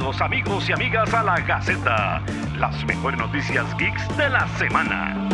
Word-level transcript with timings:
Bienvenidos 0.00 0.22
amigos 0.22 0.66
y 0.66 0.72
amigas 0.72 1.12
a 1.12 1.22
la 1.22 1.38
Gaceta, 1.40 2.24
las 2.56 2.84
mejores 2.86 3.20
noticias 3.20 3.66
geeks 3.76 4.16
de 4.16 4.30
la 4.30 4.48
semana. 4.56 5.28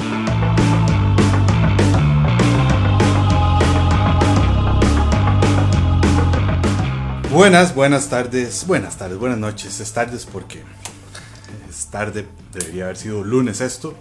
Buenas, 7.30 7.76
buenas 7.76 8.08
tardes, 8.08 8.66
buenas 8.66 8.96
tardes, 8.96 9.16
buenas 9.18 9.38
noches, 9.38 9.78
es 9.78 9.92
tardes 9.92 10.26
porque 10.26 10.64
es 11.70 11.86
tarde, 11.86 12.26
debería 12.52 12.86
haber 12.86 12.96
sido 12.96 13.22
lunes 13.22 13.60
esto. 13.60 13.94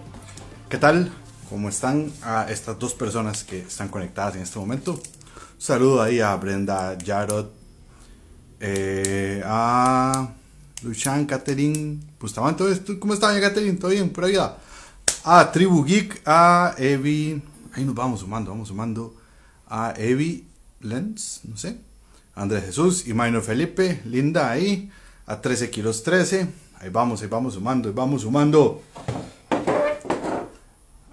¿Qué 0.68 0.78
tal? 0.78 1.12
¿Cómo 1.48 1.68
están 1.68 2.12
a 2.24 2.50
estas 2.50 2.76
dos 2.76 2.92
personas 2.92 3.44
que 3.44 3.60
están 3.60 3.86
conectadas 3.86 4.34
en 4.34 4.42
este 4.42 4.58
momento? 4.58 5.00
Saludo 5.58 6.02
ahí 6.02 6.18
a 6.18 6.34
Brenda 6.34 6.98
Jarod, 7.06 7.50
eh, 8.58 9.44
a 9.44 10.30
Luchan, 10.82 11.26
Catherine, 11.26 11.98
Bustamante, 12.20 12.64
¿cómo 12.98 13.14
está, 13.14 13.38
Catherine? 13.40 13.78
¿Todo 13.78 13.90
bien? 13.90 14.10
Por 14.10 14.24
ahí 14.24 14.36
A 15.24 15.52
Tribu 15.52 15.84
Geek, 15.84 16.22
a 16.26 16.74
Evi, 16.76 17.42
ahí 17.72 17.84
nos 17.84 17.94
vamos 17.94 18.20
sumando, 18.20 18.50
vamos 18.50 18.68
sumando. 18.68 19.14
A 19.68 19.94
Evi 19.96 20.46
Lens, 20.80 21.40
no 21.44 21.56
sé. 21.56 21.78
Andrés 22.34 22.64
Jesús 22.66 23.08
y 23.08 23.14
Maino 23.14 23.40
Felipe, 23.40 24.02
Linda 24.04 24.50
ahí, 24.50 24.90
a 25.26 25.40
13 25.40 25.70
kilos 25.70 26.02
13. 26.02 26.46
Ahí 26.78 26.90
vamos, 26.90 27.22
ahí 27.22 27.28
vamos 27.28 27.54
sumando, 27.54 27.88
ahí 27.88 27.94
vamos 27.94 28.22
sumando. 28.22 28.82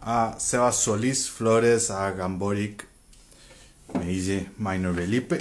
A 0.02 0.36
Sebas 0.38 0.76
Solís 0.76 1.30
Flores, 1.30 1.90
a 1.90 2.12
Gamboric, 2.12 2.86
me 3.98 4.08
dice 4.08 4.50
Maino 4.58 4.94
Felipe. 4.94 5.40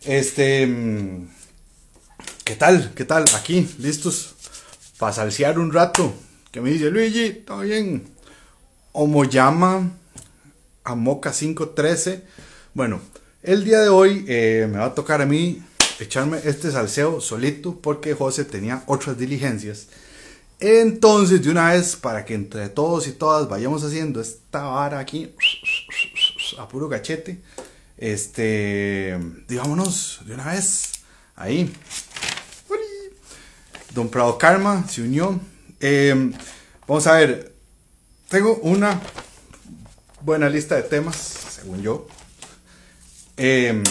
Este, 0.00 0.66
mm, 0.66 1.28
¿qué 2.44 2.56
tal? 2.56 2.92
¿Qué 2.94 3.04
tal? 3.06 3.24
Aquí, 3.34 3.68
listos 3.78 4.34
para 4.98 5.12
salsear 5.12 5.58
un 5.58 5.72
rato. 5.72 6.14
Que 6.52 6.60
me 6.60 6.70
dice 6.70 6.90
Luigi, 6.90 7.42
¿todo 7.44 7.60
bien? 7.60 8.04
Omoyama, 8.92 9.90
a 10.84 10.94
Moca 10.94 11.32
513. 11.32 12.22
Bueno, 12.74 13.00
el 13.42 13.64
día 13.64 13.80
de 13.80 13.88
hoy 13.88 14.24
eh, 14.28 14.68
me 14.70 14.78
va 14.78 14.86
a 14.86 14.94
tocar 14.94 15.22
a 15.22 15.26
mí 15.26 15.62
echarme 15.98 16.38
este 16.44 16.70
salseo 16.70 17.20
solito 17.20 17.80
porque 17.80 18.14
José 18.14 18.44
tenía 18.44 18.84
otras 18.86 19.18
diligencias. 19.18 19.88
Entonces, 20.60 21.42
de 21.42 21.50
una 21.50 21.72
vez, 21.72 21.96
para 21.96 22.24
que 22.24 22.34
entre 22.34 22.68
todos 22.68 23.08
y 23.08 23.12
todas 23.12 23.48
vayamos 23.48 23.82
haciendo 23.82 24.20
esta 24.20 24.62
vara 24.62 24.98
aquí 24.98 25.34
a 26.58 26.68
puro 26.68 26.88
cachete, 26.88 27.40
este, 27.96 29.18
digámonos 29.48 30.20
de 30.26 30.34
una 30.34 30.52
vez. 30.52 30.94
Ahí. 31.36 31.72
Don 33.94 34.08
Prado 34.08 34.36
Karma 34.38 34.86
se 34.88 35.02
unió. 35.02 35.40
Em, 35.80 36.32
vamos 36.86 37.06
a 37.06 37.14
ver. 37.14 37.54
Tengo 38.28 38.56
una 38.56 39.00
buena 40.20 40.48
lista 40.48 40.74
de 40.74 40.82
temas, 40.82 41.16
según 41.16 41.80
yo. 41.80 42.08
Em, 43.36 43.84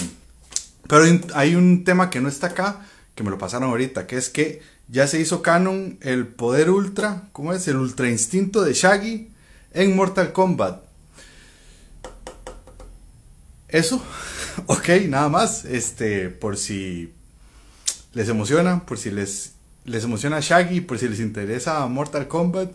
pero 0.90 1.06
hay 1.34 1.56
un 1.56 1.86
tema 1.86 2.10
que 2.10 2.20
no 2.20 2.28
está 2.28 2.48
acá, 2.48 2.86
que 3.16 3.24
me 3.24 3.30
lo 3.30 3.38
pasaron 3.38 3.70
ahorita, 3.70 4.06
que 4.06 4.18
es 4.18 4.30
que 4.30 4.62
ya 4.90 5.08
se 5.08 5.22
hizo 5.22 5.42
canon 5.42 5.98
el 6.02 6.28
poder 6.28 6.70
ultra, 6.70 7.30
¿cómo 7.32 7.54
es? 7.54 7.66
El 7.70 7.78
ultra 7.78 8.10
instinto 8.10 8.62
de 8.64 8.74
Shaggy 8.74 9.32
en 9.72 9.96
Mortal 9.96 10.34
Kombat. 10.34 10.84
Eso, 13.70 14.04
ok, 14.66 14.90
nada 15.08 15.30
más. 15.30 15.64
Este, 15.64 16.30
por 16.30 16.58
si 16.58 17.14
les 18.14 18.28
emociona, 18.28 18.86
por 18.86 18.98
si 18.98 19.10
les, 19.10 19.54
les 19.86 20.04
emociona 20.04 20.40
Shaggy, 20.40 20.82
por 20.82 21.00
si 21.00 21.08
les 21.08 21.20
interesa 21.20 21.86
Mortal 21.88 22.28
Kombat 22.28 22.72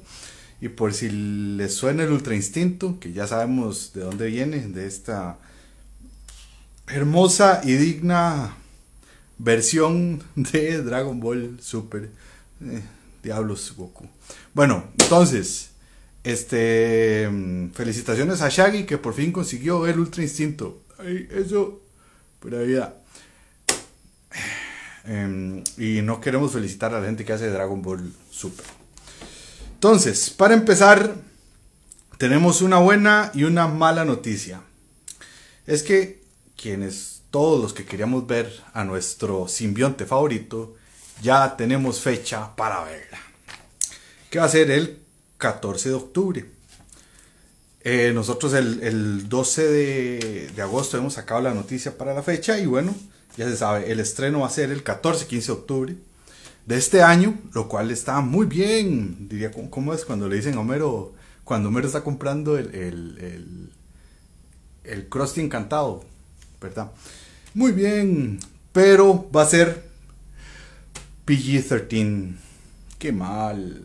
y 0.61 0.69
por 0.69 0.93
si 0.93 1.09
les 1.11 1.75
suena 1.75 2.05
el 2.05 2.13
Ultra 2.13 2.35
Instinto, 2.35 2.99
que 3.01 3.13
ya 3.13 3.27
sabemos 3.27 3.93
de 3.95 4.03
dónde 4.03 4.27
viene, 4.27 4.61
de 4.61 4.87
esta 4.87 5.39
hermosa 6.87 7.61
y 7.65 7.75
digna 7.75 8.57
versión 9.39 10.23
de 10.35 10.83
Dragon 10.83 11.21
Ball 11.21 11.59
Super. 11.61 12.11
Eh, 12.63 12.83
Diablos 13.23 13.75
Goku. 13.77 14.09
Bueno, 14.55 14.85
entonces, 14.99 15.71
este, 16.23 17.29
felicitaciones 17.75 18.41
a 18.43 18.49
Shaggy 18.49 18.85
que 18.85 18.97
por 18.97 19.15
fin 19.15 19.33
consiguió 19.33 19.87
el 19.87 19.99
Ultra 19.99 20.23
Instinto 20.23 20.83
eso, 21.05 21.81
pura 22.41 22.59
vida. 22.61 22.95
Em, 25.05 25.63
y 25.77 26.03
no 26.03 26.21
queremos 26.21 26.53
felicitar 26.53 26.95
a 26.95 27.01
la 27.01 27.07
gente 27.07 27.25
que 27.25 27.33
hace 27.33 27.51
Dragon 27.51 27.81
Ball 27.81 28.13
Super. 28.31 28.67
Entonces, 29.75 30.31
para 30.31 30.55
empezar, 30.55 31.15
tenemos 32.19 32.63
una 32.63 32.79
buena 32.79 33.31
y 33.35 33.45
una 33.45 33.69
mala 33.69 34.05
noticia. 34.05 34.61
Es 35.67 35.83
que 35.83 36.23
quienes, 36.57 37.23
todos 37.31 37.63
los 37.63 37.73
que 37.73 37.85
queríamos 37.85 38.27
ver 38.27 38.53
a 38.73 38.85
nuestro 38.85 39.47
simbionte 39.49 40.05
favorito, 40.05 40.75
ya 41.23 41.57
tenemos 41.57 42.01
fecha 42.01 42.55
para 42.57 42.85
verla. 42.85 43.19
Que 44.31 44.39
va 44.39 44.47
a 44.47 44.49
ser 44.49 44.71
el 44.71 44.99
14 45.39 45.91
de 45.91 45.95
octubre. 45.95 46.51
Eh, 47.83 48.13
nosotros 48.13 48.53
el, 48.55 49.29
12 49.29 49.69
de, 49.69 50.63
agosto 50.63 50.99
hemos 50.99 51.15
sacado 51.15 51.41
la 51.41 51.55
noticia 51.55 51.97
para 51.97 52.13
la 52.13 52.23
fecha 52.23 52.59
y 52.59 52.67
bueno, 52.67 52.95
ya 53.39 53.49
se 53.49 53.57
sabe, 53.57 53.91
el 53.93 54.01
estreno 54.01 54.41
va 54.41 54.49
a 54.49 54.51
ser 54.51 54.71
el 54.73 54.83
14-15 54.83 55.47
de 55.47 55.53
octubre 55.53 55.97
de 56.67 56.77
este 56.77 57.03
año, 57.03 57.39
lo 57.55 57.69
cual 57.69 57.93
está 57.93 58.21
muy 58.21 58.47
bien, 58.47 59.29
diría, 59.29 59.53
¿cómo 59.71 59.95
es 59.95 60.05
cuando 60.05 60.29
le 60.29 60.37
dicen 60.37 60.57
a 60.57 60.61
Homero, 60.61 61.15
cuando 61.45 61.69
Homero 61.69 61.87
está 61.87 62.03
comprando 62.03 62.59
el, 62.59 62.75
el, 62.75 63.71
el, 64.83 65.09
Krusty 65.09 65.41
encantado, 65.41 66.05
¿verdad? 66.61 66.91
Muy 67.55 67.71
bien, 67.71 68.41
pero 68.73 69.31
va 69.31 69.43
a 69.43 69.47
ser 69.47 69.85
PG-13, 71.25 72.35
qué 72.99 73.13
mal. 73.13 73.85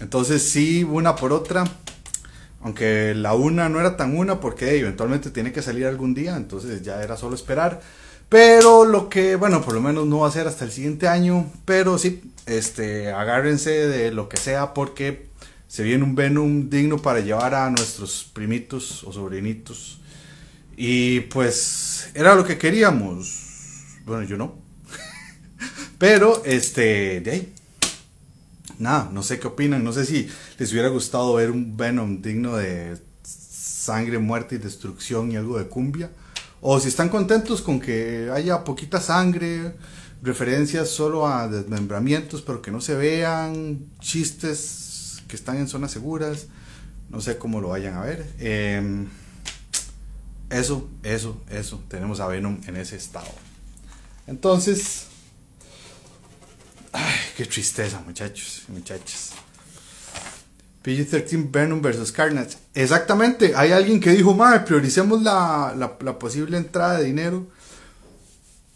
Entonces 0.00 0.42
sí, 0.42 0.84
una 0.84 1.16
por 1.16 1.34
otra 1.34 1.64
aunque 2.62 3.14
la 3.14 3.34
una 3.34 3.68
no 3.68 3.78
era 3.78 3.96
tan 3.96 4.16
una 4.16 4.40
porque 4.40 4.76
eventualmente 4.78 5.30
tiene 5.30 5.52
que 5.52 5.62
salir 5.62 5.86
algún 5.86 6.14
día, 6.14 6.36
entonces 6.36 6.82
ya 6.82 7.00
era 7.00 7.16
solo 7.16 7.36
esperar. 7.36 7.80
Pero 8.28 8.84
lo 8.84 9.08
que, 9.08 9.36
bueno, 9.36 9.62
por 9.62 9.74
lo 9.74 9.80
menos 9.80 10.06
no 10.06 10.20
va 10.20 10.28
a 10.28 10.32
ser 10.32 10.46
hasta 10.46 10.64
el 10.64 10.72
siguiente 10.72 11.08
año. 11.08 11.50
Pero 11.64 11.98
sí, 11.98 12.22
este, 12.46 13.12
agárrense 13.12 13.70
de 13.70 14.10
lo 14.10 14.28
que 14.28 14.36
sea 14.36 14.74
porque 14.74 15.28
se 15.68 15.82
viene 15.82 16.04
un 16.04 16.14
Venom 16.14 16.68
digno 16.68 16.98
para 16.98 17.20
llevar 17.20 17.54
a 17.54 17.70
nuestros 17.70 18.28
primitos 18.32 19.04
o 19.04 19.12
sobrinitos. 19.12 20.00
Y 20.76 21.20
pues 21.20 22.10
era 22.14 22.34
lo 22.34 22.44
que 22.44 22.58
queríamos. 22.58 23.42
Bueno, 24.04 24.24
yo 24.24 24.36
no. 24.36 24.54
Pero, 25.98 26.42
este, 26.44 27.20
de 27.20 27.30
ahí 27.30 27.52
nada, 28.78 29.10
no 29.12 29.22
sé 29.22 29.38
qué 29.38 29.46
opinan, 29.46 29.84
no 29.84 29.92
sé 29.92 30.04
si 30.04 30.28
les 30.58 30.72
hubiera 30.72 30.88
gustado 30.88 31.34
ver 31.34 31.50
un 31.50 31.76
Venom 31.76 32.20
digno 32.22 32.56
de 32.56 32.98
sangre, 33.22 34.18
muerte 34.18 34.56
y 34.56 34.58
destrucción 34.58 35.32
y 35.32 35.36
algo 35.36 35.58
de 35.58 35.66
cumbia, 35.66 36.10
o 36.60 36.80
si 36.80 36.88
están 36.88 37.08
contentos 37.08 37.62
con 37.62 37.80
que 37.80 38.30
haya 38.32 38.64
poquita 38.64 39.00
sangre, 39.00 39.74
referencias 40.22 40.88
solo 40.88 41.26
a 41.26 41.48
desmembramientos, 41.48 42.42
pero 42.42 42.62
que 42.62 42.70
no 42.70 42.80
se 42.80 42.94
vean, 42.94 43.86
chistes 44.00 45.22
que 45.28 45.36
están 45.36 45.58
en 45.58 45.68
zonas 45.68 45.90
seguras, 45.90 46.46
no 47.10 47.20
sé 47.20 47.38
cómo 47.38 47.60
lo 47.60 47.68
vayan 47.68 47.94
a 47.94 48.02
ver. 48.02 48.26
Em, 48.38 49.08
eso, 50.50 50.88
eso, 51.02 51.40
eso, 51.50 51.82
tenemos 51.88 52.20
a 52.20 52.26
Venom 52.28 52.60
en 52.66 52.76
ese 52.76 52.96
estado. 52.96 53.30
Entonces, 54.26 55.06
Ay, 56.98 57.14
qué 57.36 57.44
tristeza, 57.44 58.00
muchachos 58.00 58.62
muchachas. 58.68 59.32
PG-13 60.86 61.50
Venom 61.50 61.82
vs. 61.82 62.12
Carnage. 62.12 62.56
Exactamente, 62.74 63.54
hay 63.56 63.72
alguien 63.72 64.00
que 64.00 64.12
dijo, 64.12 64.34
madre, 64.34 64.60
prioricemos 64.60 65.22
la, 65.22 65.74
la, 65.76 66.18
posible 66.18 66.56
entrada 66.56 66.98
de 66.98 67.04
dinero. 67.04 67.46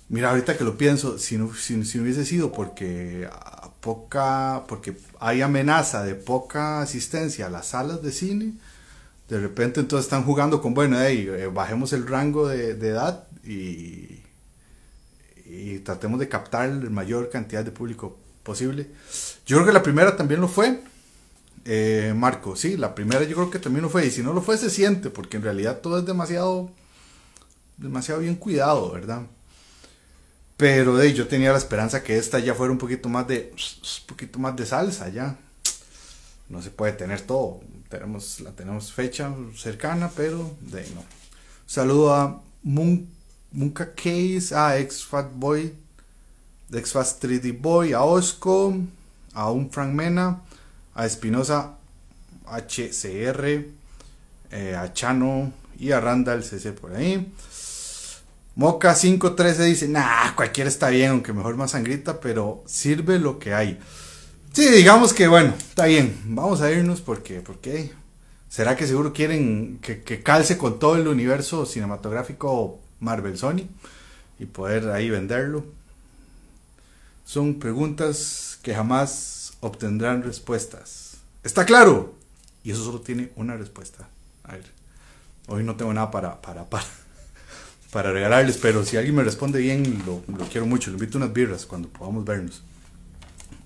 Mira, 0.09 0.31
ahorita 0.31 0.59
que 0.59 0.65
lo 0.65 0.77
pienso, 0.77 1.19
si 1.19 1.39
no, 1.39 1.55
si, 1.55 1.77
hubiese 2.01 2.25
sido 2.25 2.51
porque 2.51 3.29
poca, 3.81 4.65
porque 4.67 4.97
hay 5.21 5.41
amenaza 5.41 6.03
de 6.03 6.17
poca 6.17 6.83
asistencia 6.83 7.47
a 7.47 7.51
las 7.51 7.69
salas 7.69 8.03
de 8.03 8.11
cine, 8.11 8.55
de 9.29 9.39
repente 9.39 9.79
entonces 9.79 10.07
están 10.07 10.25
jugando 10.25 10.61
con, 10.61 10.75
bueno, 10.75 10.99
hey, 11.01 11.29
eh, 11.31 11.47
bajemos 11.47 11.93
el 11.93 12.09
rango 12.09 12.49
de, 12.49 12.75
de 12.75 12.89
edad 12.89 13.29
y 13.45 14.21
y 15.51 15.81
tratemos 15.81 16.21
de 16.21 16.29
captar 16.29 16.69
la 16.69 16.91
mayor 16.91 17.29
cantidad 17.29 17.65
de 17.65 17.73
público 17.73 18.17
posible. 18.45 18.89
Yo 19.47 19.57
creo 19.57 19.67
que 19.67 19.73
la 19.73 19.83
primera 19.83 20.17
también 20.17 20.41
lo 20.41 20.49
fue. 20.49 20.81
Eh, 21.65 22.15
Marco, 22.17 22.57
sí, 22.57 22.77
la 22.77 22.95
primera 22.95 23.23
yo 23.25 23.37
creo 23.37 23.51
que 23.51 23.59
también 23.59 23.83
lo 23.83 23.91
fue. 23.91 24.07
Y 24.07 24.11
si 24.11 24.23
no 24.23 24.33
lo 24.33 24.43
fue, 24.43 24.57
se 24.57 24.71
siente, 24.71 25.11
porque 25.11 25.37
en 25.37 25.43
realidad 25.43 25.81
todo 25.81 25.99
es 25.99 26.07
demasiado, 26.07 26.71
demasiado 27.77 28.21
bien 28.21 28.37
cuidado, 28.37 28.91
¿verdad? 28.93 29.23
Pero 30.57 30.97
de, 30.97 31.15
yo 31.15 31.27
tenía 31.27 31.53
la 31.53 31.59
esperanza 31.59 32.03
que 32.03 32.19
esta 32.19 32.39
ya 32.39 32.55
fuera 32.55 32.71
un 32.71 32.79
poquito 32.79 33.09
más 33.09 33.27
de 33.27 33.51
un 33.55 34.07
poquito 34.07 34.39
más 34.39 34.55
de 34.57 34.67
salsa 34.67 35.09
ya. 35.09 35.39
No 36.51 36.61
se 36.61 36.71
puede 36.71 36.93
tener 36.93 37.23
todo. 37.23 37.61
Tenemos 37.89 38.41
la 38.41 38.53
tenemos 38.53 38.93
fecha 38.93 39.35
cercana, 39.57 40.11
pero 40.15 40.55
de 40.61 40.83
no. 40.95 41.03
Saludo 41.67 42.15
a 42.15 42.43
Munka 42.63 43.95
Case, 43.95 44.55
a 44.55 44.79
ex 44.79 45.05
Fat 45.05 45.31
Boy, 45.33 45.73
ex 46.73 46.93
Fast 46.93 47.25
3D 47.25 47.59
Boy, 47.59 47.93
a 47.93 48.03
Osco, 48.03 48.75
a 49.33 49.51
un 49.51 49.71
Frank 49.71 49.95
Mena, 49.95 50.43
a 50.95 51.07
Espinosa 51.07 51.77
HCR, 52.47 53.65
eh, 54.51 54.77
a 54.77 54.93
Chano 54.93 55.53
y 55.79 55.93
a 55.93 56.01
Randall 56.01 56.45
CC 56.45 56.73
por 56.73 56.95
ahí. 56.95 57.33
Moca 58.57 58.95
513 58.95 59.65
dice, 59.65 59.89
nah, 59.89 60.35
cualquiera 60.35 60.69
está 60.69 60.91
bien, 60.91 61.11
aunque 61.13 61.33
mejor 61.33 61.57
más 61.57 61.71
sangrita, 61.71 62.21
pero 62.21 62.63
sirve 62.67 63.19
lo 63.19 63.39
que 63.39 63.55
hay. 63.55 63.79
Sí, 64.53 64.69
digamos 64.69 65.15
que 65.15 65.29
bueno, 65.29 65.55
está 65.57 65.87
bien, 65.87 66.21
vamos 66.25 66.61
a 66.61 66.71
irnos 66.71 67.01
porque, 67.01 67.41
porque 67.41 67.93
¿será 68.49 68.77
que 68.77 68.87
seguro 68.87 69.13
quieren 69.13 69.79
que, 69.81 70.03
que 70.03 70.23
calce 70.23 70.59
con 70.59 70.81
todo 70.81 70.97
el 70.97 71.07
universo 71.07 71.65
cinematográfico 71.65 72.81
Marvel 72.99 73.39
Sony 73.39 73.69
y 74.41 74.47
poder 74.47 74.91
ahí 74.91 75.09
venderlo? 75.09 75.65
Son 77.25 77.61
preguntas 77.61 78.59
que 78.63 78.75
jamás 78.75 79.40
obtendrán 79.61 80.23
respuestas. 80.23 81.19
¿Está 81.45 81.65
claro? 81.65 82.15
Y 82.63 82.73
eso 82.73 82.85
solo 82.85 83.01
tiene 83.01 83.31
una 83.37 83.57
respuesta. 83.57 84.09
A 84.45 84.53
ver, 84.53 84.65
hoy 85.49 85.65
no 85.65 85.77
tengo 85.77 85.93
nada 85.93 86.11
para, 86.11 86.41
para, 86.41 86.67
para 86.69 88.13
regalarles, 88.13 88.59
pero 88.59 88.85
si 88.85 88.97
alguien 88.97 89.15
me 89.15 89.25
responde 89.25 89.61
bien, 89.61 90.03
lo, 90.07 90.23
quiero 90.49 90.67
mucho. 90.67 90.91
Le 90.91 90.97
invito 90.97 91.19
unas 91.19 91.33
birras 91.33 91.67
cuando 91.67 91.89
podamos 91.89 92.25
vernos. 92.25 92.63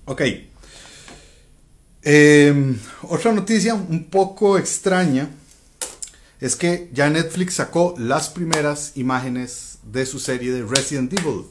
Ok. 0.05 0.21
Em, 2.03 2.77
otra 3.03 3.31
noticia 3.31 3.73
un 3.73 4.05
poco 4.05 4.59
extraña 4.59 5.29
es 6.39 6.55
que 6.55 6.89
ya 6.93 7.09
Netflix 7.09 7.55
sacó 7.55 7.95
las 7.97 8.29
primeras 8.29 8.95
imágenes 8.95 9.79
de 9.83 10.05
su 10.05 10.19
serie 10.19 10.51
de 10.51 10.63
Resident 10.63 11.11
Evil, 11.13 11.45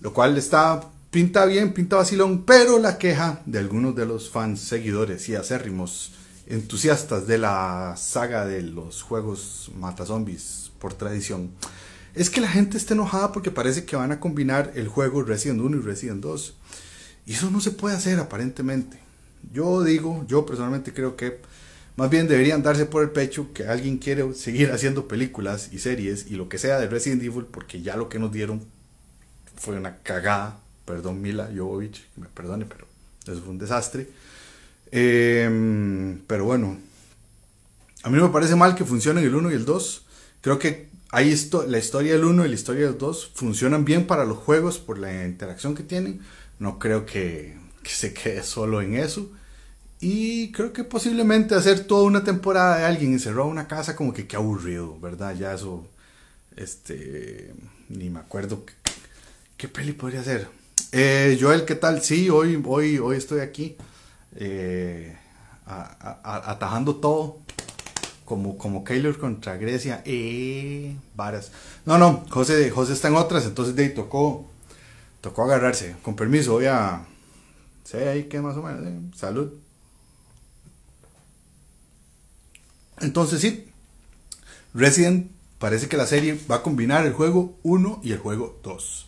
lo 0.00 0.12
cual 0.12 0.36
está 0.36 0.90
pinta 1.14 1.46
bien, 1.46 1.72
pinta 1.72 1.94
vacilón, 1.94 2.42
pero 2.44 2.80
la 2.80 2.98
queja 2.98 3.40
de 3.46 3.60
algunos 3.60 3.94
de 3.94 4.04
los 4.04 4.30
fans, 4.30 4.58
seguidores 4.58 5.28
y 5.28 5.36
acérrimos 5.36 6.12
entusiastas 6.48 7.28
de 7.28 7.38
la 7.38 7.94
saga 7.96 8.44
de 8.44 8.62
los 8.62 9.02
juegos 9.02 9.70
mata 9.78 10.04
zombies 10.04 10.72
por 10.80 10.92
tradición, 10.94 11.52
es 12.16 12.30
que 12.30 12.40
la 12.40 12.48
gente 12.48 12.76
está 12.76 12.94
enojada 12.94 13.30
porque 13.30 13.52
parece 13.52 13.84
que 13.84 13.94
van 13.94 14.10
a 14.10 14.18
combinar 14.18 14.72
el 14.74 14.88
juego 14.88 15.22
Resident 15.22 15.60
1 15.60 15.76
y 15.76 15.80
Resident 15.82 16.20
2. 16.20 16.56
Y 17.26 17.34
eso 17.34 17.48
no 17.48 17.60
se 17.60 17.70
puede 17.70 17.94
hacer 17.94 18.18
aparentemente. 18.18 18.98
Yo 19.52 19.84
digo, 19.84 20.24
yo 20.26 20.44
personalmente 20.44 20.92
creo 20.92 21.14
que 21.14 21.38
más 21.94 22.10
bien 22.10 22.26
deberían 22.26 22.64
darse 22.64 22.86
por 22.86 23.04
el 23.04 23.10
pecho 23.10 23.52
que 23.54 23.68
alguien 23.68 23.98
quiere 23.98 24.34
seguir 24.34 24.72
haciendo 24.72 25.06
películas 25.06 25.68
y 25.70 25.78
series 25.78 26.26
y 26.28 26.34
lo 26.34 26.48
que 26.48 26.58
sea 26.58 26.80
de 26.80 26.88
Resident 26.88 27.22
Evil 27.22 27.44
porque 27.44 27.82
ya 27.82 27.96
lo 27.96 28.08
que 28.08 28.18
nos 28.18 28.32
dieron 28.32 28.64
fue 29.54 29.76
una 29.76 29.98
cagada. 29.98 30.63
Perdón 30.84 31.22
Mila 31.22 31.50
Jovovich, 31.54 32.06
me 32.16 32.26
perdone, 32.28 32.66
pero 32.66 32.86
eso 33.26 33.40
fue 33.40 33.50
un 33.50 33.58
desastre. 33.58 34.08
Em, 34.90 36.20
pero 36.26 36.44
bueno, 36.44 36.78
a 38.02 38.10
mí 38.10 38.16
no 38.16 38.26
me 38.26 38.32
parece 38.32 38.54
mal 38.54 38.74
que 38.74 38.84
funcionen 38.84 39.24
el 39.24 39.34
1 39.34 39.50
y 39.50 39.54
el 39.54 39.64
2 39.64 40.04
Creo 40.44 40.58
que 40.58 40.90
esto, 41.22 41.64
la 41.66 41.78
historia 41.78 42.12
del 42.12 42.24
1 42.24 42.44
y 42.44 42.48
la 42.50 42.54
historia 42.54 42.84
del 42.84 42.98
2 42.98 43.30
funcionan 43.34 43.86
bien 43.86 44.06
para 44.06 44.26
los 44.26 44.36
juegos 44.36 44.76
por 44.76 44.98
la 44.98 45.24
interacción 45.24 45.74
que 45.74 45.82
tienen. 45.82 46.20
No 46.58 46.78
creo 46.78 47.06
que, 47.06 47.56
se 47.84 48.12
quede 48.12 48.42
solo 48.42 48.82
en 48.82 48.94
eso. 48.94 49.32
Y 50.00 50.52
creo 50.52 50.74
que 50.74 50.84
posiblemente 50.84 51.54
hacer 51.54 51.86
toda 51.86 52.02
una 52.02 52.24
temporada 52.24 52.76
de 52.76 52.84
alguien 52.84 53.14
encerrado 53.14 53.46
en 53.46 53.52
una 53.52 53.68
casa, 53.68 53.96
como 53.96 54.12
que 54.12 54.26
qué 54.26 54.36
aburrido, 54.36 55.00
¿verdad? 55.00 55.34
Ya 55.34 55.54
eso, 55.54 55.88
este, 56.56 57.54
ni 57.88 58.10
me 58.10 58.20
acuerdo 58.20 58.66
qué, 59.56 59.66
peli 59.66 59.92
podría 59.92 60.22
ser. 60.22 60.46
Eh, 60.96 61.36
Joel, 61.40 61.64
¿qué 61.64 61.74
tal? 61.74 62.02
Sí, 62.02 62.30
hoy, 62.30 62.62
hoy, 62.64 62.98
hoy 62.98 63.16
estoy 63.16 63.40
aquí 63.40 63.76
eh, 64.36 65.18
atajando 65.66 66.94
todo 66.94 67.38
como, 68.24 68.56
como 68.56 68.84
Keylor 68.84 69.18
contra 69.18 69.56
Grecia, 69.56 70.02
eh, 70.04 70.96
varas. 71.16 71.50
No, 71.84 71.98
no, 71.98 72.24
José, 72.30 72.70
José 72.70 72.92
está 72.92 73.08
en 73.08 73.16
otras, 73.16 73.44
entonces 73.44 73.74
de 73.74 73.86
ahí 73.86 73.88
tocó, 73.92 74.48
tocó 75.20 75.42
agarrarse. 75.42 75.96
Con 76.00 76.14
permiso, 76.14 76.52
voy 76.52 76.66
a. 76.66 77.04
Sé 77.82 78.08
ahí 78.08 78.24
que 78.28 78.40
más 78.40 78.56
o 78.56 78.62
menos, 78.62 78.86
eh, 78.86 79.16
salud. 79.16 79.52
Entonces 83.00 83.40
sí, 83.40 83.68
Resident 84.74 85.28
parece 85.58 85.88
que 85.88 85.96
la 85.96 86.06
serie 86.06 86.38
va 86.48 86.56
a 86.56 86.62
combinar 86.62 87.04
el 87.04 87.14
juego 87.14 87.58
1 87.64 87.98
y 88.04 88.12
el 88.12 88.18
juego 88.18 88.60
2. 88.62 89.03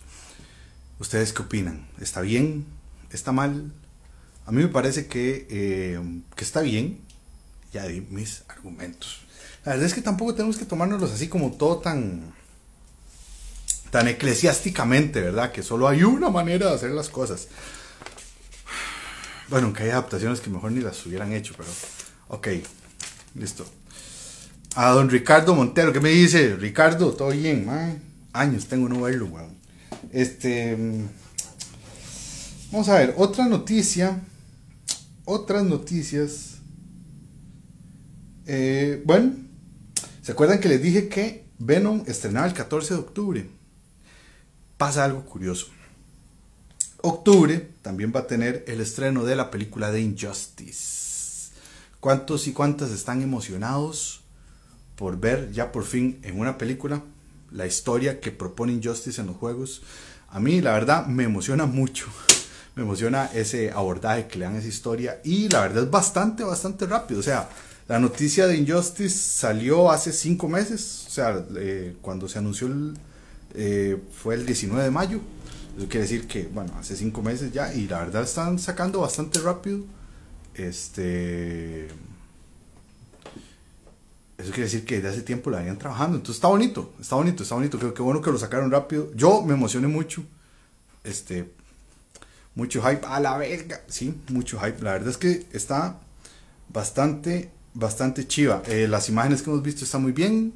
¿Ustedes 0.98 1.32
qué 1.32 1.42
opinan? 1.42 1.88
¿Está 2.00 2.20
bien? 2.20 2.66
¿Está 3.10 3.32
mal? 3.32 3.72
A 4.46 4.52
mí 4.52 4.62
me 4.62 4.68
parece 4.68 5.06
que, 5.06 5.46
eh, 5.50 6.00
que 6.34 6.44
está 6.44 6.60
bien 6.60 7.06
ya 7.72 7.86
di 7.86 8.00
mis 8.00 8.42
argumentos. 8.48 9.20
La 9.64 9.72
verdad 9.72 9.86
es 9.86 9.94
que 9.94 10.00
tampoco 10.00 10.34
tenemos 10.34 10.56
que 10.56 10.64
tomárnoslos 10.64 11.12
así 11.12 11.28
como 11.28 11.52
todo 11.52 11.78
tan 11.78 12.34
tan 13.90 14.08
eclesiásticamente, 14.08 15.20
¿verdad? 15.20 15.52
Que 15.52 15.62
solo 15.62 15.88
hay 15.88 16.02
una 16.02 16.28
manera 16.28 16.68
de 16.68 16.74
hacer 16.74 16.90
las 16.90 17.08
cosas. 17.08 17.48
Bueno, 19.48 19.66
aunque 19.66 19.84
hay 19.84 19.90
adaptaciones 19.90 20.40
que 20.40 20.50
mejor 20.50 20.72
ni 20.72 20.80
las 20.80 21.04
hubieran 21.06 21.32
hecho, 21.32 21.54
pero 21.56 21.68
ok, 22.28 22.48
listo. 23.34 23.66
A 24.74 24.90
don 24.90 25.08
Ricardo 25.08 25.54
Montero, 25.54 25.92
¿qué 25.92 26.00
me 26.00 26.10
dice? 26.10 26.56
Ricardo, 26.56 27.12
todo 27.12 27.30
bien, 27.30 27.64
man. 27.64 28.02
Años 28.32 28.66
tengo 28.66 28.88
no 28.88 29.02
verlo, 29.02 29.26
weón. 29.26 29.56
Este. 30.12 30.76
Vamos 32.72 32.88
a 32.88 32.98
ver, 32.98 33.14
otra 33.16 33.46
noticia. 33.46 34.20
Otras 35.24 35.64
noticias 35.64 36.56
eh, 38.46 39.02
bueno, 39.04 39.34
¿se 40.22 40.32
acuerdan 40.32 40.60
que 40.60 40.68
les 40.68 40.80
dije 40.80 41.08
que 41.08 41.48
Venom 41.58 42.04
estrenaba 42.06 42.46
el 42.46 42.54
14 42.54 42.94
de 42.94 43.00
octubre? 43.00 43.50
Pasa 44.76 45.04
algo 45.04 45.24
curioso. 45.24 45.66
Octubre 47.02 47.70
también 47.82 48.12
va 48.14 48.20
a 48.20 48.26
tener 48.26 48.64
el 48.68 48.80
estreno 48.80 49.24
de 49.24 49.34
la 49.34 49.50
película 49.50 49.90
de 49.90 50.00
Injustice. 50.00 51.52
¿Cuántos 51.98 52.46
y 52.46 52.52
cuántas 52.52 52.92
están 52.92 53.20
emocionados 53.20 54.22
por 54.94 55.18
ver 55.18 55.50
ya 55.52 55.72
por 55.72 55.84
fin 55.84 56.20
en 56.22 56.38
una 56.38 56.56
película 56.56 57.02
la 57.50 57.66
historia 57.66 58.20
que 58.20 58.30
propone 58.30 58.72
Injustice 58.72 59.20
en 59.20 59.28
los 59.28 59.36
juegos? 59.36 59.82
A 60.30 60.40
mí 60.40 60.60
la 60.60 60.72
verdad 60.72 61.06
me 61.06 61.24
emociona 61.24 61.66
mucho. 61.66 62.06
Me 62.76 62.82
emociona 62.82 63.30
ese 63.32 63.70
abordaje 63.70 64.26
que 64.26 64.38
le 64.38 64.44
dan 64.44 64.56
a 64.56 64.58
esa 64.58 64.68
historia 64.68 65.18
y 65.24 65.48
la 65.48 65.62
verdad 65.62 65.84
es 65.84 65.90
bastante, 65.90 66.44
bastante 66.44 66.84
rápido. 66.84 67.20
O 67.20 67.22
sea, 67.22 67.48
la 67.88 67.98
noticia 67.98 68.46
de 68.46 68.56
Injustice 68.56 69.16
salió 69.16 69.90
hace 69.90 70.12
cinco 70.12 70.46
meses, 70.46 71.04
o 71.06 71.10
sea, 71.10 71.42
eh, 71.56 71.96
cuando 72.02 72.28
se 72.28 72.38
anunció 72.38 72.68
eh, 73.54 73.96
fue 74.12 74.34
el 74.34 74.44
19 74.44 74.84
de 74.84 74.90
mayo. 74.90 75.20
Eso 75.78 75.86
quiere 75.88 76.02
decir 76.02 76.26
que, 76.26 76.48
bueno, 76.52 76.72
hace 76.78 76.96
cinco 76.96 77.22
meses 77.22 77.52
ya, 77.52 77.72
y 77.72 77.86
la 77.86 78.00
verdad 78.00 78.24
están 78.24 78.58
sacando 78.58 79.00
bastante 79.00 79.38
rápido. 79.40 79.80
Este. 80.54 81.88
Eso 84.38 84.50
quiere 84.50 84.64
decir 84.64 84.84
que 84.84 84.96
desde 84.96 85.08
hace 85.08 85.22
tiempo 85.22 85.50
la 85.50 85.58
venían 85.58 85.78
trabajando. 85.78 86.16
Entonces 86.16 86.36
está 86.36 86.48
bonito, 86.48 86.94
está 87.00 87.16
bonito, 87.16 87.42
está 87.42 87.54
bonito. 87.54 87.78
Creo 87.78 87.94
que 87.94 88.02
bueno 88.02 88.20
que 88.20 88.30
lo 88.30 88.38
sacaron 88.38 88.70
rápido. 88.70 89.10
Yo 89.14 89.42
me 89.42 89.54
emocioné 89.54 89.88
mucho. 89.88 90.24
Este. 91.04 91.50
Mucho 92.54 92.82
hype. 92.82 93.06
A 93.06 93.20
la 93.20 93.36
verga. 93.38 93.80
Sí, 93.88 94.14
mucho 94.28 94.58
hype. 94.58 94.82
La 94.82 94.92
verdad 94.92 95.08
es 95.08 95.16
que 95.16 95.46
está 95.52 95.98
bastante 96.68 97.50
bastante 97.76 98.26
chiva. 98.26 98.62
Eh, 98.66 98.88
las 98.88 99.08
imágenes 99.08 99.42
que 99.42 99.50
hemos 99.50 99.62
visto 99.62 99.84
están 99.84 100.02
muy 100.02 100.12
bien. 100.12 100.52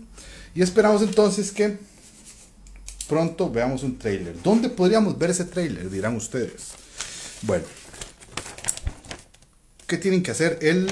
Y 0.55 0.63
esperamos 0.63 1.03
entonces 1.03 1.53
que 1.53 1.79
pronto 3.09 3.51
veamos 3.51 3.83
un 3.83 3.99
trailer. 3.99 4.43
¿Dónde 4.43 4.69
podríamos 4.69 5.17
ver 5.19 5.31
ese 5.31 5.45
trailer? 5.45 5.89
Dirán 5.91 6.17
ustedes. 6.17 6.73
Bueno. 7.43 7.65
¿Qué 9.87 9.97
tienen 9.99 10.23
que 10.23 10.31
hacer 10.31 10.59
el... 10.63 10.89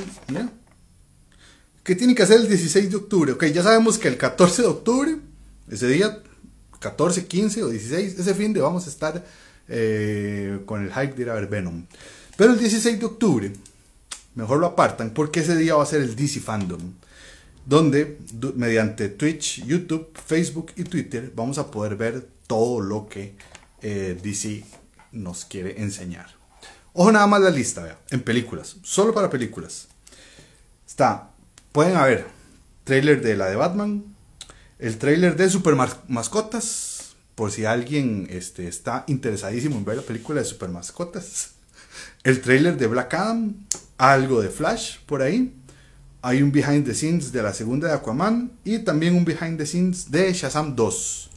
¿Qué 1.89 1.97
tienen 1.97 2.15
que 2.15 2.23
hacer 2.23 2.43
el 2.43 2.49
16 2.49 2.91
de 2.91 2.97
octubre? 2.97 3.33
Ok, 3.33 3.47
ya 3.47 3.63
sabemos 3.63 3.97
que 3.97 4.09
el 4.09 4.19
14 4.19 4.61
de 4.61 4.69
octubre, 4.69 5.17
ese 5.71 5.89
día, 5.89 6.21
14, 6.81 7.27
15 7.27 7.63
o 7.63 7.69
16, 7.71 8.19
ese 8.19 8.35
fin 8.35 8.53
de 8.53 8.61
vamos 8.61 8.87
a 8.87 8.91
estar 8.91 9.25
eh, 9.69 10.61
con 10.67 10.85
el 10.85 10.93
hype 10.93 11.15
de 11.15 11.23
ir 11.23 11.31
a 11.31 11.35
ver 11.35 11.47
Venom. 11.47 11.87
Pero 12.37 12.53
el 12.53 12.59
16 12.59 13.01
de 13.01 13.07
octubre 13.07 13.53
mejor 14.35 14.59
lo 14.59 14.67
apartan 14.67 15.15
porque 15.15 15.41
ese 15.41 15.57
día 15.57 15.77
va 15.77 15.83
a 15.83 15.87
ser 15.87 16.03
el 16.03 16.15
DC 16.15 16.41
Fandom, 16.41 16.93
donde 17.65 18.19
mediante 18.55 19.09
Twitch, 19.09 19.65
YouTube, 19.65 20.11
Facebook 20.13 20.73
y 20.77 20.85
Twitter 20.85 21.33
vamos 21.35 21.57
a 21.57 21.71
poder 21.71 21.97
ver 21.97 22.29
todo 22.47 22.83
lo 22.83 23.09
que 23.09 23.35
eh, 23.81 24.15
DC 24.23 24.63
nos 25.13 25.47
quiere 25.47 25.81
enseñar. 25.81 26.37
Ojo 26.93 27.11
nada 27.13 27.27
más 27.27 27.41
la 27.41 27.49
lista, 27.49 27.83
vea, 27.83 27.99
en 28.11 28.21
películas, 28.21 28.77
solo 28.83 29.15
para 29.15 29.31
películas. 29.31 29.89
Está, 30.87 31.31
pueden 31.79 31.97
haber 31.97 32.27
trailer 32.83 33.23
de 33.23 33.37
la 33.37 33.47
de 33.47 33.55
Batman, 33.55 34.03
el 34.81 34.99
trailer 34.99 35.37
de 35.37 35.49
Super 35.49 35.77
Mascotas, 36.09 37.15
por 37.37 37.53
si 37.53 37.67
alguien 37.67 38.27
este, 38.31 38.67
está 38.67 39.05
interesadísimo 39.07 39.77
en 39.77 39.85
ver 39.85 39.99
la 39.99 40.03
película 40.03 40.41
de 40.41 40.45
Super 40.45 40.71
Mascotas. 40.71 41.53
El 42.25 42.41
trailer 42.41 42.77
de 42.79 42.89
Black 42.89 43.15
Adam, 43.15 43.55
algo 43.97 44.41
de 44.43 44.49
Flash 44.49 44.99
por 45.07 45.23
ahí. 45.23 45.55
Hay 46.21 46.43
un 46.43 46.51
behind 46.51 46.85
the 46.85 46.97
scenes 46.97 47.31
de 47.31 47.45
la 47.45 47.55
segunda 47.55 47.87
de 47.87 47.95
Aquaman 47.95 48.51
y 48.65 48.81
también 48.81 49.15
un 49.15 49.25
behind 49.25 49.57
the 49.57 49.65
scenes 49.65 50.11
de 50.11 50.33
Shazam 50.33 50.75
2. 50.75 51.31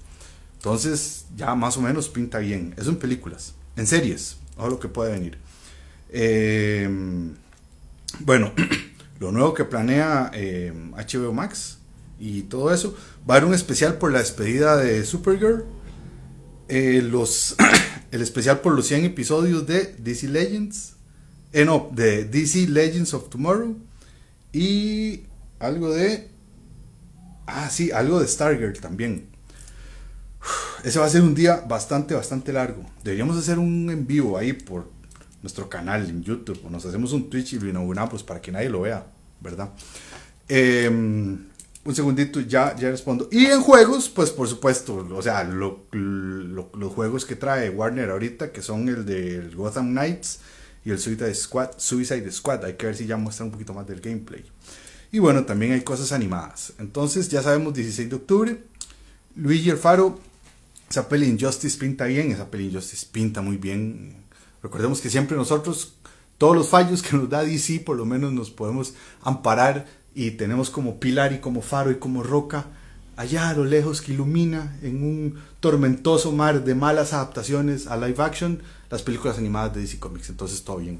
Entonces 0.55 1.25
ya 1.35 1.53
más 1.53 1.77
o 1.77 1.81
menos 1.81 2.09
pinta 2.09 2.39
bien. 2.39 2.73
Es 2.79 2.87
en 2.87 2.95
películas, 2.95 3.53
en 3.75 3.85
series, 3.85 4.37
o 4.57 4.67
lo 4.67 4.79
que 4.79 4.87
puede 4.87 5.11
venir. 5.11 5.37
Em, 6.09 7.35
bueno, 8.19 8.51
lo 9.21 9.31
nuevo 9.31 9.53
que 9.53 9.65
planea 9.65 10.31
HBO 10.33 11.29
em, 11.29 11.35
Max 11.35 11.77
y 12.19 12.41
todo 12.41 12.73
eso. 12.73 12.97
Va 13.29 13.35
a 13.35 13.37
haber 13.37 13.47
un 13.47 13.53
especial 13.53 13.99
por 13.99 14.11
la 14.11 14.17
despedida 14.17 14.77
de 14.77 15.05
Supergirl. 15.05 15.63
Eh, 16.67 17.03
los, 17.03 17.55
el 18.11 18.23
especial 18.23 18.61
por 18.61 18.73
los 18.73 18.87
100 18.87 19.05
episodios 19.05 19.67
de 19.67 19.95
DC 19.99 20.27
Legends. 20.27 20.93
Eh, 21.53 21.65
no, 21.65 21.91
de 21.93 22.25
DC 22.25 22.67
Legends 22.67 23.13
of 23.13 23.29
Tomorrow. 23.29 23.77
Y 24.53 25.21
algo 25.59 25.93
de... 25.93 26.27
Ah, 27.45 27.69
sí, 27.69 27.91
algo 27.91 28.19
de 28.19 28.27
Stargirl 28.27 28.79
también. 28.79 29.27
Ese 30.83 30.97
va 30.97 31.05
a 31.05 31.09
ser 31.09 31.21
un 31.21 31.35
día 31.35 31.57
bastante, 31.67 32.15
bastante 32.15 32.51
largo. 32.51 32.83
Deberíamos 33.03 33.37
hacer 33.37 33.59
un 33.59 33.87
en 33.91 34.07
vivo 34.07 34.35
ahí 34.35 34.53
por 34.53 34.89
nuestro 35.41 35.69
canal 35.69 36.09
en 36.09 36.23
YouTube. 36.23 36.59
O 36.65 36.69
nos 36.69 36.85
hacemos 36.85 37.13
un 37.13 37.29
Twitch 37.29 37.53
y 37.53 37.59
lo 37.59 37.69
inauguramos 37.69 38.23
para 38.23 38.41
que 38.41 38.51
nadie 38.51 38.69
lo 38.69 38.81
vea, 38.81 39.05
¿verdad? 39.39 39.69
Em, 40.47 41.45
un 41.83 41.95
segundito, 41.95 42.39
ya, 42.41 42.75
ya 42.75 42.89
respondo. 42.89 43.27
Y 43.31 43.45
en 43.45 43.61
juegos, 43.61 44.09
pues 44.09 44.29
por 44.29 44.47
supuesto, 44.47 45.07
o 45.11 45.21
sea, 45.21 45.43
los 45.43 46.93
juegos 46.93 47.25
que 47.25 47.35
trae 47.35 47.69
Warner 47.69 48.09
ahorita, 48.09 48.51
que 48.51 48.61
son 48.61 48.87
el 48.87 49.05
de 49.05 49.49
Gotham 49.55 49.91
Knights 49.91 50.39
y 50.85 50.91
el 50.91 50.99
Suicide 50.99 51.33
Squad, 51.33 51.71
Suicide 51.77 52.31
Squad. 52.31 52.65
Hay 52.65 52.73
que 52.73 52.85
ver 52.85 52.95
si 52.95 53.05
ya 53.05 53.17
muestran 53.17 53.47
un 53.47 53.53
poquito 53.53 53.73
más 53.73 53.87
del 53.87 54.01
gameplay. 54.01 54.43
Y 55.11 55.19
bueno, 55.19 55.45
también 55.45 55.73
hay 55.73 55.81
cosas 55.81 56.11
animadas. 56.11 56.73
Entonces, 56.79 57.29
ya 57.29 57.41
sabemos, 57.41 57.73
16 57.73 58.09
de 58.09 58.15
octubre. 58.15 58.63
Luigi 59.35 59.69
Alfaro, 59.69 60.19
esa 60.89 61.07
peli 61.07 61.25
Injustice 61.27 61.77
pinta 61.77 62.05
bien, 62.05 62.31
esa 62.31 62.49
peli 62.49 62.67
Injustice 62.67 63.07
pinta 63.11 63.41
muy 63.41 63.57
bien. 63.57 64.20
Recordemos 64.63 65.01
que 65.01 65.09
siempre 65.09 65.37
nosotros, 65.37 65.95
todos 66.37 66.55
los 66.55 66.69
fallos 66.69 67.01
que 67.01 67.15
nos 67.17 67.29
da 67.29 67.43
DC, 67.43 67.81
por 67.81 67.97
lo 67.97 68.05
menos 68.05 68.31
nos 68.33 68.51
podemos 68.51 68.93
amparar 69.21 69.85
y 70.13 70.31
tenemos 70.31 70.69
como 70.69 70.99
pilar 70.99 71.33
y 71.33 71.39
como 71.39 71.61
faro 71.61 71.91
y 71.91 71.95
como 71.95 72.23
roca 72.23 72.67
allá 73.15 73.49
a 73.49 73.53
lo 73.53 73.65
lejos 73.65 74.01
que 74.01 74.13
ilumina 74.13 74.77
en 74.81 75.03
un 75.03 75.39
tormentoso 75.59 76.31
mar 76.31 76.63
de 76.63 76.75
malas 76.75 77.13
adaptaciones 77.13 77.87
a 77.87 77.97
live 77.97 78.21
action 78.23 78.61
las 78.89 79.03
películas 79.03 79.37
animadas 79.37 79.73
de 79.73 79.81
DC 79.81 79.99
Comics. 79.99 80.29
Entonces 80.29 80.63
todo 80.63 80.77
bien. 80.77 80.99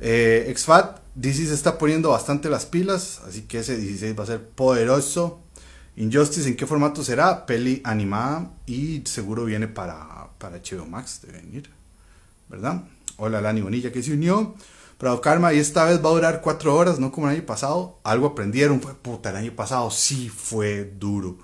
Eh, 0.00 0.52
XFAT, 0.56 1.00
DC 1.14 1.46
se 1.46 1.54
está 1.54 1.78
poniendo 1.78 2.10
bastante 2.10 2.48
las 2.48 2.66
pilas, 2.66 3.20
así 3.26 3.42
que 3.42 3.60
ese 3.60 3.76
16 3.76 4.18
va 4.18 4.24
a 4.24 4.26
ser 4.26 4.48
poderoso. 4.48 5.40
Injustice, 5.96 6.48
¿en 6.48 6.56
qué 6.56 6.66
formato 6.66 7.02
será? 7.02 7.44
Peli 7.44 7.80
animada 7.84 8.52
y 8.66 9.02
seguro 9.04 9.44
viene 9.44 9.66
para, 9.66 10.28
para 10.38 10.58
HBO 10.58 10.86
Max, 10.86 11.22
de 11.26 11.32
venir, 11.32 11.70
¿verdad? 12.48 12.84
Hola 13.16 13.40
Lani 13.40 13.60
Bonilla 13.60 13.92
que 13.92 14.02
se 14.02 14.12
unió. 14.12 14.54
Pero 14.98 15.20
Karma 15.20 15.52
y 15.52 15.58
esta 15.58 15.84
vez 15.84 16.04
va 16.04 16.10
a 16.10 16.12
durar 16.12 16.40
cuatro 16.40 16.74
horas, 16.74 16.98
no 16.98 17.12
como 17.12 17.28
el 17.28 17.36
año 17.36 17.46
pasado. 17.46 18.00
Algo 18.02 18.26
aprendieron, 18.26 18.80
fue 18.80 18.94
puta, 18.94 19.30
el 19.30 19.36
año 19.36 19.52
pasado 19.52 19.90
sí 19.90 20.28
fue 20.28 20.84
duro. 20.98 21.38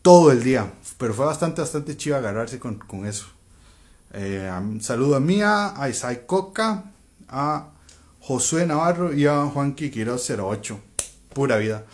Todo 0.00 0.30
el 0.30 0.44
día. 0.44 0.72
Pero 0.96 1.12
fue 1.12 1.26
bastante, 1.26 1.60
bastante 1.60 1.96
chido 1.96 2.16
agarrarse 2.16 2.60
con, 2.60 2.78
eso. 3.04 3.26
Eh, 4.12 4.48
saludo 4.80 5.16
a 5.16 5.20
Mía, 5.20 5.74
a 5.76 5.88
Isai 5.88 6.24
Coca, 6.24 6.92
a 7.28 7.70
Josué 8.20 8.64
Navarro 8.64 9.12
y 9.12 9.26
a 9.26 9.44
Juan 9.46 9.74
Quiroz 9.74 10.30
08. 10.30 10.78
Pura 11.32 11.56
vida. 11.56 11.84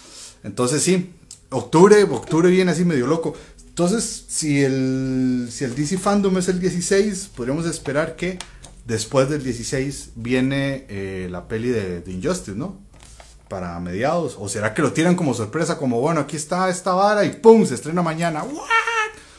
Entonces 0.43 0.83
sí, 0.83 1.15
octubre, 1.49 2.03
octubre 2.05 2.51
viene 2.51 2.73
así 2.73 2.85
medio 2.85 3.07
loco. 3.07 3.35
Entonces, 3.81 4.25
si 4.29 4.63
el, 4.63 5.49
si 5.51 5.65
el 5.65 5.75
DC 5.75 5.97
Fandom 5.97 6.37
es 6.37 6.49
el 6.49 6.61
16, 6.61 7.31
podríamos 7.35 7.65
esperar 7.65 8.15
que 8.15 8.39
Después 8.91 9.29
del 9.29 9.45
16 9.45 10.11
viene 10.17 10.85
eh, 10.89 11.29
la 11.31 11.47
peli 11.47 11.69
de, 11.69 12.03
Injustice, 12.09 12.57
¿no? 12.57 12.77
Para 13.49 13.79
mediados. 13.79 14.37
¿O 14.37 14.49
será 14.49 14.75
que 14.75 14.83
lo 14.83 14.93
tiran 14.93 15.15
como 15.15 15.33
sorpresa? 15.33 15.79
Como, 15.79 16.01
bueno, 16.01 16.21
aquí 16.21 16.37
está 16.37 16.69
esta 16.69 16.93
vara 16.93 17.25
y 17.25 17.31
¡pum! 17.31 17.65
Se 17.65 17.77
estrena 17.77 18.03
mañana. 18.03 18.43
¿What? 18.43 18.67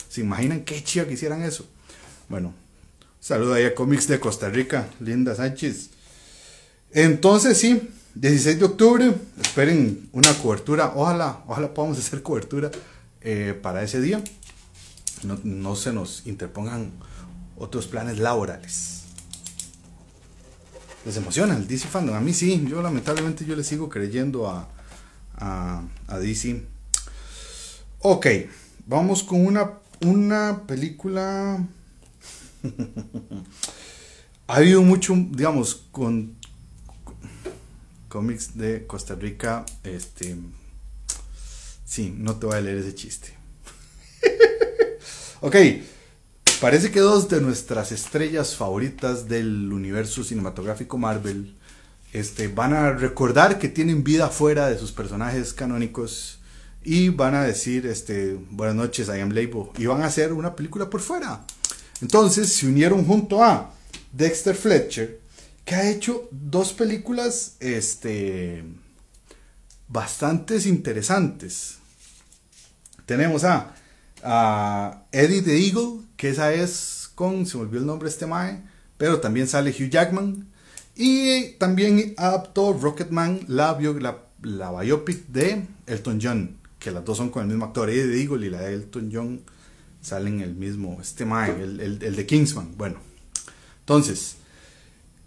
¿Se 0.08 0.22
imaginan 0.22 0.62
qué 0.62 0.82
chido 0.82 1.06
que 1.06 1.16
hicieran 1.16 1.42
eso? 1.42 1.66
Bueno, 2.30 2.54
saludo 3.20 3.56
ahí 3.56 3.66
a 3.66 3.76
Comics 3.76 4.08
de 4.08 4.22
Costa 4.22 4.48
Rica, 4.48 4.88
Linda 5.02 5.36
Sánchez. 5.36 5.90
Entonces, 6.94 7.58
sí, 7.58 7.90
16 8.16 8.58
de 8.58 8.66
octubre, 8.66 9.14
esperen 9.42 10.10
una 10.14 10.34
cobertura. 10.36 10.94
Ojalá, 10.96 11.44
ojalá 11.46 11.74
podamos 11.74 11.98
hacer 11.98 12.22
cobertura 12.22 12.72
eh, 13.22 13.58
para 13.62 13.84
ese 13.84 14.02
día. 14.02 14.24
No, 15.24 15.40
no 15.44 15.76
se 15.76 15.94
nos 15.94 16.26
interpongan 16.26 16.92
otros 17.58 17.88
planes 17.88 18.18
laborales 18.18 19.02
les 21.06 21.18
emociona 21.18 21.56
el 21.56 21.68
DC 21.68 21.88
fandom. 21.88 22.16
A 22.16 22.22
mí 22.22 22.34
sí, 22.34 22.66
yo 22.68 22.82
lamentablemente 22.82 23.46
yo 23.46 23.56
le 23.56 23.64
sigo 23.64 23.90
creyendo 23.90 24.50
a, 24.50 24.68
a, 25.38 26.20
DC. 26.20 26.64
Ok, 28.00 28.28
vamos 28.86 29.24
con 29.24 29.46
una, 29.46 29.80
una 30.02 30.64
película. 30.68 31.66
ha 34.48 34.56
habido 34.56 34.82
mucho, 34.82 35.16
digamos, 35.32 35.88
con, 35.92 36.36
cómics 38.08 38.58
de 38.58 38.86
Costa 38.86 39.16
Rica. 39.16 39.66
Este. 39.84 40.38
Sí, 41.92 42.16
no 42.18 42.38
te 42.38 42.46
voy 42.46 42.56
a 42.56 42.62
leer 42.62 42.78
ese 42.78 42.96
chiste. 42.96 43.34
ok. 45.42 45.58
Parece 46.62 46.90
que 46.90 47.02
dos 47.02 47.28
de 47.28 47.42
nuestras 47.42 47.92
estrellas 47.92 48.56
favoritas 48.56 49.28
del 49.28 49.74
universo 49.74 50.24
cinematográfico 50.24 50.98
Marvel 50.98 51.54
este, 52.14 52.48
van 52.48 52.74
a 52.74 52.94
recordar 52.94 53.60
que 53.60 53.68
tienen 53.68 54.06
vida 54.06 54.30
fuera 54.30 54.70
de 54.70 54.78
sus 54.78 54.94
personajes 54.94 55.54
canónicos 55.54 56.40
y 56.82 57.10
van 57.10 57.36
a 57.36 57.44
decir 57.44 57.86
este, 57.86 58.40
buenas 58.52 58.78
noches, 58.78 59.10
I 59.10 59.20
am 59.20 59.32
Label 59.32 59.66
y 59.78 59.86
van 59.86 60.02
a 60.02 60.06
hacer 60.06 60.32
una 60.32 60.56
película 60.56 60.90
por 60.90 61.02
fuera. 61.02 61.46
Entonces 62.02 62.54
se 62.54 62.68
unieron 62.68 63.04
junto 63.04 63.44
a 63.44 63.74
Dexter 64.14 64.56
Fletcher, 64.56 65.20
que 65.66 65.76
ha 65.76 65.90
hecho 65.90 66.30
dos 66.32 66.72
películas 66.72 67.58
este, 67.60 68.64
bastantes 69.90 70.66
interesantes. 70.66 71.81
Tenemos 73.12 73.44
a 73.44 75.04
Eddie 75.12 75.42
the 75.42 75.58
Eagle, 75.58 76.06
que 76.16 76.30
esa 76.30 76.54
es 76.54 77.12
con, 77.14 77.46
se 77.46 77.58
me 77.58 77.64
olvidó 77.64 77.82
el 77.82 77.86
nombre 77.86 78.08
este 78.08 78.26
mae, 78.26 78.64
pero 78.98 79.20
también 79.20 79.50
sale 79.50 79.72
Hugh 79.72 79.90
Jackman. 79.90 80.48
Y 80.96 81.56
también 81.58 82.14
adaptó 82.16 82.72
Rocketman, 82.72 83.42
la, 83.50 83.78
la, 83.78 84.18
la 84.44 84.80
biopic 84.80 85.28
de 85.28 85.68
Elton 85.88 86.20
John, 86.24 86.56
que 86.80 86.92
las 86.92 87.04
dos 87.04 87.18
son 87.18 87.32
con 87.32 87.42
el 87.42 87.50
mismo 87.50 87.66
actor, 87.66 87.90
Eddie 87.90 88.14
the 88.14 88.22
Eagle 88.22 88.48
y 88.48 88.50
la 88.50 88.62
de 88.62 88.76
Elton 88.76 89.10
John 89.12 89.42
salen 90.00 90.40
el 90.40 90.56
mismo, 90.56 90.98
este 91.02 91.26
mae, 91.26 91.52
el, 91.62 91.82
el, 92.02 92.16
de 92.16 92.26
Kingsman. 92.26 92.78
Bueno, 92.78 93.00
entonces, 93.82 94.38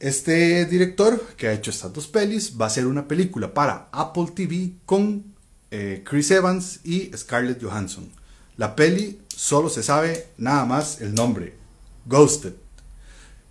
este 0.01 0.65
director 0.65 1.21
que 1.37 1.49
ha 1.49 1.53
hecho 1.53 1.71
estas 1.71 1.93
dos 1.93 2.07
pelis 2.07 2.59
va 2.59 2.65
a 2.65 2.69
hacer 2.69 2.87
una 2.87 3.07
película 3.07 3.53
para 3.53 3.91
Apple 3.93 4.29
TV 4.35 4.73
con 4.87 5.34
eh, 5.77 6.05
Chris 6.05 6.31
Evans 6.31 6.79
y 6.85 7.11
Scarlett 7.17 7.61
Johansson. 7.61 8.09
La 8.57 8.77
peli 8.77 9.19
solo 9.27 9.69
se 9.69 9.83
sabe 9.83 10.29
nada 10.39 10.65
más 10.65 11.01
el 11.01 11.17
nombre, 11.17 11.55
Ghosted. 12.07 12.53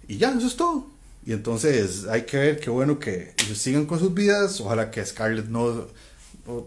Y 0.08 0.16
ya, 0.20 0.32
eso 0.32 0.48
es 0.48 0.56
todo. 0.56 0.88
Y 1.26 1.34
entonces 1.34 2.06
hay 2.08 2.22
que 2.22 2.38
ver 2.38 2.60
qué 2.62 2.70
bueno 2.70 2.98
que 2.98 3.34
ellos 3.44 3.58
sigan 3.58 3.86
con 3.86 4.00
sus 4.00 4.14
vidas. 4.14 4.62
Ojalá 4.62 4.90
que 4.90 5.06
Scarlett 5.06 5.48
no. 5.48 5.88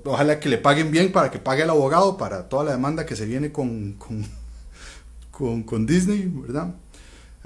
Ojalá 0.05 0.41
que 0.41 0.51
le 0.51 0.59
paguen 0.59 0.91
bien 0.91 1.11
para 1.11 1.31
que 1.31 1.39
pague 1.39 1.63
el 1.63 1.71
abogado 1.71 2.19
para 2.19 2.51
toda 2.51 2.65
la 2.65 2.73
demanda 2.73 3.07
que 3.07 3.17
se 3.17 3.25
viene 3.25 3.51
con, 3.51 3.95
con, 3.95 4.27
con, 5.65 5.87
Disney, 5.87 6.31
¿verdad? 6.35 6.75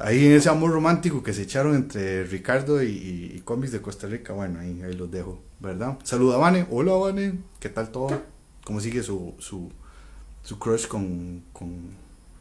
Ahí 0.03 0.27
en 0.27 0.33
ese 0.33 0.49
amor 0.49 0.73
romántico 0.73 1.23
que 1.23 1.35
se 1.35 1.43
echaron 1.43 1.75
entre 1.75 2.25
Ricardo 2.25 2.83
y, 2.83 3.33
y, 3.35 3.43
cómics 3.45 3.71
de 3.71 3.83
Costa 3.83 4.07
Rica, 4.07 4.33
bueno, 4.33 4.59
ahí, 4.61 4.75
los 4.95 5.11
dejo, 5.11 5.43
¿verdad? 5.59 5.99
Saluda 6.05 6.37
a 6.37 6.39
Vane, 6.39 6.67
hola 6.71 6.95
Vane, 6.95 7.39
¿qué 7.59 7.69
tal 7.69 7.91
todo? 7.91 8.23
¿Cómo 8.65 8.81
sigue 8.81 9.03
su, 9.03 9.35
su, 9.39 9.71
su 10.43 10.59
crush 10.59 10.87
con, 10.87 11.45
con, 11.53 11.91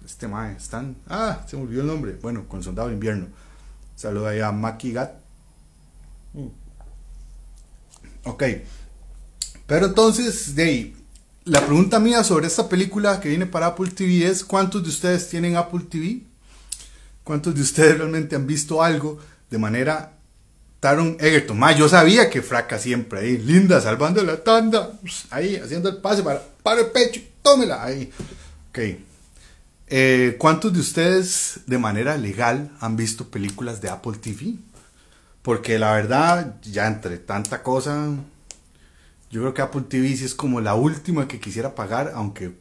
Este 0.05 0.27
mae, 0.29 0.55
están. 0.55 0.95
Ah, 1.07 1.43
se 1.47 1.57
me 1.57 1.63
olvidó 1.63 1.81
el 1.81 1.87
nombre. 1.87 2.17
Bueno, 2.21 2.47
con 2.47 2.63
Soldado 2.63 2.91
Invierno. 2.91 3.27
Saluda 3.95 4.29
ahí 4.29 4.39
a 4.39 4.51
Maki 4.53 4.93
Gat. 4.93 5.15
Mm. 6.33 6.47
Ok. 8.23 8.43
Pero 9.67 9.87
entonces, 9.87 10.55
de 10.55 10.93
la 11.43 11.65
pregunta 11.65 11.99
mía 11.99 12.23
sobre 12.23 12.47
esta 12.47 12.69
película 12.69 13.19
que 13.19 13.29
viene 13.29 13.45
para 13.45 13.67
Apple 13.67 13.91
TV 13.91 14.25
es: 14.27 14.45
¿cuántos 14.45 14.81
de 14.83 14.89
ustedes 14.89 15.27
tienen 15.29 15.57
Apple 15.57 15.81
TV? 15.89 16.28
¿Cuántos 17.29 17.53
de 17.53 17.61
ustedes 17.61 17.99
realmente 17.99 18.35
han 18.35 18.47
visto 18.47 18.81
algo 18.81 19.19
de 19.51 19.59
manera 19.59 20.13
Taron 20.79 21.15
Egerton? 21.19 21.61
Yo 21.77 21.87
sabía 21.87 22.27
que 22.27 22.41
fraca 22.41 22.79
siempre 22.79 23.19
ahí, 23.19 23.37
linda, 23.37 23.79
salvando 23.81 24.23
la 24.23 24.43
tanda, 24.43 24.93
ahí, 25.29 25.55
haciendo 25.57 25.89
el 25.89 25.97
pase 25.97 26.23
para, 26.23 26.41
para 26.63 26.81
el 26.81 26.87
pecho, 26.87 27.21
tómela 27.43 27.83
ahí. 27.83 28.11
Ok. 28.69 28.79
Eh, 29.89 30.37
¿Cuántos 30.39 30.73
de 30.73 30.79
ustedes 30.79 31.59
de 31.67 31.77
manera 31.77 32.17
legal 32.17 32.71
han 32.79 32.95
visto 32.95 33.29
películas 33.29 33.79
de 33.79 33.89
Apple 33.91 34.17
TV? 34.19 34.55
Porque 35.43 35.77
la 35.77 35.93
verdad, 35.93 36.55
ya 36.63 36.87
entre 36.87 37.19
tanta 37.19 37.61
cosa, 37.61 38.07
yo 39.29 39.41
creo 39.41 39.53
que 39.53 39.61
Apple 39.61 39.83
TV 39.87 40.17
sí 40.17 40.25
es 40.25 40.33
como 40.33 40.61
la 40.61 40.73
última 40.73 41.27
que 41.27 41.39
quisiera 41.39 41.75
pagar, 41.75 42.11
aunque 42.15 42.53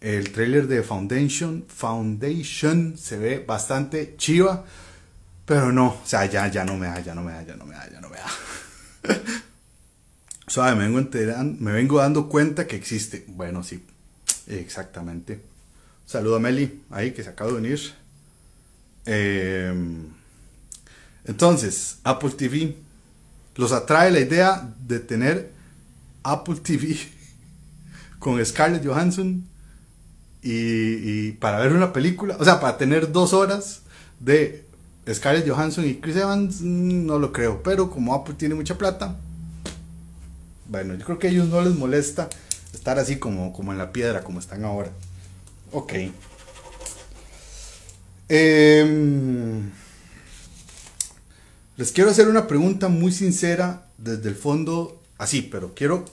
el 0.00 0.30
trailer 0.32 0.66
de 0.66 0.82
Foundation, 0.82 1.64
Foundation 1.68 2.96
se 2.98 3.18
ve 3.18 3.38
bastante 3.38 4.14
chiva, 4.16 4.64
pero 5.44 5.72
no, 5.72 5.88
o 5.88 6.00
sea, 6.04 6.26
ya, 6.26 6.48
ya 6.48 6.64
no 6.64 6.76
me 6.76 6.86
da, 6.86 7.00
ya 7.00 7.14
no 7.14 7.22
me 7.22 7.32
da, 7.32 7.42
ya 7.42 7.56
no 7.56 7.64
me 7.64 7.74
da, 7.74 7.90
ya 7.90 8.00
no 8.00 8.08
me 8.08 8.16
da. 8.16 8.26
Suave, 10.48 10.76
me 10.76 10.88
vengo, 10.88 11.08
me 11.60 11.72
vengo 11.72 11.98
dando 11.98 12.28
cuenta 12.28 12.66
que 12.66 12.76
existe. 12.76 13.24
Bueno, 13.28 13.62
sí, 13.62 13.84
exactamente. 14.46 15.40
Saludo 16.04 16.36
a 16.36 16.40
Meli, 16.40 16.82
ahí 16.90 17.12
que 17.12 17.24
se 17.24 17.30
acaba 17.30 17.50
de 17.50 17.56
unir. 17.56 17.80
Em, 19.06 20.04
entonces, 21.24 21.98
Apple 22.04 22.30
TV. 22.30 22.76
Los 23.56 23.72
atrae 23.72 24.10
la 24.10 24.20
idea 24.20 24.74
de 24.86 25.00
tener 25.00 25.50
Apple 26.22 26.56
TV 26.56 26.96
con 28.18 28.44
Scarlett 28.44 28.86
Johansson 28.86 29.48
y, 30.48 31.32
para 31.32 31.58
ver 31.58 31.72
una 31.72 31.92
película, 31.92 32.36
o 32.38 32.44
sea, 32.44 32.60
para 32.60 32.78
tener 32.78 33.10
dos 33.10 33.32
horas 33.32 33.82
de 34.20 34.64
Scarlett 35.12 35.48
Johansson 35.48 35.84
y 35.84 35.96
Chris 35.96 36.16
Evans, 36.16 36.60
mm, 36.60 37.06
no 37.06 37.18
lo 37.18 37.32
creo, 37.32 37.62
pero 37.62 37.90
como 37.90 38.14
Apple 38.14 38.34
tiene 38.38 38.54
mucha 38.54 38.78
plata, 38.78 39.16
bueno, 40.68 40.94
yo 40.94 41.04
creo 41.04 41.18
que 41.18 41.26
a 41.28 41.30
ellos 41.30 41.48
no 41.48 41.60
les 41.62 41.74
molesta 41.74 42.28
estar 42.72 42.98
así 42.98 43.18
como, 43.18 43.52
como 43.52 43.72
en 43.72 43.78
la 43.78 43.92
piedra, 43.92 44.22
como 44.22 44.38
están 44.38 44.64
ahora. 44.64 44.90
Ok. 45.72 45.92
Em, 48.28 49.70
les 51.76 51.92
quiero 51.92 52.10
hacer 52.10 52.28
una 52.28 52.46
pregunta 52.46 52.88
muy 52.88 53.12
sincera 53.12 53.86
desde 53.98 54.28
el 54.28 54.36
fondo, 54.36 55.00
así, 55.18 55.42
pero 55.42 55.74
quiero, 55.74 56.04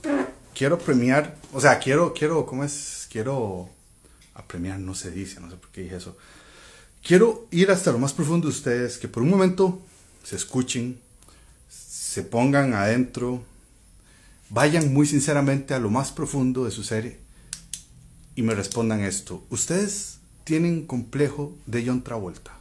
quiero 0.55 0.79
premiar, 0.79 1.35
o 1.53 1.61
sea, 1.61 1.79
quiero, 1.79 2.13
quiero, 2.13 2.45
¿cómo 2.45 2.63
es? 2.63 3.07
Quiero 3.11 3.69
a 4.35 4.47
premiar 4.47 4.79
no 4.79 4.95
se 4.95 5.11
dice, 5.11 5.39
no 5.39 5.49
sé 5.49 5.57
por 5.57 5.69
qué 5.69 5.81
dije 5.81 5.97
eso. 5.97 6.17
Quiero 7.03 7.47
ir 7.51 7.69
hasta 7.69 7.91
lo 7.91 7.99
más 7.99 8.13
profundo 8.13 8.47
de 8.47 8.53
ustedes, 8.53 8.97
que 8.97 9.07
por 9.07 9.23
un 9.23 9.29
momento 9.29 9.81
se 10.23 10.35
escuchen, 10.35 10.99
se 11.69 12.23
pongan 12.23 12.73
adentro, 12.73 13.43
vayan 14.49 14.93
muy 14.93 15.05
sinceramente 15.05 15.73
a 15.73 15.79
lo 15.79 15.89
más 15.89 16.11
profundo 16.11 16.65
de 16.65 16.71
su 16.71 16.83
serie 16.83 17.17
y 18.35 18.41
me 18.41 18.55
respondan 18.55 19.01
esto. 19.01 19.43
¿Ustedes 19.49 20.19
tienen 20.43 20.85
complejo 20.85 21.55
de 21.65 21.85
John 21.85 22.03
Travolta? 22.03 22.57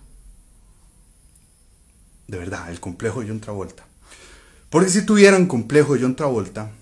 De 2.27 2.39
verdad, 2.39 2.71
el 2.71 2.81
complejo 2.81 3.21
de 3.21 3.29
John 3.29 3.41
Travolta. 3.41 3.87
Porque 4.71 4.91
si 4.91 5.05
tuvieran 5.05 5.47
complejo 5.47 5.95
de 5.95 6.03
John 6.03 6.17
Travolta, 6.17 6.73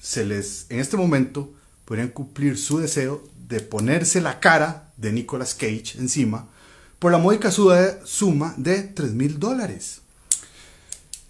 se 0.00 0.24
les, 0.24 0.66
en 0.70 0.80
este 0.80 0.96
momento, 0.96 1.52
podrían 1.84 2.08
cumplir 2.08 2.58
su 2.58 2.78
deseo 2.78 3.22
de 3.48 3.60
ponerse 3.60 4.20
la 4.20 4.40
cara 4.40 4.90
de 4.96 5.12
Nicolas 5.12 5.54
Cage 5.54 5.94
encima 5.98 6.46
por 6.98 7.12
la 7.12 7.18
módica 7.18 7.50
suma 7.50 8.54
de 8.56 8.82
3 8.82 9.12
mil 9.14 9.38
dólares. 9.38 10.00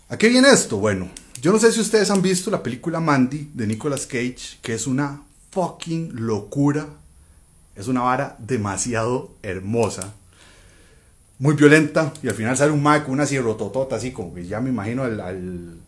¿A 0.08 0.16
qué 0.16 0.28
viene 0.28 0.50
esto? 0.50 0.78
Bueno, 0.78 1.10
yo 1.42 1.52
no 1.52 1.58
sé 1.58 1.70
si 1.70 1.80
ustedes 1.80 2.10
han 2.10 2.22
visto 2.22 2.50
la 2.50 2.62
película 2.62 2.98
Mandy 3.00 3.50
de 3.54 3.66
Nicolas 3.66 4.06
Cage, 4.06 4.58
que 4.62 4.74
es 4.74 4.86
una 4.86 5.22
fucking 5.50 6.12
locura. 6.14 6.86
Es 7.76 7.86
una 7.86 8.00
vara 8.00 8.34
demasiado 8.38 9.36
hermosa. 9.42 10.14
Muy 11.38 11.54
violenta. 11.54 12.12
Y 12.22 12.28
al 12.28 12.34
final 12.34 12.56
sale 12.56 12.72
un 12.72 12.82
mae 12.82 13.04
con 13.04 13.12
una 13.12 13.26
rototota 13.26 13.96
así 13.96 14.10
como 14.10 14.34
que 14.34 14.46
ya 14.46 14.60
me 14.60 14.70
imagino 14.70 15.04
al, 15.04 15.20
al, 15.20 15.78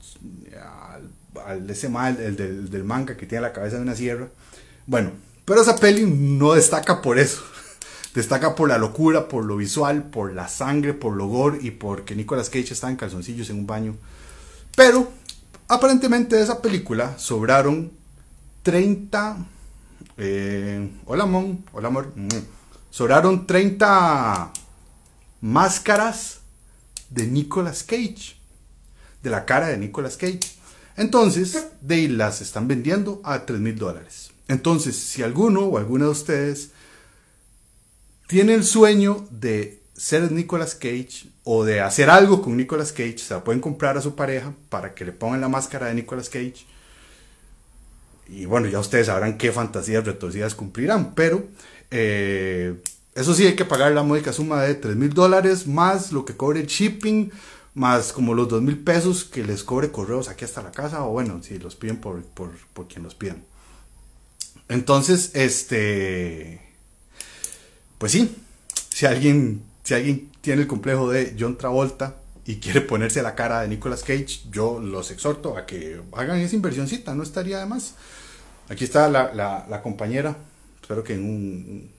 ese 1.68 1.88
mae, 1.88 2.10
el 2.24 2.36
del, 2.36 2.70
del 2.70 2.84
manga 2.84 3.16
que 3.16 3.26
tiene 3.26 3.42
la 3.42 3.52
cabeza 3.52 3.76
de 3.76 3.82
una 3.82 3.96
sierra. 3.96 4.28
Bueno, 4.86 5.10
pero 5.50 5.62
esa 5.62 5.74
peli 5.74 6.06
no 6.06 6.52
destaca 6.52 7.02
por 7.02 7.18
eso. 7.18 7.42
Destaca 8.14 8.54
por 8.54 8.68
la 8.68 8.78
locura, 8.78 9.26
por 9.26 9.44
lo 9.44 9.56
visual, 9.56 10.04
por 10.04 10.32
la 10.32 10.46
sangre, 10.46 10.94
por 10.94 11.16
lo 11.16 11.26
gore 11.26 11.58
y 11.60 11.72
porque 11.72 12.14
Nicolas 12.14 12.48
Cage 12.48 12.72
está 12.72 12.88
en 12.88 12.94
calzoncillos 12.94 13.50
en 13.50 13.58
un 13.58 13.66
baño. 13.66 13.96
Pero 14.76 15.10
aparentemente 15.66 16.36
de 16.36 16.44
esa 16.44 16.62
película 16.62 17.18
sobraron 17.18 17.90
30... 18.62 19.38
Eh, 20.18 20.88
hola, 21.04 21.26
Mon. 21.26 21.64
Hola, 21.72 21.88
amor. 21.88 22.12
Mm. 22.14 22.28
Sobraron 22.90 23.44
30 23.44 24.52
máscaras 25.40 26.42
de 27.08 27.26
Nicolas 27.26 27.82
Cage. 27.82 28.36
De 29.20 29.30
la 29.30 29.46
cara 29.46 29.66
de 29.66 29.78
Nicolas 29.78 30.16
Cage. 30.16 30.38
Entonces, 30.96 31.66
de 31.80 32.08
las 32.08 32.40
están 32.40 32.68
vendiendo 32.68 33.20
a 33.24 33.46
3 33.46 33.58
mil 33.58 33.76
dólares. 33.76 34.29
Entonces, 34.50 34.96
si 34.96 35.22
alguno 35.22 35.60
o 35.60 35.78
alguna 35.78 36.06
de 36.06 36.10
ustedes 36.10 36.72
tiene 38.26 38.52
el 38.54 38.64
sueño 38.64 39.24
de 39.30 39.80
ser 39.96 40.32
Nicolas 40.32 40.74
Cage 40.74 41.28
o 41.44 41.64
de 41.64 41.80
hacer 41.80 42.10
algo 42.10 42.42
con 42.42 42.56
Nicolas 42.56 42.90
Cage, 42.90 43.18
se 43.18 43.32
la 43.32 43.44
pueden 43.44 43.60
comprar 43.60 43.96
a 43.96 44.00
su 44.00 44.16
pareja 44.16 44.52
para 44.68 44.92
que 44.92 45.04
le 45.04 45.12
pongan 45.12 45.40
la 45.40 45.48
máscara 45.48 45.86
de 45.86 45.94
Nicolas 45.94 46.28
Cage. 46.28 46.66
Y 48.26 48.44
bueno, 48.46 48.66
ya 48.66 48.80
ustedes 48.80 49.06
sabrán 49.06 49.38
qué 49.38 49.52
fantasías 49.52 50.04
retorcidas 50.04 50.56
cumplirán, 50.56 51.14
pero 51.14 51.44
eh, 51.92 52.74
eso 53.14 53.34
sí 53.34 53.46
hay 53.46 53.54
que 53.54 53.64
pagar 53.64 53.92
la 53.92 54.02
módica 54.02 54.32
suma 54.32 54.62
de 54.62 54.74
3 54.74 54.96
mil 54.96 55.14
dólares 55.14 55.68
más 55.68 56.10
lo 56.10 56.24
que 56.24 56.36
cobre 56.36 56.58
el 56.58 56.66
shipping, 56.66 57.30
más 57.74 58.12
como 58.12 58.34
los 58.34 58.48
2 58.48 58.62
mil 58.62 58.78
pesos 58.78 59.22
que 59.22 59.44
les 59.44 59.62
cobre 59.62 59.92
correos 59.92 60.28
aquí 60.28 60.44
hasta 60.44 60.60
la 60.60 60.72
casa, 60.72 61.04
o 61.04 61.12
bueno, 61.12 61.40
si 61.40 61.56
los 61.60 61.76
piden 61.76 61.98
por, 61.98 62.20
por, 62.24 62.50
por 62.74 62.88
quien 62.88 63.04
los 63.04 63.14
piden. 63.14 63.48
Entonces, 64.70 65.32
este, 65.34 66.60
pues 67.98 68.12
sí, 68.12 68.36
si 68.88 69.04
alguien, 69.04 69.64
si 69.82 69.94
alguien 69.94 70.30
tiene 70.40 70.62
el 70.62 70.68
complejo 70.68 71.10
de 71.10 71.34
John 71.36 71.58
Travolta 71.58 72.14
y 72.46 72.60
quiere 72.60 72.80
ponerse 72.80 73.20
la 73.20 73.34
cara 73.34 73.62
de 73.62 73.68
Nicolas 73.68 74.04
Cage, 74.04 74.42
yo 74.48 74.78
los 74.78 75.10
exhorto 75.10 75.58
a 75.58 75.66
que 75.66 76.00
hagan 76.12 76.38
esa 76.38 76.54
inversioncita, 76.54 77.16
no 77.16 77.24
estaría 77.24 77.58
de 77.58 77.66
más. 77.66 77.94
Aquí 78.68 78.84
está 78.84 79.08
la, 79.08 79.80
compañera, 79.82 80.36
espero 80.80 81.02
que 81.02 81.14
en 81.14 81.24
un, 81.24 81.90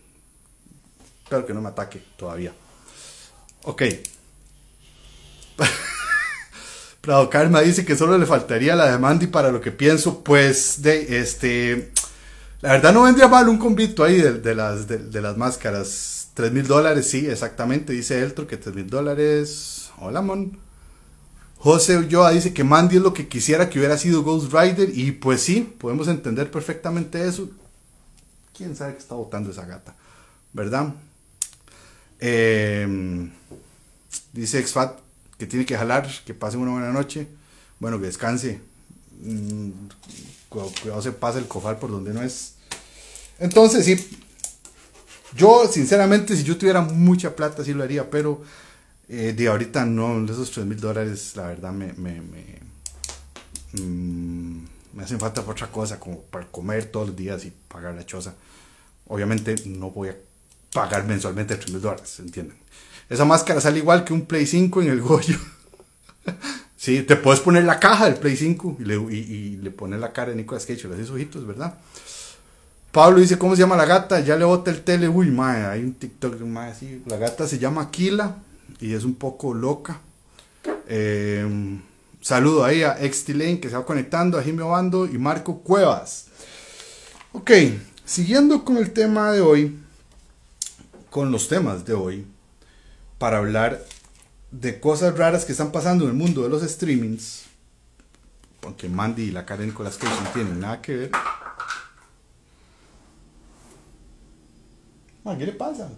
espero 1.26 1.46
que 1.46 1.54
no 1.54 1.60
me 1.60 1.68
ataque 1.68 2.02
todavía. 2.16 2.54
Ok. 3.64 3.84
Prado 7.02 7.30
Karma 7.30 7.60
dice 7.60 7.84
que 7.84 7.98
solo 7.98 8.18
le 8.18 8.26
faltaría 8.26 8.78
la 8.78 8.90
demanda 8.90 9.26
y 9.26 9.28
para 9.28 9.52
lo 9.52 9.60
que 9.60 9.72
pienso, 9.72 10.24
pues, 10.24 10.82
de 10.82 11.20
este 11.20 11.92
la 12.62 12.74
verdad 12.74 12.94
no 12.94 13.04
vendría 13.04 13.28
mal 13.28 13.50
un 13.50 13.58
convito 13.58 14.04
ahí 14.04 14.22
de, 14.22 14.56
las, 14.56 14.88
de, 14.88 15.22
las 15.22 15.38
máscaras. 15.38 16.30
3 16.34 16.52
mil 16.52 16.68
dólares, 16.68 17.10
sí, 17.10 17.28
exactamente. 17.28 17.92
Dice 17.92 18.22
Eltro 18.22 18.48
que 18.48 18.58
3 18.58 18.76
mil 18.76 18.90
dólares. 18.90 19.90
Hola, 19.98 20.22
mon. 20.22 20.58
José 21.58 21.98
Ulloa 21.98 22.32
dice 22.32 22.54
que 22.54 22.64
Mandy 22.64 22.98
es 22.98 23.02
lo 23.02 23.14
que 23.14 23.28
quisiera 23.28 23.70
que 23.70 23.80
hubiera 23.80 23.98
sido 23.98 24.24
Ghost 24.24 24.52
Rider. 24.54 24.92
Y 24.98 25.12
pues 25.12 25.42
sí, 25.42 25.76
podemos 25.80 26.08
entender 26.08 26.50
perfectamente 26.50 27.28
eso. 27.28 27.50
¿Quién 28.56 28.76
sabe 28.76 28.94
que 28.94 29.00
está 29.00 29.16
votando 29.16 29.52
esa 29.52 29.66
gata? 29.66 29.96
¿Verdad? 30.54 30.94
Em, 32.20 33.32
dice 34.34 34.60
Exfat 34.60 35.00
que 35.38 35.48
tiene 35.48 35.66
que 35.66 35.76
jalar, 35.76 36.08
que 36.24 36.36
pase 36.36 36.58
una 36.58 36.72
buena 36.72 36.92
noche. 36.92 37.28
Bueno, 37.80 38.00
que 38.00 38.06
descanse. 38.06 38.62
Mm, 39.22 39.72
cuidado 40.52 41.02
se 41.02 41.12
pasa 41.12 41.40
el 41.40 41.48
cofal 41.48 41.78
por 41.78 41.92
donde 41.92 42.14
no 42.14 42.22
es. 42.22 42.56
Entonces, 43.40 43.86
sí, 43.86 44.20
yo 45.36 45.68
sinceramente, 45.72 46.36
si 46.36 46.44
yo 46.44 46.58
tuviera 46.58 46.82
mucha 46.82 47.36
plata, 47.36 47.64
sí 47.64 47.74
lo 47.74 47.84
haría, 47.84 48.10
pero 48.10 48.42
eh, 49.08 49.34
de 49.36 49.48
ahorita 49.48 49.86
no, 49.86 50.24
esos 50.26 50.52
3 50.52 50.66
mil 50.66 50.80
dólares, 50.80 51.34
la 51.36 51.48
verdad 51.48 51.72
me, 51.72 51.94
me, 51.94 52.22
me, 52.22 52.60
mm, 53.74 54.66
me, 54.94 55.04
hacen 55.04 55.20
falta 55.20 55.42
por 55.42 55.54
otra 55.54 55.72
cosa, 55.72 56.00
como 56.00 56.22
para 56.22 56.46
comer 56.48 56.86
todos 56.86 57.08
los 57.08 57.16
días 57.16 57.46
y 57.46 57.54
pagar 57.68 57.96
la 57.96 58.06
choza. 58.06 58.36
Obviamente 59.08 59.56
no 59.66 59.90
voy 59.92 60.10
a 60.10 60.18
pagar 60.74 61.06
mensualmente 61.06 61.56
3 61.56 61.72
mil 61.72 61.82
dólares, 61.82 62.20
¿entienden? 62.20 62.58
Esa 63.10 63.26
máscara 63.26 63.60
sale 63.60 63.80
igual 63.80 64.04
que 64.04 64.14
un 64.14 64.26
Play 64.26 64.46
5 64.46 64.82
en 64.82 64.90
el 64.90 65.02
Goyo. 65.02 65.38
sí, 66.82 67.04
te 67.04 67.16
puedes 67.16 67.40
poner 67.42 67.64
la 67.64 67.80
caja 67.80 68.06
del 68.06 68.16
Play 68.16 68.36
5 68.36 68.78
y 68.80 69.58
le, 69.58 69.70
pones 69.70 70.00
la 70.00 70.12
cara 70.12 70.32
de 70.32 70.36
Nicolas 70.36 70.66
Cage, 70.66 70.88
le 70.88 70.96
haces 70.96 71.12
ojitos, 71.12 71.46
¿verdad? 71.46 71.78
Pablo 72.92 73.20
dice, 73.20 73.38
¿cómo 73.38 73.56
se 73.56 73.62
llama 73.62 73.76
la 73.76 73.86
gata? 73.86 74.20
Ya 74.20 74.36
le 74.36 74.46
bota 74.46 74.72
el 74.72 74.82
tele. 74.82 75.08
Uy, 75.08 75.30
mae, 75.30 75.64
hay 75.64 75.84
un 75.84 75.94
TikTok. 75.94 76.36
La 77.06 77.18
gata 77.18 77.48
se 77.48 77.60
llama 77.60 77.84
Aquila 77.84 78.36
y 78.80 78.94
es 78.94 79.04
un 79.04 79.14
poco 79.14 79.54
loca. 79.54 80.02
Eh, 80.88 81.80
saludo 82.20 82.66
ahí 82.66 82.82
a 82.82 83.00
Extilane 83.00 83.60
que 83.60 83.70
se 83.70 83.76
va 83.76 83.86
conectando, 83.86 84.38
a 84.38 84.44
Jimmy 84.44 84.62
Obando 84.62 85.06
y 85.06 85.18
Marco 85.20 85.60
Cuevas. 85.60 86.26
Ok, 87.32 87.52
siguiendo 88.04 88.66
con 88.66 88.78
el 88.78 88.92
tema 88.92 89.32
de 89.32 89.42
hoy, 89.42 89.80
con 91.12 91.32
los 91.32 91.48
temas 91.48 91.86
de 91.86 91.94
hoy, 91.94 92.26
para 93.20 93.38
hablar 93.38 93.80
de 94.52 94.80
cosas 94.80 95.18
raras 95.18 95.46
que 95.46 95.54
están 95.54 95.72
pasando 95.72 96.04
en 96.04 96.12
el 96.12 96.16
mundo 96.16 96.44
de 96.44 96.50
los 96.50 96.62
streamings, 96.62 97.44
aunque 98.64 98.90
Mandy 98.90 99.24
y 99.24 99.32
la 99.32 99.46
Karen 99.46 99.68
Nicolas 99.68 99.98
Cage 99.98 100.24
no 100.24 100.30
tienen 100.32 100.60
nada 100.60 100.82
que 100.82 100.96
ver. 100.96 101.12
¿Qué 105.38 105.46
le 105.46 105.54
pasa? 105.54 105.90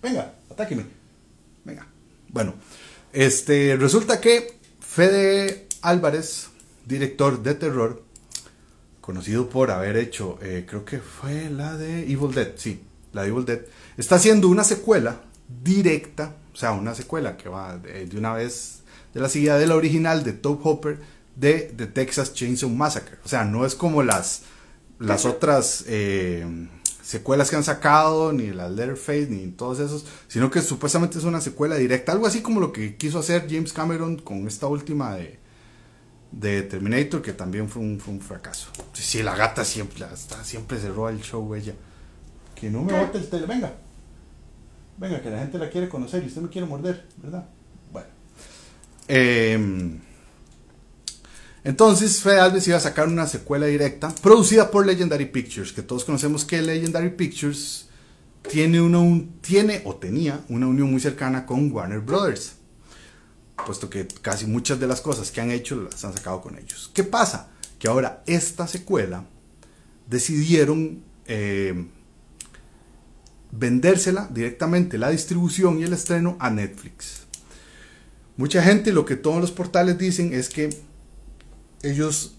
Venga, 0.00 0.34
atáqueme. 0.50 0.86
Venga. 1.64 1.86
Bueno, 2.28 2.54
este, 3.12 3.76
resulta 3.76 4.20
que 4.20 4.58
Fede 4.80 5.66
Álvarez, 5.82 6.48
director 6.86 7.42
de 7.42 7.54
terror, 7.54 8.02
conocido 9.00 9.48
por 9.48 9.70
haber 9.70 9.96
hecho, 9.96 10.38
eh, 10.42 10.66
creo 10.68 10.84
que 10.84 10.98
fue 10.98 11.50
la 11.50 11.76
de 11.76 12.02
Evil 12.02 12.34
Dead, 12.34 12.52
sí, 12.56 12.82
la 13.12 13.22
de 13.22 13.28
Evil 13.28 13.44
Dead, 13.44 13.60
está 13.96 14.16
haciendo 14.16 14.48
una 14.48 14.64
secuela 14.64 15.22
directa, 15.62 16.36
sea, 16.58 16.72
una 16.72 16.94
secuela 16.94 17.36
que 17.36 17.48
va 17.48 17.78
de, 17.78 18.08
una 18.16 18.32
vez 18.32 18.82
de 19.14 19.20
la 19.20 19.28
seguida 19.28 19.58
de 19.58 19.66
la 19.66 19.76
original 19.76 20.24
de 20.24 20.32
Top 20.32 20.64
Hopper 20.64 20.98
de 21.36 21.72
The 21.76 21.86
Texas 21.86 22.34
Chainsaw 22.34 22.68
Massacre. 22.68 23.18
O 23.24 23.28
sea, 23.28 23.44
no 23.44 23.64
es 23.64 23.74
como 23.74 24.02
las, 24.02 24.42
las 24.98 25.24
otras 25.24 25.84
eh, 25.86 26.44
secuelas 27.02 27.48
que 27.48 27.56
han 27.56 27.64
sacado, 27.64 28.32
ni 28.32 28.50
la 28.50 28.68
Letterface, 28.68 29.28
ni 29.30 29.46
todos 29.52 29.78
esos, 29.78 30.04
sino 30.26 30.50
que 30.50 30.60
supuestamente 30.60 31.18
es 31.18 31.24
una 31.24 31.40
secuela 31.40 31.76
directa, 31.76 32.12
algo 32.12 32.26
así 32.26 32.42
como 32.42 32.60
lo 32.60 32.72
que 32.72 32.96
quiso 32.96 33.20
hacer 33.20 33.46
James 33.48 33.72
Cameron 33.72 34.16
con 34.16 34.46
esta 34.46 34.66
última 34.66 35.14
de, 35.14 35.38
de 36.32 36.62
Terminator, 36.62 37.22
que 37.22 37.32
también 37.32 37.68
fue 37.68 37.82
un, 37.82 38.00
fue 38.00 38.14
un 38.14 38.20
fracaso. 38.20 38.68
Sí, 38.92 39.22
la 39.22 39.36
gata 39.36 39.64
siempre, 39.64 40.04
está, 40.12 40.42
siempre 40.44 40.78
cerró 40.78 41.08
el 41.08 41.20
show 41.20 41.54
ella. 41.54 41.74
Que 42.54 42.68
no 42.68 42.82
me 42.82 42.98
bote 42.98 43.18
el 43.18 43.28
tele, 43.30 43.46
venga. 43.46 43.72
Venga, 44.98 45.22
que 45.22 45.30
la 45.30 45.38
gente 45.38 45.58
la 45.58 45.70
quiere 45.70 45.88
conocer 45.88 46.22
y 46.22 46.26
usted 46.26 46.42
me 46.42 46.48
quiere 46.48 46.66
morder, 46.66 47.06
¿verdad? 47.22 47.46
Bueno. 47.92 48.08
Eh, 49.06 49.98
entonces, 51.64 52.22
Fede 52.22 52.40
Alves 52.40 52.66
iba 52.68 52.80
sacar 52.80 53.08
una 53.08 53.26
secuela 53.26 53.66
directa 53.66 54.12
producida 54.22 54.70
por 54.70 54.86
Legendary 54.86 55.26
Pictures, 55.26 55.72
que 55.72 55.82
todos 55.82 56.04
conocemos 56.04 56.44
que 56.44 56.62
Legendary 56.62 57.10
Pictures 57.10 57.88
tiene, 58.48 58.80
un, 58.80 59.38
tiene 59.40 59.82
o 59.84 59.96
tenía 59.96 60.44
una 60.48 60.66
unión 60.66 60.90
muy 60.90 61.00
cercana 61.00 61.44
con 61.44 61.70
Warner 61.70 62.00
Brothers, 62.00 62.54
puesto 63.66 63.90
que 63.90 64.08
casi 64.22 64.46
muchas 64.46 64.80
de 64.80 64.86
las 64.86 65.00
cosas 65.00 65.30
que 65.30 65.40
han 65.40 65.50
hecho 65.50 65.76
las 65.76 66.04
han 66.04 66.14
sacado 66.14 66.40
con 66.40 66.56
ellos. 66.56 66.90
¿Qué 66.94 67.04
pasa? 67.04 67.50
Que 67.78 67.88
ahora 67.88 68.22
esta 68.26 68.66
secuela 68.66 69.24
decidieron 70.08 71.02
eh, 71.26 71.86
vendérsela 73.52 74.28
directamente, 74.32 74.98
la 74.98 75.10
distribución 75.10 75.78
y 75.78 75.84
el 75.84 75.92
estreno 75.92 76.36
a 76.40 76.50
Netflix. 76.50 77.22
Mucha 78.36 78.62
gente, 78.62 78.92
lo 78.92 79.04
que 79.04 79.16
todos 79.16 79.40
los 79.40 79.50
portales 79.50 79.98
dicen 79.98 80.32
es 80.32 80.48
que 80.48 80.70
ellos 81.82 82.34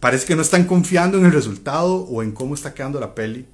parece 0.00 0.26
que 0.26 0.36
no 0.36 0.42
están 0.42 0.64
confiando 0.64 1.18
en 1.18 1.26
el 1.26 1.32
resultado 1.32 1.94
o 1.94 2.22
en 2.22 2.32
cómo 2.32 2.54
está 2.54 2.74
quedando 2.74 3.00
la 3.00 3.14
peli. 3.14 3.46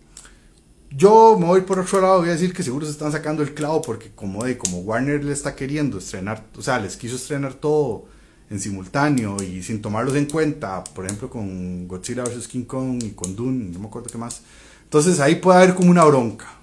Yo 0.90 1.36
me 1.38 1.46
voy 1.46 1.62
por 1.62 1.78
otro 1.78 2.00
lado, 2.00 2.20
voy 2.20 2.28
a 2.28 2.32
decir 2.32 2.52
que 2.52 2.62
seguro 2.62 2.86
se 2.86 2.92
están 2.92 3.12
sacando 3.12 3.42
el 3.42 3.54
clavo 3.54 3.82
porque 3.82 4.12
como, 4.14 4.44
de, 4.44 4.56
como 4.56 4.78
Warner 4.78 5.24
le 5.24 5.32
está 5.32 5.54
queriendo 5.54 5.98
estrenar, 5.98 6.46
o 6.56 6.62
sea, 6.62 6.78
les 6.78 6.96
quiso 6.96 7.16
estrenar 7.16 7.54
todo 7.54 8.06
en 8.48 8.60
simultáneo 8.60 9.36
y 9.42 9.62
sin 9.62 9.82
tomarlos 9.82 10.14
en 10.14 10.26
cuenta, 10.26 10.84
por 10.84 11.04
ejemplo 11.04 11.28
con 11.28 11.88
Godzilla 11.88 12.22
vs. 12.22 12.46
King 12.48 12.64
Kong 12.64 13.02
y 13.02 13.10
con 13.10 13.34
Dune, 13.34 13.70
no 13.72 13.80
me 13.80 13.86
acuerdo 13.86 14.08
qué 14.10 14.18
más. 14.18 14.42
Entonces 14.84 15.18
ahí 15.18 15.36
puede 15.36 15.58
haber 15.58 15.74
como 15.74 15.90
una 15.90 16.04
bronca. 16.04 16.55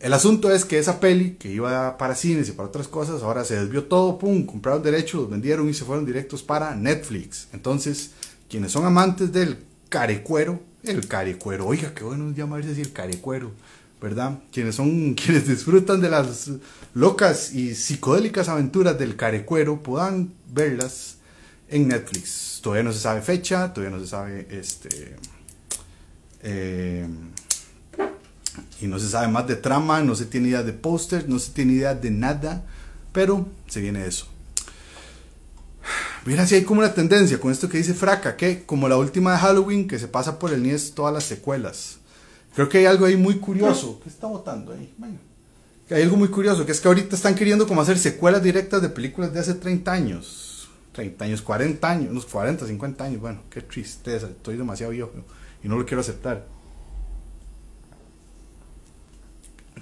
El 0.00 0.14
asunto 0.14 0.50
es 0.50 0.64
que 0.64 0.78
esa 0.78 0.98
peli 0.98 1.32
que 1.32 1.52
iba 1.52 1.98
para 1.98 2.14
cines 2.14 2.48
y 2.48 2.52
para 2.52 2.70
otras 2.70 2.88
cosas, 2.88 3.22
ahora 3.22 3.44
se 3.44 3.60
desvió 3.60 3.84
todo, 3.84 4.18
pum, 4.18 4.46
compraron 4.46 4.82
derechos, 4.82 5.20
los 5.20 5.30
vendieron 5.30 5.68
y 5.68 5.74
se 5.74 5.84
fueron 5.84 6.06
directos 6.06 6.42
para 6.42 6.74
Netflix. 6.74 7.48
Entonces, 7.52 8.12
quienes 8.48 8.72
son 8.72 8.86
amantes 8.86 9.30
del 9.30 9.58
carecuero, 9.90 10.58
el 10.84 11.06
carecuero, 11.06 11.66
oiga, 11.66 11.92
qué 11.94 12.02
bueno 12.02 12.32
llamarse 12.32 12.70
decir 12.70 12.94
carecuero, 12.94 13.52
¿verdad? 14.00 14.38
Quienes 14.50 14.76
son, 14.76 15.12
quienes 15.22 15.46
disfrutan 15.46 16.00
de 16.00 16.08
las 16.08 16.50
locas 16.94 17.52
y 17.52 17.74
psicodélicas 17.74 18.48
aventuras 18.48 18.98
del 18.98 19.16
carecuero, 19.16 19.82
puedan 19.82 20.32
verlas 20.50 21.16
en 21.68 21.88
Netflix. 21.88 22.60
Todavía 22.62 22.84
no 22.84 22.94
se 22.94 23.00
sabe 23.00 23.20
fecha, 23.20 23.74
todavía 23.74 23.94
no 23.94 24.02
se 24.02 24.08
sabe 24.10 24.48
este. 24.50 25.16
Eh, 26.42 27.06
y 28.80 28.86
no 28.86 28.98
se 28.98 29.08
sabe 29.08 29.28
más 29.28 29.46
de 29.46 29.56
trama, 29.56 30.00
no 30.02 30.14
se 30.14 30.26
tiene 30.26 30.48
idea 30.48 30.62
de 30.62 30.72
póster, 30.72 31.28
no 31.28 31.38
se 31.38 31.52
tiene 31.52 31.74
idea 31.74 31.94
de 31.94 32.10
nada, 32.10 32.64
pero 33.12 33.46
se 33.68 33.80
viene 33.80 34.06
eso. 34.06 34.26
Mira 36.26 36.46
si 36.46 36.54
hay 36.54 36.64
como 36.64 36.80
una 36.80 36.92
tendencia 36.92 37.40
con 37.40 37.50
esto 37.50 37.68
que 37.68 37.78
dice 37.78 37.94
Fraca, 37.94 38.36
que 38.36 38.64
como 38.64 38.88
la 38.88 38.96
última 38.96 39.32
de 39.32 39.38
Halloween 39.38 39.88
que 39.88 39.98
se 39.98 40.08
pasa 40.08 40.38
por 40.38 40.52
el 40.52 40.62
NIES 40.62 40.92
todas 40.94 41.14
las 41.14 41.24
secuelas. 41.24 41.96
Creo 42.54 42.68
que 42.68 42.78
hay 42.78 42.86
algo 42.86 43.06
ahí 43.06 43.16
muy 43.16 43.36
curioso. 43.36 44.00
¿Qué 44.02 44.08
está 44.08 44.26
votando 44.26 44.72
ahí? 44.72 44.92
Que 45.88 45.94
hay 45.94 46.02
algo 46.02 46.16
muy 46.16 46.28
curioso, 46.28 46.66
que 46.66 46.72
es 46.72 46.80
que 46.80 46.88
ahorita 46.88 47.16
están 47.16 47.34
queriendo 47.34 47.66
como 47.66 47.80
hacer 47.80 47.98
secuelas 47.98 48.42
directas 48.42 48.82
de 48.82 48.90
películas 48.90 49.32
de 49.32 49.40
hace 49.40 49.54
30 49.54 49.90
años. 49.90 50.68
30 50.92 51.24
años, 51.24 51.42
40 51.42 51.90
años, 51.90 52.10
unos 52.10 52.26
40, 52.26 52.66
50 52.66 53.04
años. 53.04 53.20
Bueno, 53.20 53.42
qué 53.48 53.62
tristeza, 53.62 54.26
estoy 54.26 54.56
demasiado 54.56 54.92
viejo 54.92 55.12
y 55.62 55.68
no 55.68 55.78
lo 55.78 55.86
quiero 55.86 56.00
aceptar. 56.00 56.44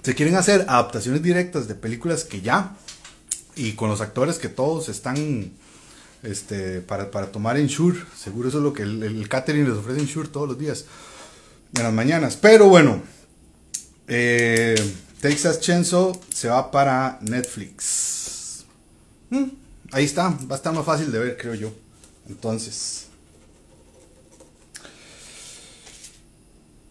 Se 0.02 0.14
quieren 0.14 0.37
hacer 0.37 0.66
adaptaciones 0.68 1.22
directas 1.22 1.68
de 1.68 1.74
películas 1.74 2.24
que 2.24 2.40
ya, 2.40 2.76
y 3.56 3.72
con 3.72 3.90
los 3.90 4.00
actores 4.00 4.38
que 4.38 4.48
todos 4.48 4.88
están 4.88 5.52
este, 6.22 6.80
para, 6.80 7.30
tomar 7.30 7.56
en 7.58 7.66
Shure, 7.66 7.98
seguro 8.16 8.48
eso 8.48 8.58
es 8.58 8.64
lo 8.64 8.72
que 8.72 8.82
el, 8.82 9.28
catering 9.28 9.68
les 9.68 9.78
ofrece 9.78 10.00
en 10.00 10.06
Shure 10.06 10.28
todos 10.28 10.48
los 10.48 10.58
días, 10.58 10.84
en 11.76 11.82
las 11.82 11.92
mañanas. 11.92 12.37
Pero 12.37 12.68
bueno, 12.68 13.02
eh, 14.06 14.76
Texas 15.20 15.61
Chainsaw 15.61 16.18
se 16.32 16.48
va 16.48 16.70
para 16.70 17.18
Netflix. 17.22 18.64
Mm, 19.30 19.44
ahí 19.92 20.04
está, 20.04 20.28
va 20.28 20.54
a 20.54 20.56
estar 20.56 20.72
más 20.72 20.84
fácil 20.84 21.11
de 21.11 21.18
ver, 21.18 21.37
creo 21.37 21.54
yo. 21.54 21.72
Entonces, 22.28 23.07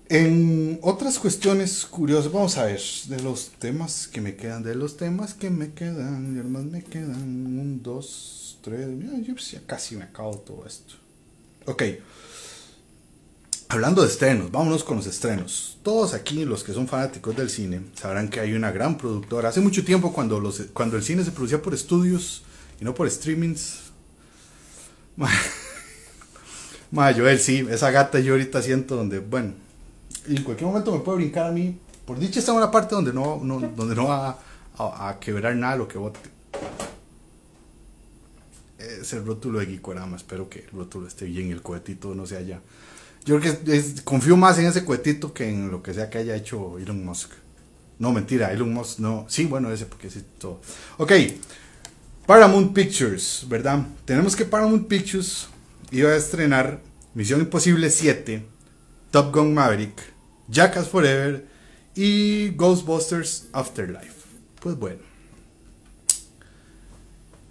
En 0.10 0.80
otras 0.84 1.20
cuestiones 1.20 1.86
curiosas, 1.86 2.32
vamos 2.32 2.58
a 2.58 2.64
ver, 2.64 2.80
de 3.08 3.20
los 3.22 3.50
temas 3.60 4.08
que 4.08 4.22
me 4.22 4.38
quedan, 4.38 4.64
de 4.64 4.74
los 4.74 4.96
temas 4.96 5.34
que 5.34 5.50
me 5.50 5.74
quedan, 5.74 6.34
y 6.34 6.40
además 6.40 6.64
me 6.64 6.82
quedan 6.82 7.22
un, 7.22 7.84
dos, 7.84 8.58
tres, 8.62 8.88
yo 9.26 9.36
ya 9.36 9.62
casi 9.66 9.98
me 9.98 10.06
acabo 10.06 10.38
todo 10.38 10.66
esto. 10.66 10.94
Ok, 11.66 11.84
hablando 13.68 14.02
de 14.02 14.08
estrenos, 14.08 14.50
vámonos 14.50 14.86
con 14.86 14.96
los 14.96 15.08
estrenos. 15.08 15.78
Todos 15.84 16.14
aquí, 16.14 16.46
los 16.46 16.64
que 16.64 16.72
son 16.72 16.88
fanáticos 16.88 17.36
del 17.36 17.50
cine, 17.50 17.82
sabrán 17.94 18.30
que 18.30 18.40
hay 18.40 18.54
una 18.54 18.72
gran 18.72 18.98
productora. 18.98 19.50
Hace 19.50 19.60
mucho 19.60 19.84
tiempo, 19.84 20.14
cuando, 20.14 20.40
los, 20.40 20.62
cuando 20.72 20.96
el 20.96 21.04
cine 21.04 21.26
se 21.26 21.32
producía 21.32 21.62
por 21.62 21.74
estudios 21.74 22.44
y 22.80 22.86
no 22.86 22.96
por 22.96 23.12
streamings, 23.12 23.80
Ma, 26.92 27.14
Joel, 27.14 27.40
sí, 27.40 27.68
esa 27.70 27.92
gata 27.92 28.22
yo 28.22 28.32
ahorita 28.32 28.62
siento 28.62 28.96
donde, 28.96 29.20
bueno 29.20 29.67
en 30.36 30.44
cualquier 30.44 30.68
momento 30.68 30.92
me 30.92 31.00
puede 31.00 31.18
brincar 31.20 31.48
a 31.48 31.52
mí. 31.52 31.78
Por 32.06 32.20
dicha 32.20 32.40
está 32.40 32.52
en 32.52 32.58
una 32.58 32.72
parte 32.72 32.96
donde 32.96 33.14
no, 33.14 33.42
donde 33.76 33.96
no 33.96 34.08
va 34.08 34.40
a, 34.78 35.18
quebrar 35.20 35.56
nada 35.56 35.76
lo 35.76 35.88
que 35.88 35.98
bote. 35.98 36.20
Es 38.78 39.12
el 39.14 39.26
rótulo 39.26 39.60
de 39.60 39.66
Gikorama. 39.66 40.16
Espero 40.16 40.50
que 40.50 40.60
el 40.60 40.70
rótulo 40.72 41.08
esté 41.08 41.26
bien 41.26 41.48
y 41.48 41.52
el 41.52 41.62
cohetito 41.62 42.16
no 42.16 42.26
se 42.26 42.38
haya. 42.38 42.62
Yo 43.26 43.40
creo 43.40 43.62
que 43.62 43.94
confío 44.04 44.38
más 44.38 44.58
en 44.60 44.68
ese 44.68 44.86
cohetito 44.86 45.34
que 45.34 45.50
en 45.50 45.70
lo 45.70 45.84
que 45.84 45.94
sea 45.94 46.10
que 46.10 46.20
haya 46.20 46.36
hecho 46.36 46.78
Elon 46.78 47.04
Musk. 47.04 47.32
No, 48.00 48.14
mentira, 48.14 48.54
Elon 48.54 48.74
Musk 48.74 49.00
no. 49.00 49.26
Sí, 49.28 49.46
bueno, 49.46 49.72
ese 49.72 49.86
porque 49.86 50.10
sí, 50.10 50.24
todo. 50.38 50.62
Ok, 50.98 51.12
Paramount 52.26 52.74
Pictures, 52.74 53.46
¿verdad? 53.48 53.86
Tenemos 54.06 54.36
que 54.36 54.46
Paramount 54.46 54.88
Pictures 54.88 55.48
iba 55.92 56.10
a 56.10 56.16
estrenar 56.16 56.82
Misión 57.14 57.40
Imposible 57.40 57.90
7, 57.90 58.46
Top 59.12 59.34
Gun 59.34 59.54
Maverick, 59.54 60.17
Jackass 60.48 60.88
Forever 60.88 61.46
y 61.96 62.50
Ghostbusters 62.50 63.48
Afterlife. 63.52 64.14
Pues 64.60 64.78
bueno. 64.78 65.00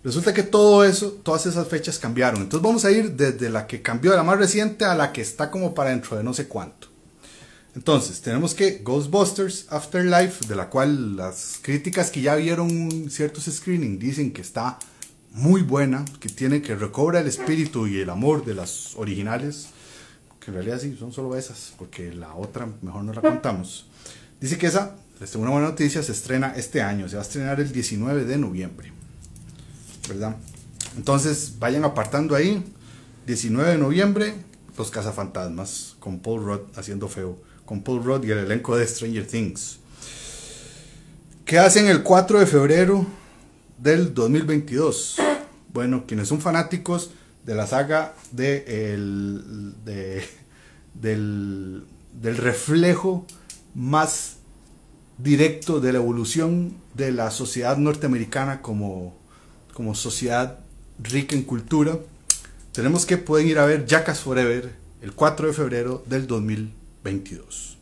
Resulta 0.03 0.33
que 0.33 0.45
todo 0.45 0.85
eso, 0.85 1.11
todas 1.23 1.47
esas 1.47 1.67
fechas 1.67 1.99
cambiaron. 1.99 2.43
Entonces 2.43 2.63
vamos 2.63 2.85
a 2.85 2.93
ir 2.93 3.13
desde 3.13 3.51
la 3.51 3.67
que 3.67 3.83
cambió 3.83 4.15
la 4.15 4.23
más 4.23 4.39
reciente 4.39 4.85
a 4.85 4.95
la 4.95 5.13
que 5.13 5.21
está 5.21 5.51
como 5.51 5.75
para 5.75 5.91
dentro 5.91 6.17
de 6.17 6.23
no 6.23 6.33
sé 6.33 6.47
cuánto. 6.47 6.89
Entonces, 7.77 8.23
tenemos 8.23 8.55
que 8.55 8.79
Ghostbusters 8.83 9.67
Afterlife, 9.69 10.47
de 10.47 10.57
la 10.57 10.71
cual 10.71 11.17
las 11.17 11.59
críticas 11.61 12.11
que 12.11 12.23
ya 12.23 12.35
vieron 12.35 13.11
ciertos 13.11 13.45
screenings 13.45 14.01
dicen 14.01 14.33
que 14.33 14.41
está 14.41 14.79
muy 15.33 15.61
buena, 15.61 16.03
que 16.19 16.31
tiene 16.31 16.63
que 16.63 16.75
recobra 16.75 17.21
el 17.21 17.27
espíritu 17.27 17.87
y 17.87 17.99
el 17.99 18.09
amor 18.09 18.47
de 18.47 18.55
las 18.55 18.95
originales, 18.97 19.69
en 20.51 20.55
realidad 20.55 20.79
sí, 20.81 20.97
son 20.99 21.13
solo 21.13 21.37
esas, 21.37 21.73
porque 21.79 22.13
la 22.13 22.35
otra 22.35 22.69
mejor 22.83 23.05
no 23.05 23.13
la 23.13 23.21
contamos. 23.21 23.87
Dice 24.41 24.59
que 24.59 24.67
esa, 24.67 24.97
les 25.21 25.35
una 25.35 25.51
buena 25.51 25.69
noticia, 25.69 26.03
se 26.03 26.13
estrena 26.13 26.55
este 26.57 26.83
año, 26.83 27.09
se 27.09 27.17
va 27.17 27.23
a 27.23 27.27
estrenar 27.27 27.61
el 27.61 27.73
19 27.73 28.25
de 28.25 28.37
noviembre, 28.37 28.93
¿verdad? 30.09 30.37
Entonces, 30.97 31.55
vayan 31.59 31.85
apartando 31.85 32.35
ahí, 32.35 32.65
19 33.27 33.73
de 33.73 33.79
noviembre, 33.79 34.35
Los 34.77 34.91
Cazafantasmas, 34.91 35.97
con 35.99 36.21
Paul 36.21 36.45
Rudd 36.45 36.61
haciendo 36.77 37.09
feo 37.09 37.39
con 37.67 37.83
Paul 37.83 38.03
Rudd 38.03 38.25
y 38.25 38.31
el 38.31 38.39
elenco 38.39 38.77
de 38.77 38.87
Stranger 38.87 39.27
Things. 39.27 39.81
¿Qué 41.45 41.59
hacen 41.59 41.89
el 41.89 42.03
4 42.03 42.41
de 42.41 42.47
febrero 42.47 43.05
del 43.77 44.15
2022? 44.15 45.17
Bueno, 45.73 46.05
quienes 46.07 46.29
son 46.29 46.41
fanáticos 46.41 47.11
de 47.47 47.55
la 47.55 47.67
saga 47.67 48.15
de 48.33 48.93
el, 48.93 49.75
del, 50.95 51.85
del 52.21 52.37
reflejo 52.37 53.25
más 53.75 54.37
directo 55.17 55.81
de 55.81 55.93
la 55.93 55.99
evolución 55.99 56.77
de 56.93 57.13
la 57.13 57.31
sociedad 57.31 57.79
norteamericana 57.79 58.61
como, 58.61 59.17
como 59.73 59.95
sociedad 59.95 60.59
rica 60.99 61.35
en 61.35 61.43
cultura, 61.43 61.99
tenemos 62.73 63.07
que 63.07 63.17
pueden 63.17 63.49
ir 63.49 63.59
a 63.59 63.65
ver 63.65 63.87
Jackass 63.87 64.21
Forever 64.21 64.75
el 65.01 65.15
4 65.15 65.47
de 65.47 65.53
febrero 65.55 66.05
del 66.07 66.27
2022. 66.27 66.87
22. 67.07 67.77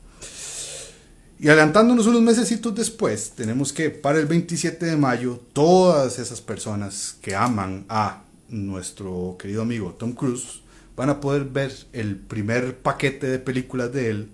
Y 1.40 1.48
adelantándonos 1.48 2.06
unos 2.06 2.22
meses 2.22 2.60
después, 2.74 3.32
tenemos 3.34 3.72
que 3.72 3.90
para 3.90 4.18
el 4.18 4.26
27 4.26 4.86
de 4.86 4.96
mayo, 4.96 5.40
todas 5.52 6.18
esas 6.18 6.40
personas 6.40 7.16
que 7.20 7.34
aman 7.34 7.84
a 7.88 8.23
nuestro 8.54 9.36
querido 9.38 9.62
amigo 9.62 9.94
Tom 9.98 10.12
Cruise 10.12 10.62
van 10.96 11.10
a 11.10 11.20
poder 11.20 11.44
ver 11.44 11.72
el 11.92 12.16
primer 12.16 12.78
paquete 12.78 13.26
de 13.26 13.38
películas 13.38 13.92
de 13.92 14.10
él, 14.10 14.30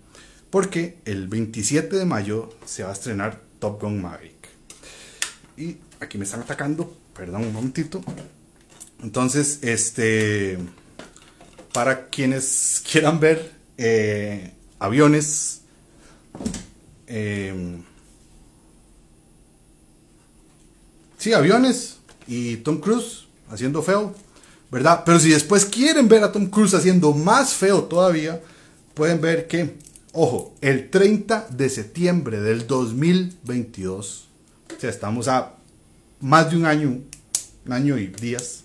porque 0.51 0.99
el 1.07 1.27
27 1.27 1.97
de 1.97 2.05
mayo 2.05 2.55
se 2.67 2.83
va 2.83 2.91
a 2.91 2.93
estrenar 2.93 3.41
Top 3.59 3.81
Gun 3.81 4.03
Maverick. 4.03 4.49
Y 5.57 5.79
aquí 6.01 6.19
me 6.19 6.25
están 6.25 6.41
atacando, 6.41 6.95
perdón 7.15 7.47
un 7.47 7.53
momentito. 7.53 8.03
Entonces, 9.03 9.61
este, 9.63 10.59
para 11.73 12.09
quienes 12.09 12.83
quieran 12.91 13.21
ver 13.21 13.53
eh, 13.79 14.53
aviones. 14.79 15.63
Eh, 17.07 17.79
sí, 21.17 21.33
aviones 21.33 21.99
y 22.27 22.59
Tom 22.59 22.81
Cruise 22.81 23.20
haciendo 23.51 23.83
feo, 23.83 24.15
¿verdad? 24.71 25.03
Pero 25.05 25.19
si 25.21 25.31
después 25.31 25.65
quieren 25.65 26.09
ver 26.09 26.25
a 26.25 26.33
Tom 26.33 26.47
Cruise 26.47 26.75
haciendo 26.75 27.13
más 27.13 27.55
feo 27.55 27.85
todavía, 27.85 28.41
pueden 28.95 29.21
ver 29.21 29.47
que, 29.47 29.77
ojo, 30.13 30.55
el 30.61 30.91
30 30.91 31.49
de 31.51 31.69
septiembre 31.69 32.41
del 32.41 32.67
2022, 32.67 34.29
o 34.77 34.81
sea, 34.81 34.91
estamos 34.91 35.29
a 35.29 35.55
más 36.21 36.51
de 36.51 36.57
un 36.57 36.67
año, 36.67 36.99
un 37.67 37.73
año 37.73 37.99
y 37.99 38.07
días, 38.07 38.65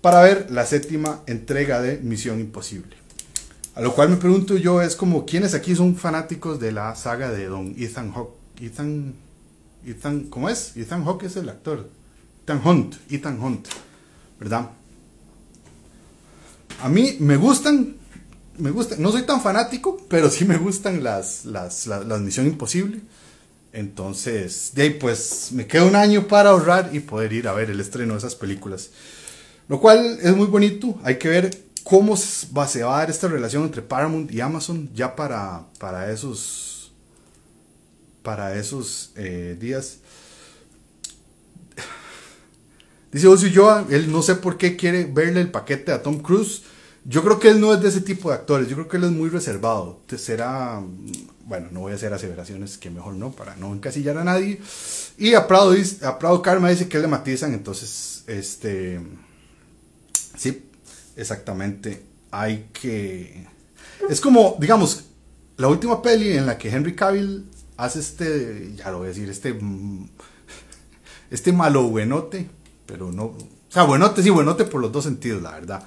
para 0.00 0.22
ver 0.22 0.50
la 0.50 0.66
séptima 0.66 1.22
entrega 1.26 1.80
de 1.80 1.98
Misión 1.98 2.40
Imposible. 2.40 2.96
A 3.74 3.80
lo 3.80 3.94
cual 3.94 4.08
me 4.08 4.16
pregunto 4.16 4.56
yo 4.56 4.82
es 4.82 4.94
como, 4.94 5.26
¿quiénes 5.26 5.54
aquí 5.54 5.74
son 5.74 5.96
fanáticos 5.96 6.60
de 6.60 6.70
la 6.70 6.94
saga 6.94 7.30
de 7.30 7.46
Don 7.46 7.74
Ethan 7.76 8.12
Hawke? 8.12 8.34
Ethan, 8.60 9.14
Ethan, 9.84 10.24
¿cómo 10.24 10.48
es? 10.48 10.76
Ethan 10.76 11.04
Hawke 11.04 11.24
es 11.24 11.36
el 11.36 11.48
actor. 11.48 11.90
Ethan 12.44 12.60
Hunt, 12.62 12.96
Ethan 13.10 13.42
Hunt, 13.42 13.68
¿verdad? 14.38 14.68
A 16.82 16.90
mí 16.90 17.16
me 17.20 17.38
gustan, 17.38 17.96
me 18.58 18.70
gustan, 18.70 19.00
no 19.00 19.10
soy 19.10 19.22
tan 19.22 19.40
fanático, 19.40 20.04
pero 20.10 20.28
sí 20.28 20.44
me 20.44 20.58
gustan 20.58 21.02
las, 21.02 21.46
las, 21.46 21.86
las, 21.86 22.20
Misión 22.20 22.46
Imposible. 22.46 23.00
Entonces, 23.72 24.72
de 24.74 24.82
ahí 24.82 24.90
pues 24.90 25.52
me 25.52 25.66
queda 25.66 25.84
un 25.84 25.96
año 25.96 26.28
para 26.28 26.50
ahorrar 26.50 26.90
y 26.92 27.00
poder 27.00 27.32
ir 27.32 27.48
a 27.48 27.54
ver 27.54 27.70
el 27.70 27.80
estreno 27.80 28.12
de 28.12 28.18
esas 28.18 28.34
películas. 28.34 28.90
Lo 29.66 29.80
cual 29.80 30.18
es 30.20 30.36
muy 30.36 30.46
bonito, 30.46 31.00
hay 31.02 31.18
que 31.18 31.28
ver 31.28 31.64
cómo 31.82 32.14
se 32.14 32.48
va, 32.52 32.64
a 32.64 32.98
dar 32.98 33.10
esta 33.10 33.26
relación 33.26 33.64
entre 33.64 33.80
Paramount 33.80 34.30
y 34.30 34.42
Amazon 34.42 34.90
ya 34.94 35.16
para, 35.16 35.64
para 35.78 36.12
esos, 36.12 36.92
para 38.22 38.54
esos 38.54 39.12
eh, 39.16 39.56
días. 39.58 40.00
Dice 43.14 43.28
Ozzy 43.28 43.54
Joa, 43.54 43.86
él 43.90 44.10
no 44.10 44.22
sé 44.22 44.34
por 44.34 44.58
qué 44.58 44.74
quiere 44.74 45.04
verle 45.04 45.40
el 45.40 45.52
paquete 45.52 45.92
a 45.92 46.02
Tom 46.02 46.18
Cruise. 46.18 46.62
Yo 47.04 47.22
creo 47.22 47.38
que 47.38 47.48
él 47.48 47.60
no 47.60 47.72
es 47.72 47.80
de 47.80 47.88
ese 47.88 48.00
tipo 48.00 48.28
de 48.28 48.34
actores, 48.34 48.66
yo 48.68 48.74
creo 48.74 48.88
que 48.88 48.96
él 48.96 49.04
es 49.04 49.12
muy 49.12 49.28
reservado. 49.28 50.00
Será, 50.16 50.82
bueno, 51.46 51.68
no 51.70 51.78
voy 51.78 51.92
a 51.92 51.94
hacer 51.94 52.12
aseveraciones 52.12 52.76
que 52.76 52.90
mejor 52.90 53.14
no, 53.14 53.30
para 53.30 53.54
no 53.54 53.72
encasillar 53.72 54.18
a 54.18 54.24
nadie. 54.24 54.60
Y 55.16 55.34
a 55.34 55.46
Prado, 55.46 55.76
a 56.02 56.18
Prado 56.18 56.42
Karma 56.42 56.70
dice 56.70 56.88
que 56.88 56.98
le 56.98 57.06
matizan, 57.06 57.54
entonces, 57.54 58.24
este, 58.26 59.00
sí, 60.36 60.64
exactamente 61.14 62.02
hay 62.32 62.66
que... 62.72 63.46
Es 64.10 64.20
como, 64.20 64.56
digamos, 64.58 65.04
la 65.56 65.68
última 65.68 66.02
peli 66.02 66.32
en 66.32 66.46
la 66.46 66.58
que 66.58 66.68
Henry 66.68 66.96
Cavill 66.96 67.48
hace 67.76 68.00
este, 68.00 68.74
ya 68.74 68.90
lo 68.90 68.98
voy 68.98 69.06
a 69.06 69.10
decir, 69.10 69.30
este, 69.30 69.56
este 71.30 71.52
malo 71.52 71.84
buenote, 71.84 72.48
pero 72.86 73.12
no, 73.12 73.24
o 73.24 73.36
sea, 73.68 73.84
buenote, 73.84 74.22
sí, 74.22 74.30
buenote 74.30 74.64
por 74.64 74.80
los 74.80 74.92
dos 74.92 75.04
sentidos, 75.04 75.42
la 75.42 75.52
verdad. 75.52 75.84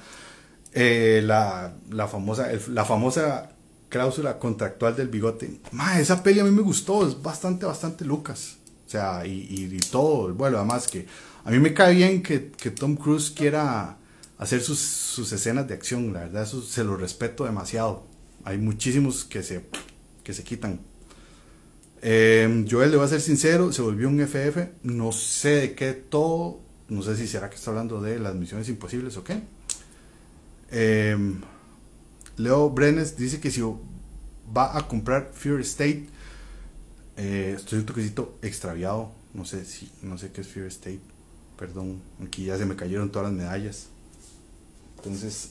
Eh, 0.72 1.22
la, 1.24 1.74
la, 1.90 2.06
famosa, 2.06 2.48
la 2.68 2.84
famosa 2.84 3.50
cláusula 3.88 4.38
contractual 4.38 4.94
del 4.94 5.08
bigote. 5.08 5.60
Ma, 5.72 5.98
esa 5.98 6.22
peli 6.22 6.40
a 6.40 6.44
mí 6.44 6.50
me 6.50 6.62
gustó, 6.62 7.06
es 7.06 7.20
bastante, 7.22 7.66
bastante 7.66 8.04
Lucas. 8.04 8.56
O 8.86 8.90
sea, 8.90 9.26
y, 9.26 9.46
y, 9.50 9.78
todo, 9.90 10.32
bueno, 10.34 10.58
además 10.58 10.88
que 10.88 11.06
a 11.44 11.50
mí 11.50 11.58
me 11.58 11.74
cae 11.74 11.94
bien 11.94 12.22
que, 12.22 12.50
que 12.50 12.70
Tom 12.70 12.96
Cruise 12.96 13.30
quiera 13.30 13.98
hacer 14.38 14.62
sus, 14.62 14.78
sus, 14.78 15.32
escenas 15.32 15.66
de 15.68 15.74
acción, 15.74 16.12
la 16.12 16.20
verdad 16.20 16.42
eso 16.44 16.62
se 16.62 16.84
lo 16.84 16.96
respeto 16.96 17.44
demasiado. 17.44 18.06
Hay 18.44 18.58
muchísimos 18.58 19.24
que 19.24 19.42
se, 19.42 19.66
que 20.22 20.32
se 20.32 20.44
quitan. 20.44 20.80
Eh, 22.00 22.66
Joel, 22.70 22.90
le 22.90 22.96
voy 22.96 23.06
a 23.06 23.08
ser 23.08 23.20
sincero, 23.20 23.72
se 23.72 23.82
volvió 23.82 24.08
un 24.08 24.20
FF, 24.20 24.68
no 24.84 25.12
sé 25.12 25.48
de 25.48 25.74
qué 25.74 25.92
todo, 25.92 26.60
no 26.88 27.02
sé 27.02 27.16
si 27.16 27.26
será 27.26 27.50
que 27.50 27.56
está 27.56 27.70
hablando 27.70 28.00
de 28.00 28.18
las 28.18 28.34
misiones 28.34 28.68
imposibles 28.68 29.16
o 29.16 29.24
qué. 29.24 29.42
Em, 30.70 31.40
Leo 32.36 32.70
Brenes 32.70 33.16
dice 33.16 33.40
que 33.40 33.50
si 33.50 33.62
va 34.56 34.76
a 34.76 34.86
comprar 34.88 35.30
Fear 35.34 35.60
State, 35.60 36.06
eh, 37.16 37.54
estoy 37.56 37.80
un 37.80 37.86
toquecito 37.86 38.38
extraviado, 38.42 39.12
no 39.34 39.44
sé 39.44 39.64
si, 39.64 39.90
no 40.02 40.18
sé 40.18 40.30
qué 40.30 40.40
es 40.40 40.48
Fear 40.48 40.66
State, 40.68 41.00
perdón, 41.58 42.00
aquí 42.24 42.44
ya 42.44 42.56
se 42.56 42.64
me 42.64 42.76
cayeron 42.76 43.10
todas 43.10 43.28
las 43.28 43.36
medallas. 43.36 43.88
Entonces, 44.96 45.50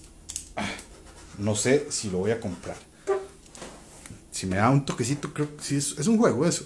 no 1.37 1.55
sé 1.55 1.87
si 1.89 2.09
lo 2.09 2.19
voy 2.19 2.31
a 2.31 2.39
comprar. 2.39 2.77
Si 4.31 4.45
me 4.45 4.57
da 4.57 4.69
un 4.69 4.85
toquecito, 4.85 5.33
creo 5.33 5.55
que 5.55 5.63
sí, 5.63 5.77
es, 5.77 6.07
un 6.07 6.17
juego 6.17 6.45
eso. 6.45 6.65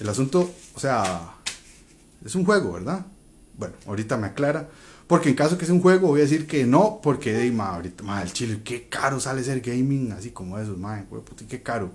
El 0.00 0.08
asunto, 0.08 0.52
o 0.74 0.80
sea, 0.80 1.34
es 2.24 2.34
un 2.34 2.44
juego, 2.44 2.72
¿verdad? 2.72 3.06
Bueno, 3.58 3.74
ahorita 3.86 4.16
me 4.16 4.28
aclara. 4.28 4.68
Porque 5.08 5.30
en 5.30 5.34
caso 5.34 5.56
que 5.56 5.64
sea 5.64 5.74
un 5.74 5.80
juego, 5.80 6.08
voy 6.08 6.20
a 6.20 6.24
decir 6.24 6.46
que 6.46 6.66
no, 6.66 7.00
porque 7.02 7.32
de 7.32 7.50
ma, 7.50 7.74
ahorita, 7.74 8.04
ma, 8.04 8.22
el 8.22 8.30
chile, 8.32 8.60
qué 8.62 8.88
caro 8.88 9.18
sale 9.18 9.42
ser 9.42 9.60
gaming 9.60 10.12
así 10.12 10.30
como 10.30 10.58
eso, 10.58 10.76
ma, 10.76 11.02
qué 11.48 11.62
caro. 11.62 11.90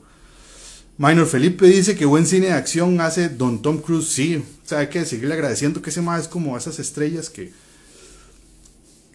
Minor 0.97 1.27
Felipe 1.27 1.67
dice 1.67 1.95
que 1.95 2.05
buen 2.05 2.25
cine 2.25 2.47
de 2.47 2.53
acción 2.53 2.99
hace 3.01 3.29
Don 3.29 3.61
Tom 3.61 3.77
Cruise, 3.79 4.09
sí. 4.09 4.37
O 4.37 4.67
sea, 4.67 4.79
hay 4.79 4.87
que 4.87 5.05
seguirle 5.05 5.35
agradeciendo 5.35 5.81
que 5.81 5.91
ese 5.91 6.01
más 6.01 6.23
es 6.23 6.27
como 6.27 6.57
esas 6.57 6.79
estrellas 6.79 7.29
que, 7.29 7.51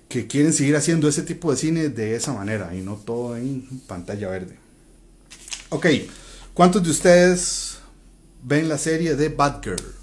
que 0.09 0.29
quieren 0.29 0.53
seguir 0.53 0.77
haciendo 0.77 1.09
ese 1.09 1.23
tipo 1.23 1.51
de 1.51 1.57
cine 1.57 1.89
de 1.89 2.15
esa 2.15 2.33
manera 2.33 2.75
y 2.77 2.83
no 2.83 2.95
todo 2.95 3.37
en 3.37 3.67
pantalla 3.89 4.29
verde. 4.29 4.57
Ok, 5.71 5.87
¿cuántos 6.55 6.85
de 6.85 6.91
ustedes 6.91 7.79
ven 8.45 8.69
la 8.69 8.79
serie 8.79 9.17
de 9.17 9.29
Batgirl? 9.29 9.98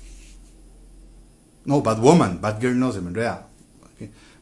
No, 1.66 1.82
Batwoman, 1.82 2.40
Batgirl 2.42 2.78
no, 2.78 2.92
se 2.92 3.02
me 3.02 3.10
enreda. 3.10 3.48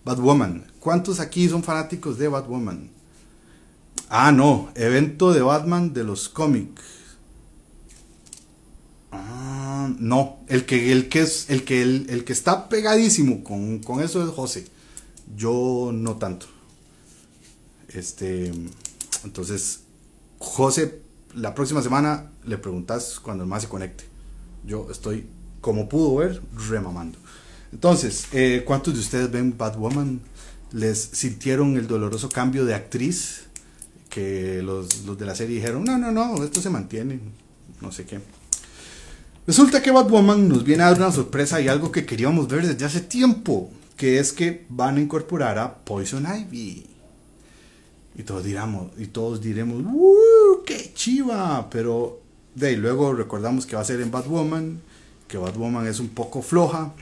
Batwoman, 0.04 0.66
¿cuántos 0.80 1.20
aquí 1.20 1.48
son 1.48 1.64
fanáticos 1.64 2.18
de 2.18 2.28
Batwoman? 2.28 2.90
Ah, 4.10 4.32
no, 4.32 4.70
evento 4.76 5.34
de 5.34 5.42
Batman 5.42 5.94
de 5.94 6.04
los 6.04 6.28
cómics. 6.28 6.84
Ah, 9.12 9.90
no, 10.00 10.40
el 10.48 10.66
que, 10.66 10.92
el 10.92 11.08
que 11.08 11.22
es, 11.22 11.50
el 11.50 11.64
que, 11.64 11.82
el, 11.82 12.26
que 12.26 12.34
está 12.34 12.68
pegadísimo 12.68 13.44
con, 13.44 13.80
con, 13.80 14.02
eso 14.02 14.24
es 14.24 14.30
José. 14.30 14.68
Yo 15.36 15.92
no 15.94 16.18
tanto. 16.18 16.48
Este, 17.88 18.52
entonces, 19.24 19.82
José, 20.40 21.02
la 21.34 21.56
próxima 21.56 21.82
semana 21.82 22.32
le 22.44 22.58
preguntas 22.58 23.20
cuando 23.20 23.44
el 23.44 23.50
más 23.50 23.64
se 23.64 23.70
conecte. 23.70 24.04
Yo 24.66 24.88
estoy, 24.92 25.28
como 25.64 25.88
pudo 25.88 26.18
ver, 26.18 26.42
remamando. 26.70 27.18
Entonces, 27.72 28.28
eh, 28.34 28.64
¿cuántos 28.66 28.94
de 28.94 29.00
ustedes 29.00 29.32
ven 29.32 29.58
Batwoman? 29.58 30.20
¿Les 30.74 31.00
sintieron 31.00 31.78
el 31.78 31.88
doloroso 31.88 32.28
cambio 32.28 32.66
de 32.66 32.76
actriz? 32.76 33.46
Que 34.10 34.62
los, 34.62 35.06
los 35.06 35.18
de 35.18 35.26
la 35.26 35.34
serie 35.36 35.56
dijeron, 35.56 35.86
no, 35.86 35.98
no, 35.98 36.12
no, 36.12 36.44
esto 36.44 36.62
se 36.62 36.70
mantiene, 36.70 37.22
no 37.80 37.94
sé 37.94 38.04
qué. 38.04 38.20
Resulta 39.48 39.82
que 39.82 39.92
Batwoman 39.92 40.50
nos 40.50 40.66
viene 40.66 40.84
a 40.84 40.88
dar 40.88 40.98
una 40.98 41.12
sorpresa 41.14 41.62
y 41.62 41.70
algo 41.70 41.94
que 41.94 42.06
queríamos 42.06 42.50
ver 42.50 42.68
desde 42.68 42.84
hace 42.84 43.00
tiempo, 43.00 43.72
que 43.96 44.20
es 44.20 44.34
que 44.34 44.66
van 44.68 44.98
a 44.98 45.02
incorporar 45.02 45.58
a 45.60 45.76
Poison 45.76 46.26
Ivy. 46.26 46.88
Y 48.16 48.24
todos 48.24 48.44
diramos, 48.44 48.92
y 48.98 49.06
todos 49.06 49.40
diremos, 49.40 49.82
¡Uh, 49.82 50.62
qué 50.66 50.92
chiva! 50.94 51.70
Pero 51.70 52.20
de 52.54 52.68
ahí 52.68 52.76
luego 52.76 53.14
recordamos 53.14 53.66
que 53.66 53.78
va 53.78 53.82
a 53.82 53.86
ser 53.86 54.02
en 54.02 54.12
Batwoman, 54.12 54.82
que 55.28 55.38
Batwoman 55.38 55.88
es 55.88 56.00
un 56.00 56.10
poco 56.10 56.42
floja, 56.42 56.94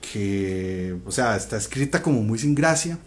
que, 0.00 0.96
o 1.04 1.10
sea, 1.10 1.36
está 1.36 1.56
escrita 1.56 2.02
como 2.02 2.22
muy 2.22 2.38
sin 2.38 2.54
gracia. 2.54 2.98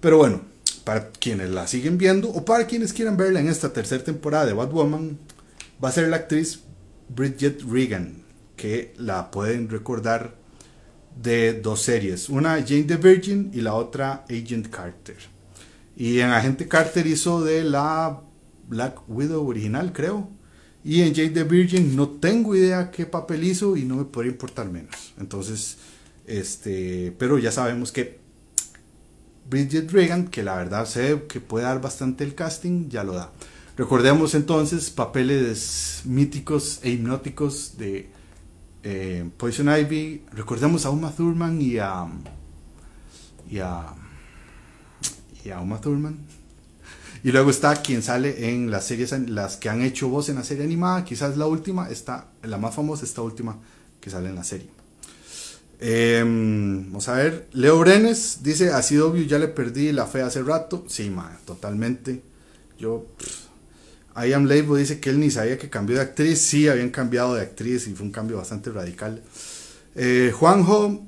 Pero 0.00 0.18
bueno, 0.18 0.42
para 0.84 1.10
quienes 1.10 1.50
la 1.50 1.66
siguen 1.66 1.98
viendo 1.98 2.28
o 2.28 2.44
para 2.44 2.66
quienes 2.66 2.92
quieran 2.92 3.16
verla 3.16 3.40
en 3.40 3.48
esta 3.48 3.72
tercera 3.72 4.04
temporada 4.04 4.46
de 4.46 4.52
Batwoman, 4.52 5.18
va 5.82 5.88
a 5.88 5.92
ser 5.92 6.08
la 6.08 6.16
actriz 6.16 6.60
Bridget 7.08 7.62
Regan, 7.62 8.22
que 8.56 8.94
la 8.98 9.30
pueden 9.30 9.68
recordar 9.68 10.34
de 11.20 11.60
dos 11.60 11.82
series, 11.82 12.28
una 12.28 12.54
Jane 12.66 12.84
the 12.84 12.96
Virgin 12.96 13.50
y 13.54 13.60
la 13.60 13.74
otra 13.74 14.24
Agent 14.28 14.68
Carter. 14.68 15.16
Y 15.96 16.20
en 16.20 16.30
Agente 16.30 16.66
Carter 16.66 17.06
hizo 17.06 17.44
de 17.44 17.62
la 17.62 18.20
Black 18.68 19.08
Widow 19.08 19.46
original, 19.46 19.92
creo. 19.92 20.28
Y 20.84 21.00
en 21.00 21.14
Jane 21.14 21.30
the 21.30 21.44
Virgin 21.44 21.96
no 21.96 22.08
tengo 22.08 22.54
idea 22.54 22.90
qué 22.90 23.06
papel 23.06 23.44
hizo 23.44 23.76
y 23.76 23.84
no 23.84 23.96
me 23.96 24.04
podría 24.04 24.32
importar 24.32 24.70
menos. 24.70 25.14
Entonces, 25.18 25.78
este, 26.26 27.14
pero 27.18 27.38
ya 27.38 27.50
sabemos 27.50 27.90
que 27.90 28.18
Bridget 29.48 29.90
Regan, 29.90 30.28
que 30.28 30.42
la 30.42 30.56
verdad 30.56 30.86
sé 30.86 31.22
que 31.28 31.40
puede 31.40 31.64
dar 31.64 31.80
bastante 31.80 32.24
el 32.24 32.34
casting, 32.34 32.88
ya 32.90 33.02
lo 33.02 33.14
da. 33.14 33.32
Recordemos 33.76 34.34
entonces 34.34 34.90
papeles 34.90 36.02
míticos 36.04 36.80
e 36.82 36.90
hipnóticos 36.90 37.76
de 37.76 38.08
eh, 38.84 39.28
Poison 39.36 39.68
Ivy. 39.68 40.22
Recordemos 40.32 40.86
a 40.86 40.90
Uma 40.90 41.10
Thurman 41.10 41.60
y 41.60 41.78
a. 41.78 42.06
y 43.50 43.58
a. 43.58 43.94
y 45.44 45.50
a 45.50 45.60
Uma 45.60 45.80
Thurman. 45.80 46.18
Y 47.24 47.32
luego 47.32 47.50
está 47.50 47.74
quien 47.76 48.02
sale 48.02 48.50
en 48.50 48.70
las 48.70 48.86
series, 48.86 49.12
las 49.30 49.56
que 49.56 49.70
han 49.70 49.80
hecho 49.80 50.10
voz 50.10 50.28
en 50.28 50.34
la 50.34 50.44
serie 50.44 50.62
animada, 50.62 51.06
quizás 51.06 51.38
la 51.38 51.46
última, 51.46 51.88
está, 51.88 52.28
la 52.42 52.58
más 52.58 52.74
famosa, 52.74 53.06
esta 53.06 53.22
última 53.22 53.58
que 53.98 54.10
sale 54.10 54.28
en 54.28 54.34
la 54.34 54.44
serie. 54.44 54.68
Em, 55.80 56.84
vamos 56.86 57.08
a 57.08 57.14
ver, 57.14 57.48
Leo 57.52 57.78
Brenes 57.78 58.40
dice, 58.42 58.70
así 58.70 58.98
obvio, 58.98 59.24
ya 59.24 59.38
le 59.38 59.48
perdí 59.48 59.90
la 59.92 60.06
fe 60.06 60.20
hace 60.20 60.42
rato. 60.42 60.84
Sí, 60.86 61.08
ma, 61.08 61.34
totalmente. 61.46 62.22
Yo, 62.78 63.06
I 64.14 64.34
Am 64.34 64.44
Label 64.44 64.76
dice 64.76 65.00
que 65.00 65.08
él 65.08 65.18
ni 65.18 65.30
sabía 65.30 65.56
que 65.56 65.70
cambió 65.70 65.96
de 65.96 66.02
actriz. 66.02 66.40
Sí, 66.40 66.68
habían 66.68 66.90
cambiado 66.90 67.34
de 67.34 67.40
actriz 67.40 67.88
y 67.88 67.94
fue 67.94 68.04
un 68.04 68.12
cambio 68.12 68.36
bastante 68.36 68.70
radical. 68.70 69.22
Eh, 69.94 70.30
Juanjo, 70.34 71.06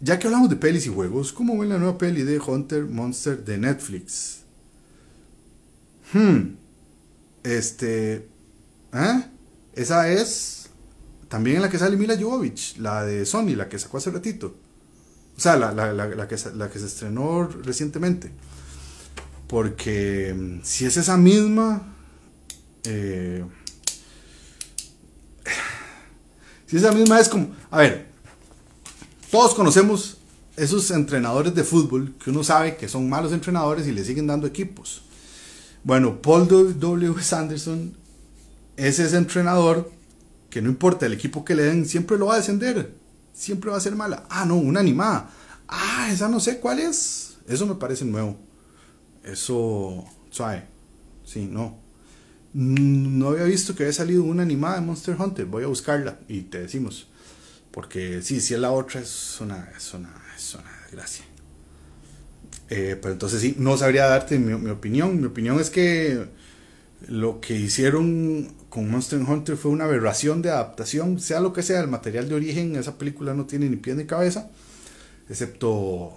ya 0.00 0.16
que 0.20 0.28
hablamos 0.28 0.48
de 0.48 0.54
pelis 0.54 0.86
y 0.86 0.90
juegos, 0.90 1.32
¿cómo 1.32 1.58
ven 1.58 1.70
la 1.70 1.78
nueva 1.78 1.98
peli 1.98 2.22
de 2.22 2.38
Hunter 2.38 2.84
Monster 2.84 3.44
de 3.44 3.58
Netflix? 3.58 4.45
Hmm. 6.12 6.56
Este. 7.42 8.28
¿Eh? 8.92 9.22
Esa 9.74 10.10
es. 10.10 10.68
También 11.28 11.60
la 11.60 11.68
que 11.68 11.78
sale 11.78 11.96
Mila 11.96 12.16
Jovovich, 12.18 12.76
la 12.78 13.04
de 13.04 13.26
Sony, 13.26 13.56
la 13.56 13.68
que 13.68 13.78
sacó 13.78 13.98
hace 13.98 14.10
ratito. 14.10 14.54
O 15.36 15.40
sea, 15.40 15.56
la, 15.56 15.72
la, 15.72 16.28
que, 16.28 16.36
la 16.54 16.70
que 16.70 16.78
se 16.78 16.86
estrenó 16.86 17.46
recientemente. 17.46 18.30
Porque 19.48 20.34
mm, 20.34 20.60
si 20.62 20.86
es 20.86 20.96
esa 20.96 21.16
misma, 21.16 21.94
eh, 22.84 23.44
si 26.66 26.76
esa 26.76 26.92
misma 26.92 27.20
es 27.20 27.28
como, 27.28 27.54
a 27.70 27.78
ver, 27.78 28.06
todos 29.30 29.54
conocemos 29.54 30.18
esos 30.56 30.90
entrenadores 30.90 31.54
de 31.54 31.64
fútbol 31.64 32.14
que 32.22 32.30
uno 32.30 32.42
sabe 32.42 32.76
que 32.76 32.88
son 32.88 33.08
malos 33.08 33.32
entrenadores 33.32 33.86
y 33.86 33.92
le 33.92 34.04
siguen 34.04 34.26
dando 34.26 34.46
equipos. 34.46 35.02
Bueno, 35.86 36.20
Paul 36.20 36.48
W. 36.48 37.22
Sanderson 37.22 37.96
es 38.76 38.98
ese 38.98 39.16
entrenador 39.16 39.88
que 40.50 40.60
no 40.60 40.68
importa 40.68 41.06
el 41.06 41.12
equipo 41.12 41.44
que 41.44 41.54
le 41.54 41.62
den, 41.62 41.86
siempre 41.86 42.18
lo 42.18 42.26
va 42.26 42.34
a 42.34 42.38
descender. 42.38 42.92
Siempre 43.32 43.70
va 43.70 43.76
a 43.76 43.80
ser 43.80 43.94
mala. 43.94 44.24
Ah, 44.28 44.44
no, 44.44 44.56
una 44.56 44.80
animada. 44.80 45.30
Ah, 45.68 46.08
esa 46.10 46.28
no 46.28 46.40
sé 46.40 46.58
cuál 46.58 46.80
es. 46.80 47.36
Eso 47.46 47.68
me 47.68 47.76
parece 47.76 48.04
nuevo. 48.04 48.36
Eso, 49.22 50.04
suave. 50.28 50.64
Sí, 51.24 51.46
no. 51.48 51.78
Mm, 52.52 53.20
no 53.20 53.28
había 53.28 53.44
visto 53.44 53.76
que 53.76 53.84
había 53.84 53.92
salido 53.92 54.24
una 54.24 54.42
animada 54.42 54.80
de 54.80 54.86
Monster 54.86 55.14
Hunter. 55.16 55.46
Voy 55.46 55.62
a 55.62 55.68
buscarla 55.68 56.18
y 56.26 56.40
te 56.40 56.62
decimos. 56.62 57.06
Porque 57.70 58.22
sí, 58.22 58.40
si 58.40 58.54
es 58.54 58.60
la 58.60 58.72
otra, 58.72 59.00
es 59.02 59.38
una, 59.40 59.70
es 59.76 59.94
una, 59.94 60.12
es 60.36 60.52
una 60.52 60.80
desgracia. 60.82 61.25
Eh, 62.68 62.98
pero 63.00 63.12
entonces 63.12 63.40
sí, 63.40 63.54
no 63.58 63.76
sabría 63.76 64.06
darte 64.06 64.38
mi, 64.38 64.54
mi, 64.54 64.70
opinión. 64.70 65.20
Mi 65.20 65.26
opinión 65.26 65.60
es 65.60 65.70
que 65.70 66.26
lo 67.08 67.40
que 67.40 67.54
hicieron 67.54 68.52
con 68.68 68.90
Monster 68.90 69.20
Hunter 69.20 69.56
fue 69.56 69.70
una 69.70 69.84
aberración 69.84 70.42
de 70.42 70.50
adaptación, 70.50 71.20
sea 71.20 71.40
lo 71.40 71.52
que 71.52 71.62
sea, 71.62 71.80
el 71.80 71.88
material 71.88 72.28
de 72.28 72.34
origen, 72.34 72.76
esa 72.76 72.98
película 72.98 73.34
no 73.34 73.46
tiene 73.46 73.68
ni 73.68 73.76
pie 73.76 73.94
ni 73.94 74.04
cabeza, 74.04 74.50
excepto 75.28 76.12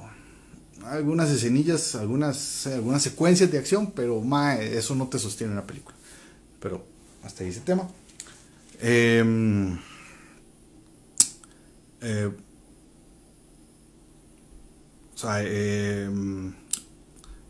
algunas 0.86 1.30
escenillas, 1.30 1.96
algunas, 1.96 2.68
algunas 2.68 3.02
secuencias 3.02 3.52
de 3.52 3.58
acción, 3.58 3.92
pero 3.92 4.24
eso 4.60 4.96
no 4.96 5.08
te 5.08 5.20
sostiene 5.20 5.54
una 5.54 5.68
película. 5.68 5.96
Pero 6.60 6.84
hasta 7.24 7.44
ahí 7.44 7.50
ese 7.50 7.62
tema. 7.62 7.88
Em, 8.82 9.78
eh, 12.02 12.32
sea, 15.20 15.44
em, 15.44 16.54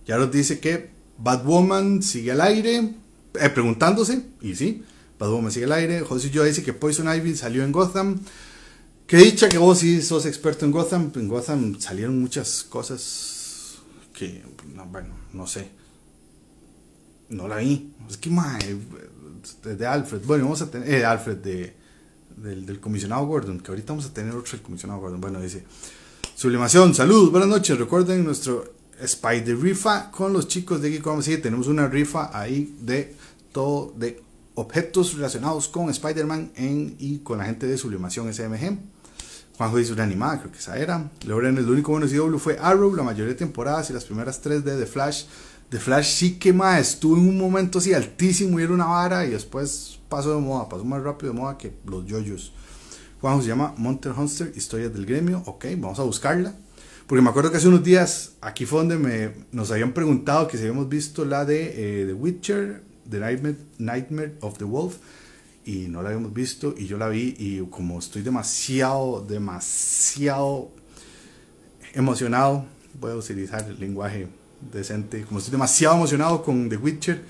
ya 0.05 0.17
nos 0.17 0.31
dice 0.31 0.59
que 0.59 0.89
Batwoman 1.17 2.01
sigue 2.01 2.31
al 2.31 2.41
aire, 2.41 2.95
eh, 3.39 3.49
preguntándose, 3.49 4.25
y 4.41 4.55
sí, 4.55 4.83
Batwoman 5.19 5.51
sigue 5.51 5.65
al 5.65 5.73
aire. 5.73 6.01
José 6.01 6.29
yo 6.29 6.43
dice 6.43 6.63
que 6.63 6.73
Poison 6.73 7.13
Ivy 7.13 7.35
salió 7.35 7.63
en 7.63 7.71
Gotham. 7.71 8.19
Que 9.05 9.17
dicha 9.17 9.49
que 9.49 9.57
vos 9.57 9.79
sí 9.79 10.01
sos 10.01 10.25
experto 10.25 10.65
en 10.65 10.71
Gotham. 10.71 11.11
En 11.15 11.27
Gotham 11.27 11.79
salieron 11.79 12.19
muchas 12.19 12.63
cosas 12.63 13.79
que, 14.13 14.43
bueno, 14.91 15.15
no 15.33 15.45
sé. 15.45 15.69
No 17.29 17.47
la 17.47 17.57
vi. 17.57 17.91
Es 18.09 18.17
que, 18.17 18.29
mae, 18.29 18.77
de 19.63 19.85
Alfred. 19.85 20.21
Bueno, 20.25 20.45
vamos 20.45 20.61
a 20.61 20.71
tener. 20.71 20.89
Eh, 20.89 21.05
Alfred, 21.05 21.37
de, 21.37 21.75
del, 22.37 22.79
comisionado 22.79 23.25
Gordon. 23.25 23.59
Que 23.59 23.71
ahorita 23.71 23.93
vamos 23.93 24.05
a 24.05 24.13
tener 24.13 24.33
otro 24.33 24.55
el 24.55 24.61
comisionado 24.61 25.01
Gordon. 25.01 25.19
Bueno, 25.19 25.41
dice. 25.41 25.65
Sublimación, 26.39 26.95
salud, 26.95 27.31
buenas 27.31 27.49
noches. 27.49 27.77
Recuerden 27.77 28.23
nuestro 28.23 28.63
Spider 28.97 29.59
Rifa 29.59 30.09
con 30.09 30.31
los 30.31 30.47
chicos 30.47 30.81
de 30.81 30.89
Geek 30.89 31.03
sí, 31.21 31.35
Tenemos 31.39 31.67
una 31.67 31.89
rifa 31.89 32.29
ahí 32.31 32.77
de 32.79 33.13
todo, 33.51 33.93
de 33.97 34.23
objetos 34.55 35.15
relacionados 35.15 35.67
con 35.67 35.89
Spider-Man 35.89 36.53
y 36.97 37.17
con 37.23 37.39
la 37.39 37.43
gente 37.43 37.67
de 37.67 37.77
Sublimación 37.77 38.33
SMG. 38.33 38.77
Juanjo 39.57 39.75
dice 39.75 39.91
una 39.91 40.03
animada, 40.03 40.39
creo 40.39 40.53
que 40.53 40.59
esa 40.59 40.77
era. 40.77 41.11
Loren, 41.25 41.57
el 41.57 41.69
único 41.69 41.91
bueno 41.91 42.07
CW 42.07 42.37
fue 42.37 42.57
Arrow, 42.57 42.95
la 42.95 43.03
mayoría 43.03 43.33
de 43.33 43.35
temporadas 43.35 43.89
y 43.89 43.93
las 43.93 44.05
primeras 44.05 44.39
tres 44.39 44.63
de 44.63 44.85
Flash 44.85 45.25
The 45.69 45.77
Flash 45.77 46.07
sí 46.07 46.39
que 46.39 46.51
más 46.51 46.79
estuvo 46.79 47.17
en 47.17 47.27
un 47.27 47.37
momento 47.37 47.79
así 47.79 47.93
altísimo 47.93 48.59
y 48.59 48.63
era 48.63 48.73
una 48.73 48.85
vara 48.85 49.25
y 49.25 49.31
después 49.31 49.99
pasó 50.07 50.33
de 50.33 50.41
moda, 50.41 50.67
pasó 50.67 50.83
más 50.83 51.03
rápido 51.03 51.33
de 51.33 51.39
moda 51.39 51.57
que 51.57 51.73
los 51.85 52.05
yoyos. 52.05 52.53
Juanjo 53.21 53.41
se 53.41 53.49
llama 53.49 53.73
Monster 53.77 54.13
Hunter, 54.13 54.53
Historias 54.55 54.93
del 54.93 55.05
Gremio. 55.05 55.43
Ok, 55.45 55.65
vamos 55.77 55.99
a 55.99 56.03
buscarla. 56.03 56.53
Porque 57.05 57.21
me 57.21 57.29
acuerdo 57.29 57.51
que 57.51 57.57
hace 57.57 57.67
unos 57.67 57.83
días 57.83 58.33
aquí 58.39 58.65
fue 58.65 58.79
donde 58.79 58.97
me, 58.97 59.31
nos 59.51 59.71
habían 59.71 59.93
preguntado 59.93 60.47
que 60.47 60.57
si 60.57 60.63
habíamos 60.63 60.87
visto 60.87 61.25
la 61.25 61.43
de 61.43 62.01
eh, 62.01 62.05
The 62.05 62.13
Witcher, 62.13 62.83
The 63.09 63.19
Nightmare, 63.19 63.57
Nightmare 63.77 64.35
of 64.41 64.57
the 64.57 64.63
Wolf. 64.63 64.97
Y 65.65 65.87
no 65.87 66.01
la 66.01 66.09
habíamos 66.09 66.33
visto 66.33 66.73
y 66.77 66.87
yo 66.87 66.97
la 66.97 67.09
vi 67.09 67.35
y 67.37 67.59
como 67.69 67.99
estoy 67.99 68.21
demasiado, 68.21 69.25
demasiado 69.27 70.71
emocionado, 71.93 72.65
voy 72.99 73.11
a 73.11 73.15
utilizar 73.15 73.67
el 73.67 73.79
lenguaje 73.79 74.27
decente. 74.71 75.23
Como 75.23 75.39
estoy 75.39 75.51
demasiado 75.51 75.95
emocionado 75.95 76.41
con 76.41 76.69
The 76.69 76.77
Witcher, 76.77 77.23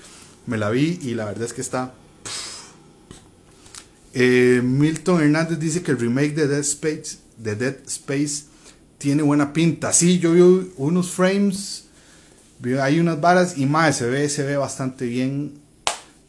me 0.46 0.56
la 0.56 0.70
vi 0.70 1.00
y 1.02 1.14
la 1.14 1.24
verdad 1.24 1.44
es 1.44 1.52
que 1.52 1.60
está. 1.60 1.94
Eh, 4.12 4.60
Milton 4.64 5.22
Hernández 5.22 5.58
dice 5.58 5.82
que 5.82 5.92
el 5.92 5.98
remake 5.98 6.34
de 6.34 6.48
Dead 6.48 6.60
Space, 6.60 7.18
de 7.36 7.54
Dead 7.54 7.76
Space 7.86 8.44
tiene 8.98 9.22
buena 9.22 9.52
pinta. 9.52 9.92
Sí, 9.92 10.18
yo 10.18 10.32
vi 10.32 10.72
unos 10.76 11.10
frames, 11.10 11.84
hay 12.82 13.00
unas 13.00 13.20
varas 13.20 13.56
y 13.56 13.66
más 13.66 13.96
se 13.96 14.08
ve, 14.08 14.28
se 14.28 14.42
ve 14.42 14.56
bastante 14.56 15.06
bien. 15.06 15.54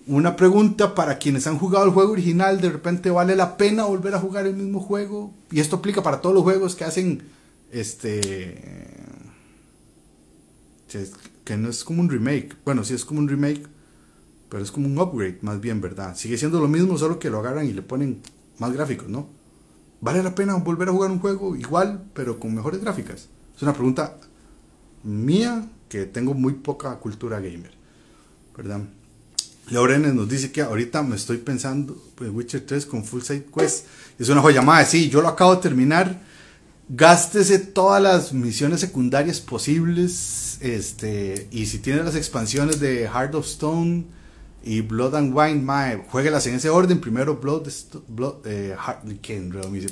Una 0.07 0.35
pregunta 0.35 0.95
para 0.95 1.17
quienes 1.17 1.47
han 1.47 1.57
jugado 1.57 1.85
el 1.85 1.91
juego 1.91 2.11
original, 2.11 2.59
de 2.59 2.69
repente 2.69 3.09
vale 3.09 3.35
la 3.35 3.57
pena 3.57 3.85
volver 3.85 4.15
a 4.15 4.19
jugar 4.19 4.45
el 4.47 4.55
mismo 4.55 4.79
juego. 4.79 5.33
Y 5.51 5.59
esto 5.59 5.77
aplica 5.77 6.01
para 6.01 6.21
todos 6.21 6.35
los 6.35 6.43
juegos 6.43 6.75
que 6.75 6.85
hacen 6.85 7.21
este 7.71 8.91
que 11.43 11.57
no 11.57 11.69
es 11.69 11.83
como 11.83 12.01
un 12.01 12.09
remake. 12.09 12.55
Bueno, 12.65 12.83
sí 12.83 12.93
es 12.93 13.05
como 13.05 13.19
un 13.19 13.27
remake, 13.27 13.63
pero 14.51 14.65
es 14.65 14.71
como 14.71 14.87
un 14.87 14.99
upgrade 14.99 15.37
más 15.43 15.61
bien, 15.61 15.79
¿verdad? 15.79 16.13
Sigue 16.17 16.37
siendo 16.37 16.59
lo 16.59 16.67
mismo, 16.67 16.97
solo 16.97 17.19
que 17.19 17.29
lo 17.29 17.39
agarran 17.39 17.65
y 17.65 17.71
le 17.71 17.81
ponen 17.81 18.21
más 18.59 18.73
gráficos, 18.73 19.07
¿no? 19.07 19.29
¿Vale 20.01 20.21
la 20.21 20.35
pena 20.35 20.55
volver 20.55 20.89
a 20.89 20.91
jugar 20.91 21.09
un 21.09 21.19
juego 21.19 21.55
igual, 21.55 22.03
pero 22.13 22.37
con 22.37 22.53
mejores 22.53 22.81
gráficas? 22.81 23.29
Es 23.55 23.61
una 23.61 23.71
pregunta 23.71 24.17
mía 25.03 25.69
que 25.87 26.05
tengo 26.05 26.33
muy 26.33 26.51
poca 26.55 26.93
cultura 26.97 27.39
gamer, 27.39 27.71
¿verdad? 28.57 28.81
Laurenes 29.69 30.13
nos 30.13 30.27
dice 30.27 30.51
que 30.51 30.61
ahorita 30.61 31.01
me 31.01 31.15
estoy 31.15 31.37
pensando 31.37 31.95
en 32.19 32.35
Witcher 32.35 32.65
3 32.65 32.85
con 32.87 33.05
Full 33.05 33.21
Side 33.21 33.45
Quest. 33.55 33.85
Es 34.19 34.27
una 34.27 34.41
joya 34.41 34.61
más, 34.61 34.89
sí, 34.89 35.09
yo 35.09 35.21
lo 35.21 35.29
acabo 35.29 35.55
de 35.55 35.61
terminar 35.61 36.19
gástese 36.89 37.57
todas 37.57 38.03
las 38.03 38.33
misiones 38.33 38.81
secundarias 38.81 39.39
posibles. 39.39 40.57
Este, 40.59 41.47
y 41.51 41.67
si 41.67 41.79
tiene 41.79 42.03
las 42.03 42.17
expansiones 42.17 42.81
de 42.81 43.07
Heart 43.07 43.35
of 43.35 43.45
Stone 43.45 44.03
y 44.63 44.81
Blood 44.81 45.15
and 45.15 45.35
Wine, 45.35 45.61
mae, 45.61 45.97
jueguelas 46.09 46.45
en 46.47 46.55
ese 46.55 46.69
orden. 46.69 46.99
Primero 47.01 47.37
Blood, 47.37 47.67
eh, 48.45 48.75
Heart, 48.77 49.05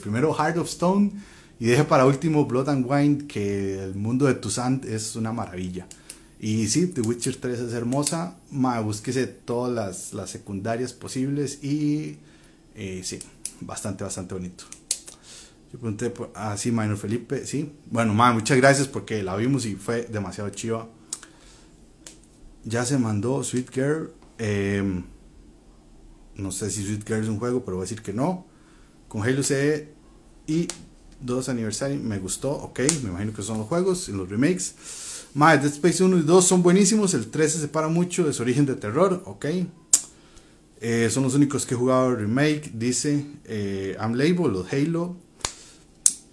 primero 0.02 0.34
Heart 0.34 0.58
of 0.58 0.68
Stone 0.68 1.12
y 1.60 1.66
deje 1.66 1.84
para 1.84 2.06
último 2.06 2.46
Blood 2.46 2.70
and 2.70 2.86
Wine, 2.90 3.28
que 3.28 3.84
el 3.84 3.96
mundo 3.96 4.26
de 4.26 4.36
Toussaint 4.36 4.86
es 4.86 5.16
una 5.16 5.34
maravilla. 5.34 5.88
Y 6.40 6.68
sí, 6.68 6.88
The 6.88 7.02
Witcher 7.02 7.36
3 7.36 7.60
es 7.60 7.74
hermosa. 7.74 8.38
Mae, 8.52 8.82
búsquese 8.82 9.28
todas 9.28 9.74
las, 9.74 10.14
las 10.14 10.30
secundarias 10.30 10.94
posibles 10.94 11.64
y 11.64 12.18
eh, 12.76 13.02
sí, 13.04 13.20
bastante, 13.60 14.04
bastante 14.06 14.36
bonito. 14.36 14.64
Yo 15.74 15.80
pregunté, 15.80 16.14
ah, 16.34 16.56
sí, 16.58 16.72
Minor 16.72 16.98
Felipe, 16.98 17.46
sí. 17.46 17.74
Bueno, 17.92 18.14
ma, 18.14 18.32
muchas 18.32 18.58
gracias 18.58 18.88
porque 18.88 19.22
la 19.22 19.36
vimos 19.36 19.66
y 19.66 19.76
fue 19.76 20.04
demasiado 20.04 20.50
chiva. 20.50 20.88
Ya 22.64 22.86
se 22.86 22.98
mandó 22.98 23.44
Sweet 23.44 23.72
Girl. 23.74 24.12
Em, 24.40 25.04
no 26.36 26.52
sé 26.52 26.72
si 26.72 26.84
Sweet 26.84 27.06
Girl 27.06 27.22
es 27.22 27.30
un 27.30 27.38
juego, 27.38 27.64
pero 27.64 27.78
voy 27.78 27.84
a 27.84 27.88
decir 27.88 28.02
que 28.02 28.14
no. 28.14 28.48
Con 29.08 29.22
Halo 29.22 29.44
CE 29.44 29.94
y 30.48 30.68
2 31.22 31.50
aniversario 31.50 32.00
me 32.00 32.18
gustó, 32.18 32.52
ok. 32.52 32.80
Me 33.04 33.10
imagino 33.10 33.34
que 33.34 33.44
son 33.44 33.60
los 33.60 33.68
juegos, 33.68 34.10
en 34.10 34.18
los 34.18 34.30
remakes. 34.30 34.76
Ma, 35.34 35.56
Dead 35.56 35.72
Space 35.72 36.04
1 36.04 36.18
y 36.18 36.22
2 36.22 36.46
son 36.46 36.64
buenísimos. 36.64 37.14
El 37.14 37.28
3 37.28 37.52
se 37.52 37.60
separa 37.60 37.88
mucho 37.88 38.26
de 38.26 38.34
su 38.34 38.42
origen 38.42 38.66
de 38.66 38.76
terror, 38.76 39.22
ok. 39.26 39.46
Eh, 40.82 41.10
son 41.12 41.24
los 41.24 41.36
únicos 41.36 41.66
que 41.66 41.76
he 41.76 41.78
jugado 41.78 42.16
remake, 42.16 42.72
dice 42.74 43.26
eh, 43.44 43.98
I'm 44.00 44.14
Label, 44.14 44.54
los 44.54 44.72
Halo. 44.72 45.18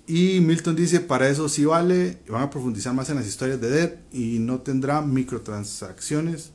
Y 0.07 0.39
Milton 0.41 0.77
dice, 0.77 1.01
para 1.01 1.29
eso 1.29 1.49
sí 1.49 1.65
vale, 1.65 2.19
van 2.29 2.43
a 2.43 2.51
profundizar 2.51 2.95
más 2.95 3.11
en 3.11 3.17
las 3.17 3.27
historias 3.27 3.61
de 3.61 3.71
Dead 3.71 3.93
y 4.13 4.39
no 4.39 4.61
tendrá 4.61 5.03
microtransacciones, 5.03 6.53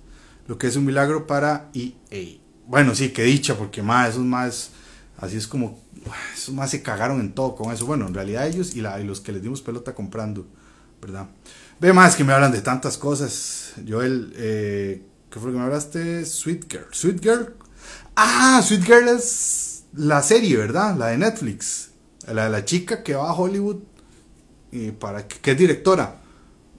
lo 0.47 0.57
que 0.57 0.67
es 0.67 0.75
un 0.75 0.85
milagro 0.85 1.27
para 1.27 1.69
EA. 1.73 2.39
Bueno, 2.67 2.95
sí, 2.95 3.09
que 3.09 3.23
dicha, 3.23 3.55
porque 3.57 3.81
más, 3.81 4.09
esos 4.09 4.23
más, 4.23 4.71
así 5.17 5.37
es 5.37 5.47
como, 5.47 5.79
esos 6.33 6.53
más 6.53 6.71
se 6.71 6.81
cagaron 6.81 7.19
en 7.19 7.33
todo 7.33 7.55
con 7.55 7.73
eso. 7.73 7.85
Bueno, 7.85 8.07
en 8.07 8.13
realidad 8.13 8.47
ellos 8.47 8.75
y, 8.75 8.81
la, 8.81 8.99
y 8.99 9.03
los 9.03 9.21
que 9.21 9.31
les 9.31 9.41
dimos 9.41 9.61
pelota 9.61 9.93
comprando, 9.93 10.47
¿verdad? 11.01 11.27
Ve 11.79 11.93
más 11.93 12.15
que 12.15 12.23
me 12.23 12.33
hablan 12.33 12.51
de 12.51 12.61
tantas 12.61 12.97
cosas. 12.97 13.73
Joel, 13.87 14.33
eh, 14.37 15.03
¿qué 15.29 15.39
fue 15.39 15.47
lo 15.49 15.53
que 15.53 15.59
me 15.59 15.65
hablaste? 15.65 16.25
Sweet 16.25 16.71
Girl. 16.71 16.87
Sweet 16.91 17.21
Girl. 17.21 17.55
Ah, 18.15 18.61
Sweet 18.63 18.83
Girl 18.83 19.07
es 19.07 19.85
la 19.93 20.21
serie, 20.21 20.57
¿verdad? 20.57 20.95
La 20.95 21.07
de 21.07 21.17
Netflix. 21.17 21.89
La 22.27 22.45
de 22.45 22.49
la 22.51 22.65
chica 22.65 23.03
que 23.03 23.15
va 23.15 23.29
a 23.29 23.33
Hollywood 23.33 23.77
y 24.71 24.91
para 24.91 25.27
que, 25.27 25.51
es 25.51 25.57
directora. 25.57 26.21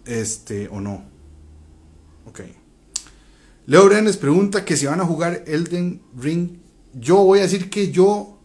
Este, 0.05 0.69
o 0.69 0.81
no. 0.81 1.05
Ok. 2.27 2.41
Leo 3.67 3.87
Brenes 3.87 4.17
pregunta 4.17 4.65
que 4.65 4.77
si 4.77 4.87
van 4.87 5.01
a 5.01 5.05
jugar 5.05 5.45
Elden 5.47 6.03
Ring. 6.17 6.59
Yo 6.95 7.19
voy 7.19 7.39
a 7.39 7.43
decir 7.43 7.71
que 7.71 7.91
yo, 7.91 8.39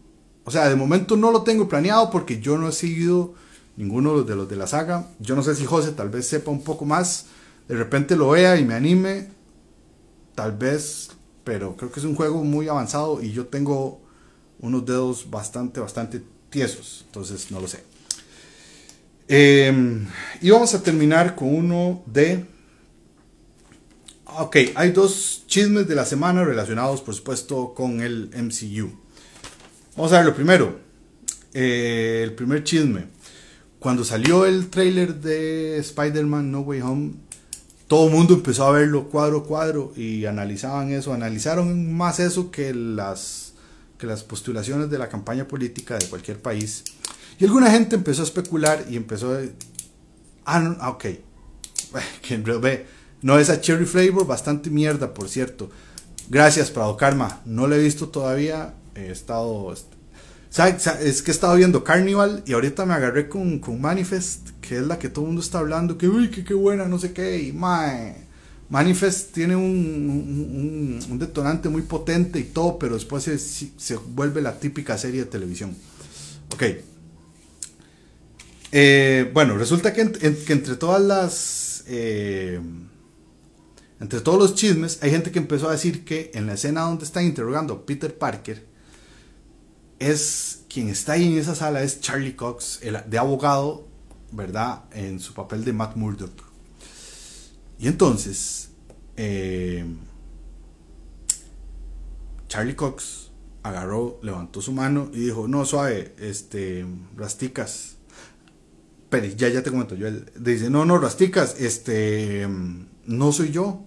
o 0.43 0.51
sea, 0.51 0.69
de 0.69 0.75
momento 0.75 1.17
no 1.17 1.31
lo 1.31 1.43
tengo 1.43 1.67
planeado 1.67 2.09
porque 2.09 2.39
yo 2.39 2.57
no 2.57 2.69
he 2.69 2.71
seguido 2.71 3.33
ninguno 3.75 4.23
de 4.23 4.35
los 4.35 4.47
de 4.47 4.55
la 4.55 4.67
saga. 4.67 5.07
Yo 5.19 5.35
no 5.35 5.43
sé 5.43 5.55
si 5.55 5.65
José 5.65 5.91
tal 5.91 6.09
vez 6.09 6.27
sepa 6.27 6.51
un 6.51 6.63
poco 6.63 6.85
más. 6.85 7.27
De 7.67 7.75
repente 7.75 8.15
lo 8.15 8.29
vea 8.29 8.57
y 8.57 8.65
me 8.65 8.75
anime. 8.75 9.29
Tal 10.35 10.55
vez, 10.55 11.09
pero 11.43 11.75
creo 11.75 11.91
que 11.91 11.99
es 11.99 12.05
un 12.05 12.15
juego 12.15 12.43
muy 12.43 12.67
avanzado 12.67 13.21
y 13.21 13.31
yo 13.31 13.47
tengo 13.47 13.99
unos 14.59 14.85
dedos 14.85 15.29
bastante, 15.29 15.79
bastante 15.79 16.21
tiesos, 16.49 17.03
entonces 17.07 17.51
no 17.51 17.59
lo 17.59 17.67
sé. 17.67 17.83
Em, 19.27 20.05
y 20.41 20.49
vamos 20.49 20.73
a 20.73 20.81
terminar 20.81 21.35
con 21.35 21.53
uno 21.53 22.03
de... 22.05 22.45
Ok, 24.35 24.57
hay 24.75 24.91
dos 24.91 25.43
chismes 25.47 25.87
de 25.87 25.95
la 25.95 26.05
semana 26.05 26.43
relacionados, 26.43 27.01
por 27.01 27.15
supuesto, 27.15 27.73
con 27.73 28.01
el 28.01 28.29
MCU. 28.35 28.91
Vamos 29.95 30.11
a 30.11 30.17
ver 30.17 30.25
lo 30.25 30.35
primero. 30.35 30.79
Eh, 31.53 32.21
el 32.23 32.33
primer 32.33 32.63
chisme. 32.63 33.05
Cuando 33.79 34.03
salió 34.03 34.45
el 34.45 34.69
trailer 34.69 35.15
de 35.15 35.77
Spider-Man 35.77 36.51
No 36.51 36.59
Way 36.59 36.81
Home, 36.81 37.13
todo 37.87 38.07
el 38.07 38.13
mundo 38.13 38.33
empezó 38.33 38.65
a 38.65 38.71
verlo 38.71 39.07
cuadro 39.07 39.39
a 39.39 39.43
cuadro 39.45 39.93
y 39.95 40.25
analizaban 40.25 40.91
eso. 40.91 41.13
Analizaron 41.13 41.93
más 41.93 42.19
eso 42.19 42.51
que 42.51 42.73
las 42.73 43.53
que 43.97 44.05
las 44.05 44.23
postulaciones 44.23 44.89
de 44.91 44.99
la 44.99 45.09
campaña 45.09 45.47
política 45.47 45.97
de 45.97 46.05
cualquier 46.07 46.39
país. 46.39 46.83
Y 47.39 47.45
alguna 47.45 47.71
gente 47.71 47.95
empezó 47.95 48.21
a 48.21 48.25
especular 48.25 48.85
y 48.89 48.95
empezó 48.95 49.33
a... 49.33 49.39
Ah, 50.45 50.75
ah, 50.79 50.89
ok. 50.89 51.05
Que 52.21 52.37
ve, 52.37 52.85
no 53.21 53.39
es 53.39 53.49
a 53.49 53.61
Cherry 53.61 53.85
Flavor, 53.85 54.25
bastante 54.25 54.69
mierda, 54.69 55.13
por 55.13 55.29
cierto. 55.29 55.69
Gracias, 56.29 56.71
Prado 56.71 56.97
Karma. 56.97 57.41
No 57.45 57.67
lo 57.67 57.75
he 57.75 57.79
visto 57.83 58.09
todavía. 58.09 58.73
He 58.95 59.11
estado... 59.11 59.73
Es 61.01 61.21
que 61.21 61.31
he 61.31 61.33
estado 61.33 61.55
viendo 61.55 61.83
Carnival 61.83 62.41
y 62.45 62.53
ahorita 62.53 62.85
me 62.85 62.93
agarré 62.93 63.29
con, 63.29 63.59
con 63.59 63.79
Manifest, 63.79 64.49
que 64.61 64.77
es 64.77 64.87
la 64.87 64.97
que 64.97 65.09
todo 65.09 65.25
el 65.25 65.27
mundo 65.27 65.41
está 65.41 65.59
hablando, 65.59 65.97
que 65.97 66.07
uy, 66.07 66.31
que 66.31 66.43
qué 66.43 66.55
buena, 66.55 66.87
no 66.87 66.97
sé 66.97 67.13
qué, 67.13 67.39
y 67.39 67.51
mae 67.51 68.27
Manifest 68.69 69.33
tiene 69.33 69.55
un, 69.55 70.99
detonante 71.19 71.69
muy 71.69 71.83
potente 71.83 72.39
y 72.39 72.43
todo, 72.43 72.77
pero 72.77 72.95
después 72.95 73.23
se, 73.23 73.95
vuelve 73.95 74.41
la 74.41 74.59
típica 74.59 74.97
serie 74.97 75.21
de 75.21 75.25
televisión. 75.27 75.75
Ok. 76.53 76.63
Eh, 78.73 79.29
bueno, 79.33 79.57
resulta 79.57 79.93
que, 79.93 80.01
entre 80.01 80.75
todas 80.75 81.01
las... 81.01 81.83
Eh, 81.87 82.59
entre 83.99 84.21
todos 84.21 84.37
los 84.37 84.55
chismes, 84.55 84.99
hay 85.01 85.11
gente 85.11 85.31
que 85.31 85.39
empezó 85.39 85.69
a 85.69 85.71
decir 85.71 86.05
que 86.05 86.31
en 86.33 86.45
la 86.45 86.53
escena 86.53 86.81
donde 86.81 87.05
están 87.05 87.25
interrogando 87.25 87.73
a 87.73 87.85
Peter 87.85 88.15
Parker, 88.15 88.65
es 89.99 90.63
quien 90.69 90.89
está 90.89 91.13
ahí 91.13 91.25
en 91.25 91.37
esa 91.37 91.55
sala 91.55 91.81
es 91.81 92.01
Charlie 92.01 92.35
Cox, 92.35 92.79
el, 92.83 92.97
de 93.07 93.17
abogado, 93.17 93.87
¿verdad? 94.31 94.83
En 94.91 95.19
su 95.19 95.33
papel 95.33 95.65
de 95.65 95.73
Matt 95.73 95.95
Murdock. 95.95 96.43
Y 97.79 97.87
entonces, 97.87 98.69
eh, 99.15 99.85
Charlie 102.47 102.75
Cox 102.75 103.31
agarró, 103.63 104.19
levantó 104.21 104.61
su 104.61 104.71
mano 104.71 105.09
y 105.13 105.19
dijo, 105.19 105.47
no, 105.47 105.65
suave, 105.65 106.13
este, 106.19 106.85
Rasticas. 107.15 107.97
Pero 109.09 109.25
ya, 109.27 109.49
ya 109.49 109.63
te 109.63 109.69
comento, 109.69 109.95
yo 109.95 110.11
dice, 110.39 110.69
no, 110.69 110.85
no, 110.85 110.97
Rasticas, 110.97 111.59
este, 111.59 112.47
no 113.05 113.31
soy 113.31 113.51
yo. 113.51 113.86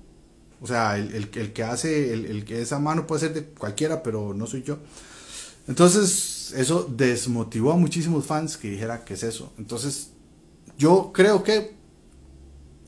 O 0.63 0.67
sea, 0.67 0.99
el, 0.99 1.31
que 1.31 1.63
hace, 1.63 2.13
el, 2.13 2.45
que 2.45 2.61
esa 2.61 2.79
mano 2.79 3.07
puede 3.07 3.21
ser 3.21 3.35
de 3.35 3.45
cualquiera, 3.45 4.03
pero 4.03 4.35
no 4.35 4.47
soy 4.47 4.63
yo. 4.63 4.79
Entonces, 5.67 6.53
eso 6.57 6.87
desmotivó 6.91 7.73
a 7.73 7.77
muchísimos 7.77 8.27
fans 8.27 8.57
que 8.57 8.71
dijera 8.71 9.05
que 9.05 9.15
es 9.15 9.23
eso. 9.23 9.53
Entonces, 9.57 10.11
yo 10.77 11.13
creo 11.15 11.43
que 11.43 11.75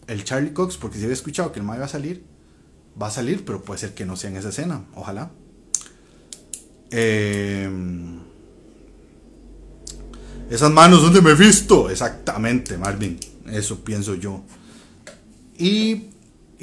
el 0.06 0.24
Charlie 0.24 0.52
Cox, 0.52 0.76
porque 0.76 0.98
si 0.98 1.04
había 1.04 1.14
escuchado 1.14 1.52
que 1.52 1.60
el 1.60 1.64
Mae 1.64 1.78
va 1.78 1.86
a 1.86 1.88
salir, 1.88 2.24
va 3.00 3.06
a 3.06 3.10
salir, 3.10 3.44
pero 3.44 3.62
puede 3.62 3.80
ser 3.80 3.94
que 3.94 4.04
no 4.04 4.16
sea 4.16 4.30
en 4.30 4.36
esa 4.36 4.50
escena, 4.50 4.84
ojalá. 4.94 5.30
Em, 6.90 8.20
esas 10.50 10.70
manos 10.70 11.00
donde 11.00 11.22
me 11.22 11.30
he 11.30 11.34
visto, 11.34 11.88
exactamente, 11.88 12.76
Marvin, 12.76 13.18
eso 13.46 13.82
pienso 13.82 14.14
yo. 14.14 14.42
Y 15.58 16.11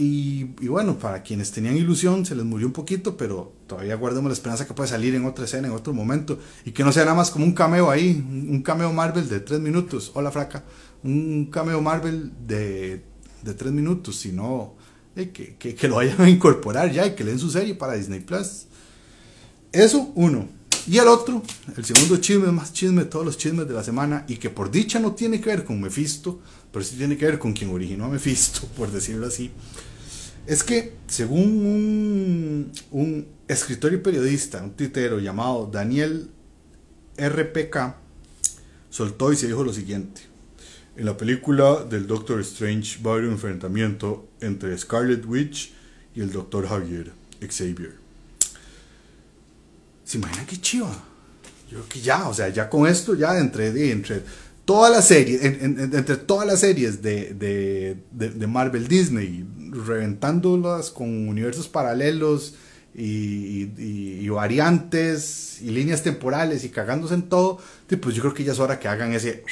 y, 0.02 0.46
bueno, 0.70 0.98
para 0.98 1.22
quienes 1.24 1.52
tenían 1.52 1.76
ilusión, 1.76 2.26
se 2.26 2.34
les 2.34 2.46
murió 2.46 2.68
un 2.68 2.72
poquito, 2.72 3.18
pero 3.18 3.52
todavía 3.68 3.96
guardemos 3.96 4.30
la 4.30 4.34
esperanza 4.34 4.66
que 4.66 4.74
puede 4.74 4.88
salir 4.88 5.14
en 5.14 5.26
otra 5.26 5.44
escena, 5.44 5.68
en 5.68 5.74
otro 5.74 5.94
momento, 5.94 6.40
y 6.64 6.72
que 6.72 6.86
no 6.86 6.94
sea 6.94 7.04
nada 7.04 7.18
más 7.18 7.32
como 7.32 7.44
un 7.44 7.52
cameo 7.52 7.92
ahí, 7.92 8.12
un 8.12 8.62
cameo 8.62 8.94
Marvel 8.94 9.28
de 9.28 9.42
tres 9.42 9.60
minutos. 9.60 10.12
Hola, 10.14 10.32
fraca. 10.32 10.64
Un 11.04 11.50
cameo 11.52 11.82
Marvel 11.82 12.32
de, 12.48 13.04
de 13.44 13.54
tres 13.54 13.74
minutos, 13.74 14.16
sino 14.16 14.76
eh, 15.18 15.32
que, 15.32 15.88
lo 15.90 15.96
vayan 15.98 16.22
a 16.22 16.30
incorporar 16.30 16.90
ya 16.94 17.06
y 17.06 17.14
que 17.14 17.26
leen 17.26 17.38
su 17.38 17.52
serie 17.52 17.76
para 17.76 17.96
Disney 17.96 18.22
Plus. 18.22 18.68
Eso, 19.74 20.14
uno. 20.16 20.48
Y 20.88 20.98
el 20.98 21.10
otro, 21.10 21.44
el 21.76 21.84
segundo 21.84 22.16
chisme, 22.18 22.54
más 22.54 22.72
chisme 22.72 23.04
de 23.04 23.10
todos 23.10 23.26
los 23.26 23.38
chismes 23.38 23.68
de 23.68 23.74
la 23.74 23.84
semana, 23.84 24.24
y 24.30 24.38
que 24.38 24.50
por 24.50 24.72
dicha 24.72 24.98
no 24.98 25.12
tiene 25.12 25.42
que 25.42 25.50
ver 25.50 25.66
con 25.66 25.82
Mephisto, 25.82 26.40
pero 26.72 26.86
sí 26.86 26.96
tiene 26.96 27.18
que 27.18 27.26
ver 27.26 27.38
con 27.38 27.52
quien 27.52 27.70
originó 27.72 28.06
a 28.06 28.08
Mephisto, 28.08 28.66
por 28.78 28.90
decirlo 28.90 29.28
así 29.28 29.52
es 30.50 30.64
que, 30.64 30.94
según 31.06 32.72
un, 32.90 33.28
escritor 33.48 33.94
y 33.94 33.98
periodista, 33.98 34.64
un 34.64 34.72
titero 34.72 35.20
llamado 35.20 35.70
Daniel 35.72 36.32
RPK, 37.20 37.94
soltó 38.90 39.32
y 39.32 39.36
se 39.36 39.46
dijo 39.46 39.64
lo 39.64 39.72
siguiente. 39.72 40.22
En 40.98 41.06
la 41.06 41.16
película 41.16 41.84
del 41.84 42.08
Doctor 42.08 42.40
Strange 42.42 43.00
va 43.04 43.12
a 43.12 43.14
haber 43.14 43.28
un 43.28 43.34
enfrentamiento 43.34 44.28
entre 44.42 44.76
Scarlet 44.76 45.24
Witch 45.24 45.72
y 46.16 46.22
el 46.22 46.32
Doctor 46.32 46.68
Javier 46.68 47.12
Xavier. 47.48 47.94
¿Se 50.04 50.18
imaginan 50.18 50.48
qué 50.48 50.60
chiva? 50.60 50.92
Yo 51.70 51.78
creo 51.78 51.90
que 51.90 52.02
ya, 52.02 52.28
o 52.28 52.34
sea, 52.34 52.50
ya 52.50 52.68
con 52.68 52.88
esto, 52.88 53.14
ya 53.14 53.38
entre, 53.38 53.92
entre 53.92 54.24
todas 54.70 54.92
las 54.92 55.08
series, 55.08 55.44
entre 55.44 56.16
todas 56.16 56.46
las 56.46 56.60
series 56.60 57.02
de, 57.02 57.34
de, 58.12 58.48
Marvel 58.48 58.88
Disney, 58.88 59.44
reventándolas 59.72 60.92
con 60.92 61.28
universos 61.28 61.68
paralelos 61.68 62.54
y, 62.94 64.30
variantes 64.30 65.60
y 65.64 65.72
líneas 65.72 66.04
temporales 66.04 66.64
y 66.66 66.70
cagándose 66.70 67.16
en 67.16 67.24
todo, 67.24 67.58
pues 68.00 68.14
yo 68.14 68.22
creo 68.22 68.36
que 68.36 68.44
ya 68.44 68.52
es 68.52 68.60
hora 68.60 68.78
que 68.80 68.88
hagan 68.88 69.12
ese, 69.14 69.44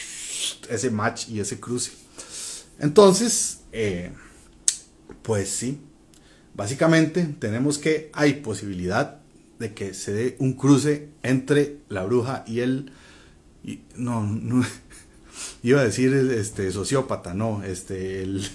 ese 0.69 0.91
match 0.91 1.29
y 1.29 1.39
ese 1.39 1.59
cruce. 1.59 1.93
Entonces, 2.79 3.61
eh, 3.71 4.11
pues 5.23 5.49
sí, 5.49 5.79
básicamente 6.53 7.23
tenemos 7.39 7.79
que 7.79 8.11
hay 8.13 8.33
posibilidad 8.33 9.19
de 9.57 9.73
que 9.73 9.95
se 9.95 10.13
dé 10.13 10.35
un 10.37 10.53
cruce 10.53 11.09
entre 11.23 11.77
la 11.89 12.03
bruja 12.03 12.43
y 12.45 12.59
el... 12.59 12.91
Y, 13.63 13.81
no, 13.95 14.23
no, 14.23 14.63
Iba 15.63 15.81
a 15.81 15.83
decir 15.83 16.13
este 16.13 16.71
sociópata, 16.71 17.33
no, 17.33 17.63
este 17.63 18.23
el, 18.23 18.47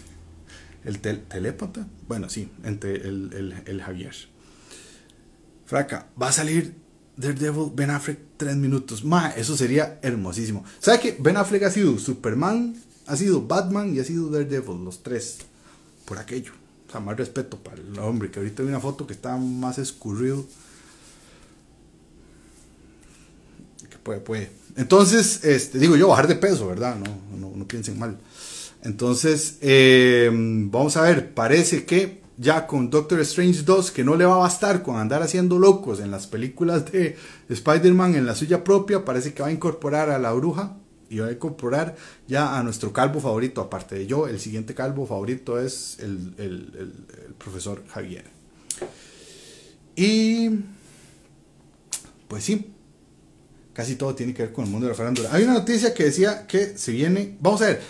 el 0.84 1.00
telépata. 1.00 1.86
Bueno, 2.08 2.28
sí, 2.28 2.50
entre 2.64 2.96
el, 2.96 3.54
el, 3.66 3.82
Javier. 3.82 4.14
Fraca, 5.66 6.08
va 6.20 6.28
a 6.28 6.32
salir 6.32 6.74
Daredevil, 7.16 7.70
Ben 7.74 7.90
Affleck, 7.90 8.18
tres 8.36 8.56
minutos. 8.56 9.04
Ma, 9.04 9.30
eso 9.30 9.56
sería 9.56 9.98
hermosísimo. 10.02 10.64
¿Sabe 10.80 11.00
que 11.00 11.16
Ben 11.18 11.36
Affleck 11.36 11.62
ha 11.64 11.70
sido 11.70 11.98
Superman, 11.98 12.76
ha 13.06 13.16
sido 13.16 13.46
Batman 13.46 13.94
y 13.94 14.00
ha 14.00 14.04
sido 14.04 14.30
Daredevil, 14.30 14.84
los 14.84 15.02
tres? 15.02 15.38
Por 16.04 16.18
aquello. 16.18 16.52
O 16.88 16.90
sea, 16.90 17.00
más 17.00 17.16
respeto 17.16 17.58
para 17.58 17.80
el 17.80 17.98
hombre, 17.98 18.30
que 18.30 18.38
ahorita 18.38 18.62
hay 18.62 18.68
una 18.68 18.80
foto 18.80 19.06
que 19.06 19.14
está 19.14 19.36
más 19.36 19.78
escurrido. 19.78 20.44
Que 23.88 23.96
puede, 23.98 24.20
puede. 24.20 24.61
Entonces, 24.76 25.44
este, 25.44 25.78
digo 25.78 25.96
yo, 25.96 26.08
bajar 26.08 26.28
de 26.28 26.36
peso, 26.36 26.66
¿verdad? 26.66 26.96
No, 26.96 27.54
no, 27.54 27.66
piensen 27.68 27.98
mal. 27.98 28.18
Entonces, 28.82 29.58
em, 29.60 30.70
vamos 30.70 30.96
a 30.96 31.02
ver, 31.02 31.32
parece 31.34 31.84
que 31.84 32.22
ya 32.38 32.66
con 32.66 32.90
Doctor 32.90 33.20
Strange 33.20 33.62
2, 33.62 33.90
que 33.90 34.02
no 34.04 34.16
le 34.16 34.24
va 34.24 34.34
a 34.34 34.38
bastar 34.38 34.82
con 34.82 34.96
andar 34.96 35.22
haciendo 35.22 35.58
locos 35.58 36.00
en 36.00 36.10
las 36.10 36.26
películas 36.26 36.90
de 36.90 37.16
Spider-Man 37.48 38.16
en 38.16 38.26
la 38.26 38.34
suya 38.34 38.64
propia, 38.64 39.04
parece 39.04 39.32
que 39.32 39.42
va 39.42 39.48
a 39.48 39.52
incorporar 39.52 40.10
a 40.10 40.18
la 40.18 40.32
bruja 40.32 40.76
y 41.08 41.18
va 41.18 41.28
a 41.28 41.32
incorporar 41.32 41.94
ya 42.26 42.58
a 42.58 42.62
nuestro 42.62 42.92
calvo 42.92 43.20
favorito, 43.20 43.60
aparte 43.60 43.94
de 43.94 44.06
yo, 44.06 44.26
el 44.26 44.40
siguiente 44.40 44.74
calvo 44.74 45.06
favorito 45.06 45.60
es 45.60 45.98
el, 46.00 46.34
el 46.38 47.34
profesor 47.38 47.84
Javier. 47.88 48.24
Y 49.94 50.48
pues 52.28 52.44
sí, 52.44 52.72
casi 53.72 53.96
todo 53.96 54.14
tiene 54.14 54.34
que 54.34 54.42
ver 54.42 54.52
con 54.52 54.64
el 54.64 54.70
mundo 54.70 54.86
de 54.86 54.92
la 54.92 54.96
farándula. 54.96 55.30
Hay 55.32 55.44
una 55.44 55.54
noticia 55.54 55.94
que 55.94 56.04
decía 56.04 56.46
que 56.46 56.76
se 56.76 56.92
viene, 56.92 57.36
vamos 57.40 57.62
a 57.62 57.66
ver. 57.66 57.82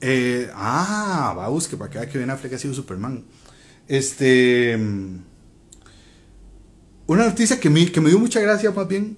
Eh, 0.00 0.48
ah, 0.54 1.34
va 1.36 1.46
a 1.46 1.48
buscar 1.48 1.78
para 1.78 1.90
que 1.90 1.98
vea 1.98 2.08
que 2.08 2.18
Ben 2.18 2.30
Affleck 2.30 2.52
ha 2.54 2.58
sido 2.58 2.74
Superman. 2.74 3.24
Este. 3.86 4.78
Una 7.06 7.24
noticia 7.24 7.58
que 7.58 7.70
me, 7.70 7.90
que 7.90 8.00
me 8.00 8.10
dio 8.10 8.18
mucha 8.18 8.40
gracia, 8.40 8.70
más 8.70 8.86
bien, 8.86 9.16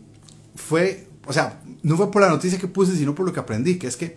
fue. 0.54 1.06
O 1.26 1.32
sea, 1.32 1.60
no 1.82 1.96
fue 1.96 2.10
por 2.10 2.22
la 2.22 2.28
noticia 2.28 2.58
que 2.58 2.68
puse, 2.68 2.96
sino 2.96 3.14
por 3.14 3.26
lo 3.26 3.32
que 3.32 3.40
aprendí, 3.40 3.78
que 3.78 3.86
es 3.86 3.96
que 3.96 4.16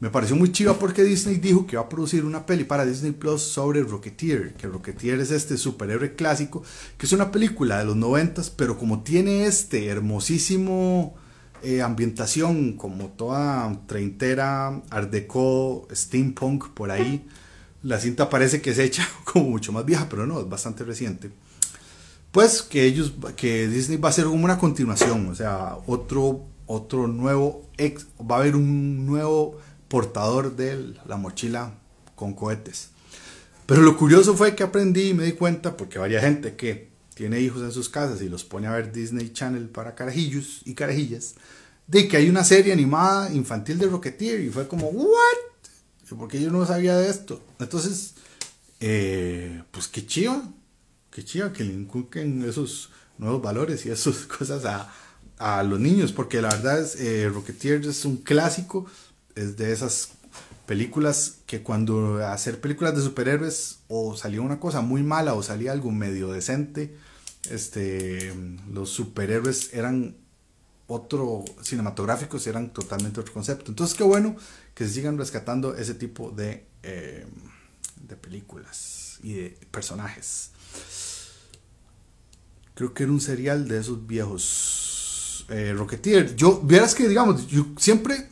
me 0.00 0.08
pareció 0.08 0.34
muy 0.34 0.50
chiva 0.50 0.78
porque 0.78 1.04
Disney 1.04 1.36
dijo 1.36 1.66
que 1.66 1.76
va 1.76 1.82
a 1.82 1.88
producir 1.88 2.24
una 2.24 2.46
peli 2.46 2.64
para 2.64 2.86
Disney 2.86 3.12
Plus 3.12 3.42
sobre 3.42 3.82
Rocketeer, 3.82 4.54
que 4.54 4.66
Rocketeer 4.66 5.20
es 5.20 5.30
este 5.30 5.58
superhéroe 5.58 6.14
clásico, 6.14 6.62
que 6.96 7.04
es 7.04 7.12
una 7.12 7.30
película 7.30 7.78
de 7.78 7.84
los 7.84 7.96
noventas, 7.96 8.48
pero 8.48 8.78
como 8.78 9.02
tiene 9.02 9.44
este 9.44 9.88
hermosísimo 9.88 11.14
eh, 11.62 11.82
ambientación, 11.82 12.78
como 12.78 13.08
toda 13.08 13.78
treintera, 13.86 14.80
art 14.88 15.10
deco, 15.10 15.86
steampunk 15.92 16.70
por 16.70 16.90
ahí, 16.90 17.26
la 17.82 18.00
cinta 18.00 18.30
parece 18.30 18.62
que 18.62 18.74
se 18.74 18.84
echa 18.84 19.06
como 19.24 19.50
mucho 19.50 19.70
más 19.70 19.84
vieja, 19.84 20.06
pero 20.08 20.26
no, 20.26 20.40
es 20.40 20.48
bastante 20.48 20.82
reciente. 20.82 21.30
Pues 22.32 22.62
que 22.62 22.84
ellos, 22.84 23.12
que 23.36 23.68
Disney 23.68 23.98
va 23.98 24.08
a 24.08 24.12
hacer 24.12 24.24
como 24.24 24.44
una 24.44 24.58
continuación, 24.58 25.28
o 25.28 25.34
sea, 25.34 25.76
otro, 25.86 26.46
otro 26.66 27.06
nuevo, 27.06 27.68
ex, 27.76 28.06
va 28.18 28.36
a 28.36 28.38
haber 28.38 28.56
un 28.56 29.04
nuevo 29.04 29.58
portador 29.90 30.54
de 30.54 30.94
la 31.04 31.16
mochila 31.16 31.74
con 32.14 32.32
cohetes. 32.32 32.90
Pero 33.66 33.82
lo 33.82 33.96
curioso 33.96 34.36
fue 34.36 34.54
que 34.54 34.62
aprendí 34.62 35.08
y 35.08 35.14
me 35.14 35.24
di 35.24 35.32
cuenta, 35.32 35.76
porque 35.76 35.98
varia 35.98 36.20
gente 36.20 36.54
que 36.54 36.90
tiene 37.14 37.40
hijos 37.40 37.62
en 37.62 37.72
sus 37.72 37.88
casas 37.88 38.22
y 38.22 38.28
los 38.28 38.44
pone 38.44 38.68
a 38.68 38.72
ver 38.72 38.92
Disney 38.92 39.32
Channel 39.32 39.68
para 39.68 39.96
carajillos 39.96 40.62
y 40.64 40.74
carajillas, 40.74 41.34
de 41.88 42.06
que 42.06 42.16
hay 42.16 42.30
una 42.30 42.44
serie 42.44 42.72
animada 42.72 43.32
infantil 43.34 43.78
de 43.78 43.88
Rocketeer 43.88 44.40
y 44.40 44.50
fue 44.50 44.68
como, 44.68 44.88
¿what? 44.88 46.16
Porque 46.16 46.40
yo 46.40 46.50
no 46.50 46.64
sabía 46.64 46.96
de 46.96 47.10
esto. 47.10 47.42
Entonces, 47.58 48.14
eh, 48.78 49.62
pues 49.72 49.88
qué 49.88 50.06
chido, 50.06 50.40
qué 51.10 51.24
chido 51.24 51.52
que 51.52 51.64
le 51.64 51.72
inculquen 51.72 52.48
esos 52.48 52.90
nuevos 53.18 53.42
valores 53.42 53.84
y 53.86 53.90
esas 53.90 54.18
cosas 54.38 54.64
a, 54.64 54.92
a 55.38 55.64
los 55.64 55.80
niños, 55.80 56.12
porque 56.12 56.40
la 56.40 56.50
verdad 56.50 56.80
es, 56.80 56.94
eh, 57.00 57.28
Rocketeer 57.28 57.84
es 57.86 58.04
un 58.04 58.18
clásico 58.18 58.86
es 59.40 59.56
de 59.56 59.72
esas 59.72 60.10
películas 60.66 61.38
que 61.46 61.62
cuando 61.62 62.24
hacer 62.26 62.60
películas 62.60 62.94
de 62.94 63.02
superhéroes 63.02 63.80
o 63.88 64.16
salía 64.16 64.40
una 64.40 64.60
cosa 64.60 64.80
muy 64.80 65.02
mala 65.02 65.34
o 65.34 65.42
salía 65.42 65.72
algo 65.72 65.90
medio 65.90 66.30
decente, 66.30 66.96
este, 67.50 68.32
los 68.70 68.90
superhéroes 68.90 69.72
eran 69.74 70.16
otro, 70.86 71.44
cinematográficos 71.62 72.46
eran 72.46 72.72
totalmente 72.72 73.20
otro 73.20 73.32
concepto. 73.32 73.70
Entonces 73.70 73.96
qué 73.96 74.04
bueno 74.04 74.36
que 74.74 74.84
se 74.86 74.94
sigan 74.94 75.18
rescatando 75.18 75.74
ese 75.74 75.94
tipo 75.94 76.30
de, 76.30 76.66
eh, 76.82 77.26
de 78.06 78.16
películas 78.16 79.18
y 79.22 79.34
de 79.34 79.58
personajes. 79.70 80.50
Creo 82.74 82.94
que 82.94 83.02
era 83.02 83.12
un 83.12 83.20
serial 83.20 83.68
de 83.68 83.78
esos 83.78 84.06
viejos 84.06 85.46
eh, 85.50 85.74
Rocketeer. 85.76 86.36
Yo, 86.36 86.60
vieras 86.60 86.94
que, 86.94 87.08
digamos, 87.08 87.46
yo 87.48 87.66
siempre 87.76 88.29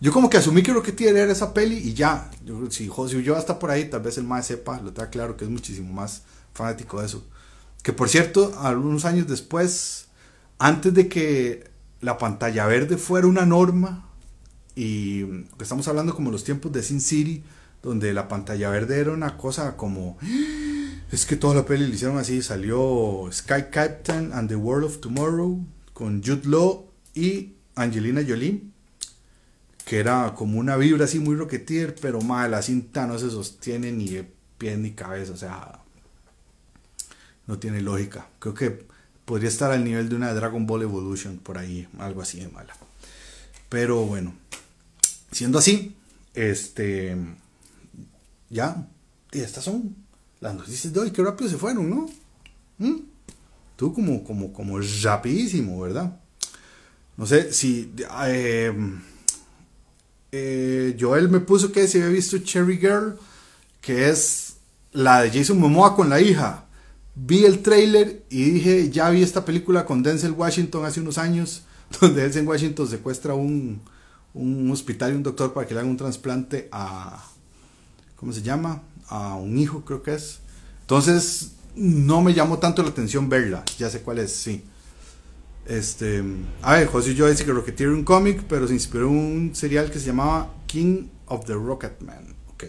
yo 0.00 0.12
como 0.12 0.30
que 0.30 0.36
asumí 0.36 0.62
que 0.62 0.72
Rocketeer 0.72 1.16
era 1.16 1.32
esa 1.32 1.52
peli 1.52 1.76
y 1.76 1.94
ya. 1.94 2.30
Yo, 2.44 2.70
si 2.70 2.86
José 2.86 3.22
yo 3.22 3.36
está 3.36 3.58
por 3.58 3.70
ahí, 3.70 3.90
tal 3.90 4.02
vez 4.02 4.16
el 4.18 4.24
más 4.24 4.46
sepa, 4.46 4.80
lo 4.80 4.92
tenga 4.92 5.10
claro 5.10 5.36
que 5.36 5.44
es 5.44 5.50
muchísimo 5.50 5.92
más 5.92 6.22
fanático 6.54 7.00
de 7.00 7.06
eso. 7.06 7.26
Que 7.82 7.92
por 7.92 8.08
cierto, 8.08 8.56
algunos 8.60 9.04
años 9.04 9.26
después, 9.26 10.06
antes 10.58 10.94
de 10.94 11.08
que 11.08 11.70
la 12.00 12.16
pantalla 12.16 12.66
verde 12.66 12.96
fuera 12.96 13.26
una 13.26 13.44
norma, 13.44 14.08
y 14.76 15.24
estamos 15.60 15.88
hablando 15.88 16.14
como 16.14 16.30
los 16.30 16.44
tiempos 16.44 16.70
de 16.70 16.84
Sin 16.84 17.00
City, 17.00 17.42
donde 17.82 18.12
la 18.12 18.28
pantalla 18.28 18.70
verde 18.70 19.00
era 19.00 19.12
una 19.12 19.36
cosa 19.36 19.76
como... 19.76 20.16
Es 21.10 21.24
que 21.26 21.36
toda 21.36 21.54
la 21.54 21.64
peli 21.64 21.86
le 21.86 21.94
hicieron 21.94 22.18
así, 22.18 22.42
salió 22.42 23.28
Sky 23.32 23.64
Captain 23.72 24.32
and 24.32 24.48
the 24.48 24.56
World 24.56 24.84
of 24.84 25.00
Tomorrow 25.00 25.64
con 25.94 26.22
Jude 26.22 26.46
Law 26.46 26.92
y 27.14 27.54
Angelina 27.74 28.22
Jolie 28.26 28.62
que 29.88 29.98
era 29.98 30.34
como 30.34 30.58
una 30.58 30.76
vibra 30.76 31.06
así 31.06 31.18
muy 31.18 31.34
rocketeer, 31.34 31.94
pero 31.94 32.20
mal, 32.20 32.50
la 32.50 32.60
cinta 32.60 33.06
no 33.06 33.18
se 33.18 33.30
sostiene 33.30 33.90
ni 33.90 34.10
de 34.10 34.30
pie 34.58 34.76
ni 34.76 34.90
cabeza, 34.90 35.32
o 35.32 35.36
sea, 35.38 35.80
no 37.46 37.58
tiene 37.58 37.80
lógica. 37.80 38.28
Creo 38.38 38.52
que 38.52 38.84
podría 39.24 39.48
estar 39.48 39.72
al 39.72 39.82
nivel 39.84 40.10
de 40.10 40.16
una 40.16 40.34
Dragon 40.34 40.66
Ball 40.66 40.82
Evolution, 40.82 41.38
por 41.38 41.56
ahí, 41.56 41.88
algo 41.98 42.20
así 42.20 42.38
de 42.38 42.48
mala. 42.48 42.76
Pero 43.70 44.04
bueno, 44.04 44.34
siendo 45.32 45.58
así, 45.58 45.96
este, 46.34 47.16
ya, 48.50 48.86
Y 49.32 49.40
estas 49.40 49.64
son 49.64 49.96
las 50.40 50.54
noticias 50.54 50.92
de 50.92 51.00
hoy. 51.00 51.12
Qué 51.12 51.22
rápido 51.22 51.48
se 51.48 51.56
fueron, 51.56 51.88
¿no? 51.88 52.10
¿Mm? 52.76 53.00
Tú 53.76 53.94
como, 53.94 54.22
como, 54.22 54.52
como 54.52 54.80
rapidísimo, 55.02 55.80
¿verdad? 55.80 56.20
No 57.16 57.24
sé 57.24 57.54
si... 57.54 57.90
Eh, 58.26 59.00
eh, 60.32 60.96
Joel 60.98 61.28
me 61.28 61.40
puso 61.40 61.72
que 61.72 61.88
si 61.88 61.98
había 61.98 62.10
visto 62.10 62.38
Cherry 62.38 62.78
Girl, 62.78 63.18
que 63.80 64.10
es 64.10 64.56
la 64.92 65.22
de 65.22 65.30
Jason 65.30 65.58
Momoa 65.58 65.94
con 65.94 66.08
la 66.08 66.20
hija. 66.20 66.66
Vi 67.14 67.44
el 67.44 67.60
trailer 67.62 68.22
y 68.30 68.50
dije, 68.50 68.90
ya 68.90 69.10
vi 69.10 69.22
esta 69.22 69.44
película 69.44 69.84
con 69.84 70.02
Denzel 70.02 70.32
Washington 70.32 70.84
hace 70.84 71.00
unos 71.00 71.18
años, 71.18 71.62
donde 72.00 72.22
Denzel 72.22 72.46
Washington 72.46 72.88
secuestra 72.88 73.34
un, 73.34 73.80
un 74.34 74.70
hospital 74.70 75.12
y 75.12 75.16
un 75.16 75.22
doctor 75.22 75.52
para 75.52 75.66
que 75.66 75.74
le 75.74 75.80
hagan 75.80 75.90
un 75.90 75.96
trasplante 75.96 76.68
a, 76.70 77.24
¿cómo 78.16 78.32
se 78.32 78.42
llama? 78.42 78.82
A 79.08 79.34
un 79.36 79.58
hijo, 79.58 79.84
creo 79.84 80.02
que 80.02 80.14
es. 80.14 80.40
Entonces, 80.82 81.52
no 81.74 82.22
me 82.22 82.34
llamó 82.34 82.58
tanto 82.58 82.82
la 82.82 82.90
atención 82.90 83.28
verla. 83.28 83.64
Ya 83.78 83.90
sé 83.90 84.00
cuál 84.02 84.18
es, 84.18 84.32
sí. 84.32 84.62
Este, 85.68 86.24
a 86.62 86.76
ver, 86.76 86.86
José 86.86 87.10
y 87.10 87.14
yo 87.14 87.28
dice 87.28 87.44
que 87.44 87.52
Rocketeer 87.52 87.90
un 87.90 88.02
cómic, 88.02 88.42
pero 88.48 88.66
se 88.66 88.72
inspiró 88.72 89.08
en 89.08 89.16
un 89.16 89.54
serial 89.54 89.90
que 89.90 89.98
se 89.98 90.06
llamaba 90.06 90.50
King 90.66 91.08
of 91.26 91.44
the 91.44 91.52
Rocketman. 91.52 92.34
Ok, 92.48 92.64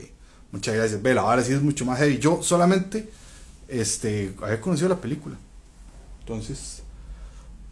muchas 0.52 0.76
gracias. 0.76 1.02
Vela, 1.02 1.22
ahora 1.22 1.42
sí 1.42 1.54
es 1.54 1.62
mucho 1.62 1.86
más 1.86 1.98
heavy. 1.98 2.20
Yo 2.20 2.44
solamente 2.44 3.10
este, 3.70 4.34
había 4.42 4.60
conocido 4.60 4.90
la 4.90 5.00
película. 5.00 5.38
Entonces, 6.20 6.84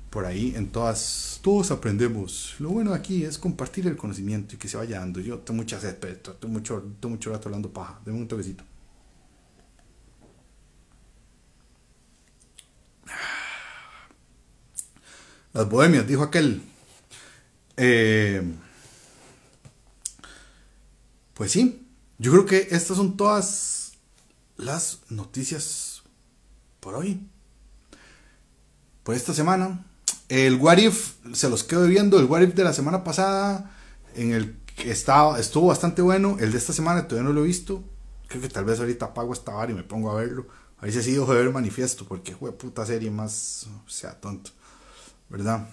por 0.09 0.25
ahí 0.25 0.53
en 0.55 0.67
todas, 0.67 1.41
todos 1.43 1.71
aprendemos. 1.71 2.55
Lo 2.59 2.69
bueno 2.69 2.93
aquí 2.93 3.25
es 3.25 3.37
compartir 3.37 3.85
el 3.85 3.97
conocimiento 3.97 4.55
y 4.55 4.57
que 4.57 4.69
se 4.69 4.77
vaya 4.77 4.99
dando. 4.99 5.19
Yo 5.19 5.39
tengo 5.39 5.57
mucha 5.57 5.77
sed, 5.77 5.97
pero 5.99 6.15
tengo 6.15 6.53
mucho, 6.53 6.81
tengo 7.01 7.15
mucho 7.15 7.31
rato 7.31 7.49
hablando 7.49 7.69
paja. 7.69 7.99
Deme 8.05 8.17
un 8.17 8.29
toquecito. 8.29 8.63
Las 15.57 15.67
bohemias, 15.67 16.05
dijo 16.05 16.21
aquel. 16.21 16.61
Eh, 17.77 18.43
pues 21.33 21.51
sí, 21.51 21.87
yo 22.19 22.31
creo 22.31 22.45
que 22.45 22.67
estas 22.69 22.95
son 22.95 23.17
todas 23.17 23.93
las 24.55 24.99
noticias 25.09 26.03
por 26.79 26.93
hoy. 26.93 27.27
Por 29.01 29.15
esta 29.15 29.33
semana. 29.33 29.83
El 30.29 30.57
What 30.57 30.77
If, 30.77 31.13
se 31.33 31.49
los 31.49 31.63
quedo 31.63 31.87
viendo. 31.87 32.19
El 32.19 32.25
What 32.25 32.41
If 32.41 32.53
de 32.53 32.63
la 32.63 32.73
semana 32.73 33.03
pasada, 33.03 33.75
en 34.13 34.33
el 34.33 34.59
que 34.75 34.91
estaba, 34.91 35.39
estuvo 35.39 35.69
bastante 35.69 36.03
bueno. 36.03 36.37
El 36.39 36.51
de 36.51 36.59
esta 36.59 36.71
semana 36.71 37.07
todavía 37.07 37.29
no 37.29 37.33
lo 37.33 37.43
he 37.43 37.47
visto. 37.47 37.83
Creo 38.27 38.43
que 38.43 38.49
tal 38.49 38.65
vez 38.65 38.79
ahorita 38.79 39.07
apago 39.07 39.33
esta 39.33 39.53
bar 39.53 39.71
y 39.71 39.73
me 39.73 39.81
pongo 39.81 40.11
a 40.11 40.21
verlo. 40.21 40.45
A 40.77 40.83
ver 40.83 40.93
si 40.93 40.99
así 40.99 41.13
dejo 41.13 41.33
de 41.33 41.43
ver 41.43 41.51
manifiesto, 41.51 42.05
porque 42.05 42.35
fue 42.35 42.51
puta 42.51 42.85
serie 42.85 43.09
más. 43.09 43.65
O 43.87 43.89
sea, 43.89 44.21
tonto. 44.21 44.51
¿Verdad? 45.29 45.69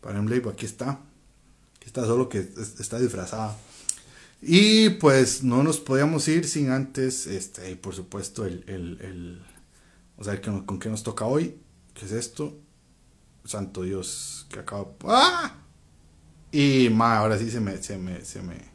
Para 0.00 0.22
Label, 0.22 0.48
aquí 0.48 0.66
está. 0.66 1.00
Aquí 1.76 1.86
está 1.86 2.04
solo 2.04 2.28
que 2.28 2.38
está 2.38 2.98
disfrazada. 2.98 3.56
Y 4.42 4.90
pues 4.90 5.42
no 5.42 5.62
nos 5.62 5.78
podíamos 5.78 6.26
ir 6.28 6.46
sin 6.46 6.70
antes, 6.70 7.26
este, 7.26 7.70
y 7.70 7.74
por 7.74 7.94
supuesto, 7.94 8.46
el, 8.46 8.64
el, 8.66 8.98
el 9.02 9.42
o 10.16 10.24
sea, 10.24 10.40
con 10.40 10.78
qué 10.78 10.88
nos 10.88 11.02
toca 11.02 11.26
hoy. 11.26 11.58
¿Qué 11.94 12.06
es 12.06 12.12
esto? 12.12 12.56
Santo 13.44 13.82
Dios, 13.82 14.46
que 14.50 14.60
acabo. 14.60 14.96
¡Ah! 15.04 15.54
Y 16.52 16.88
ma, 16.90 17.18
ahora 17.18 17.38
sí 17.38 17.50
se 17.50 17.60
me, 17.60 17.76
se 17.82 17.98
me, 17.98 18.24
se 18.24 18.42
me, 18.42 18.69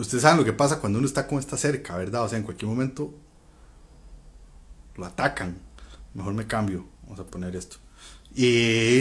Ustedes 0.00 0.22
saben 0.22 0.38
lo 0.38 0.46
que 0.46 0.54
pasa 0.54 0.80
cuando 0.80 0.98
uno 0.98 1.06
está 1.06 1.26
como 1.26 1.40
está 1.40 1.58
cerca, 1.58 1.94
¿verdad? 1.94 2.24
O 2.24 2.28
sea, 2.28 2.38
en 2.38 2.44
cualquier 2.44 2.70
momento 2.70 3.12
lo 4.96 5.04
atacan. 5.04 5.58
Mejor 6.14 6.32
me 6.32 6.46
cambio. 6.46 6.86
Vamos 7.02 7.20
a 7.20 7.24
poner 7.24 7.54
esto. 7.54 7.76
Y... 8.34 9.00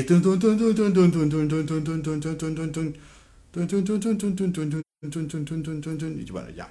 bueno, 6.31 6.49
ya. 6.49 6.69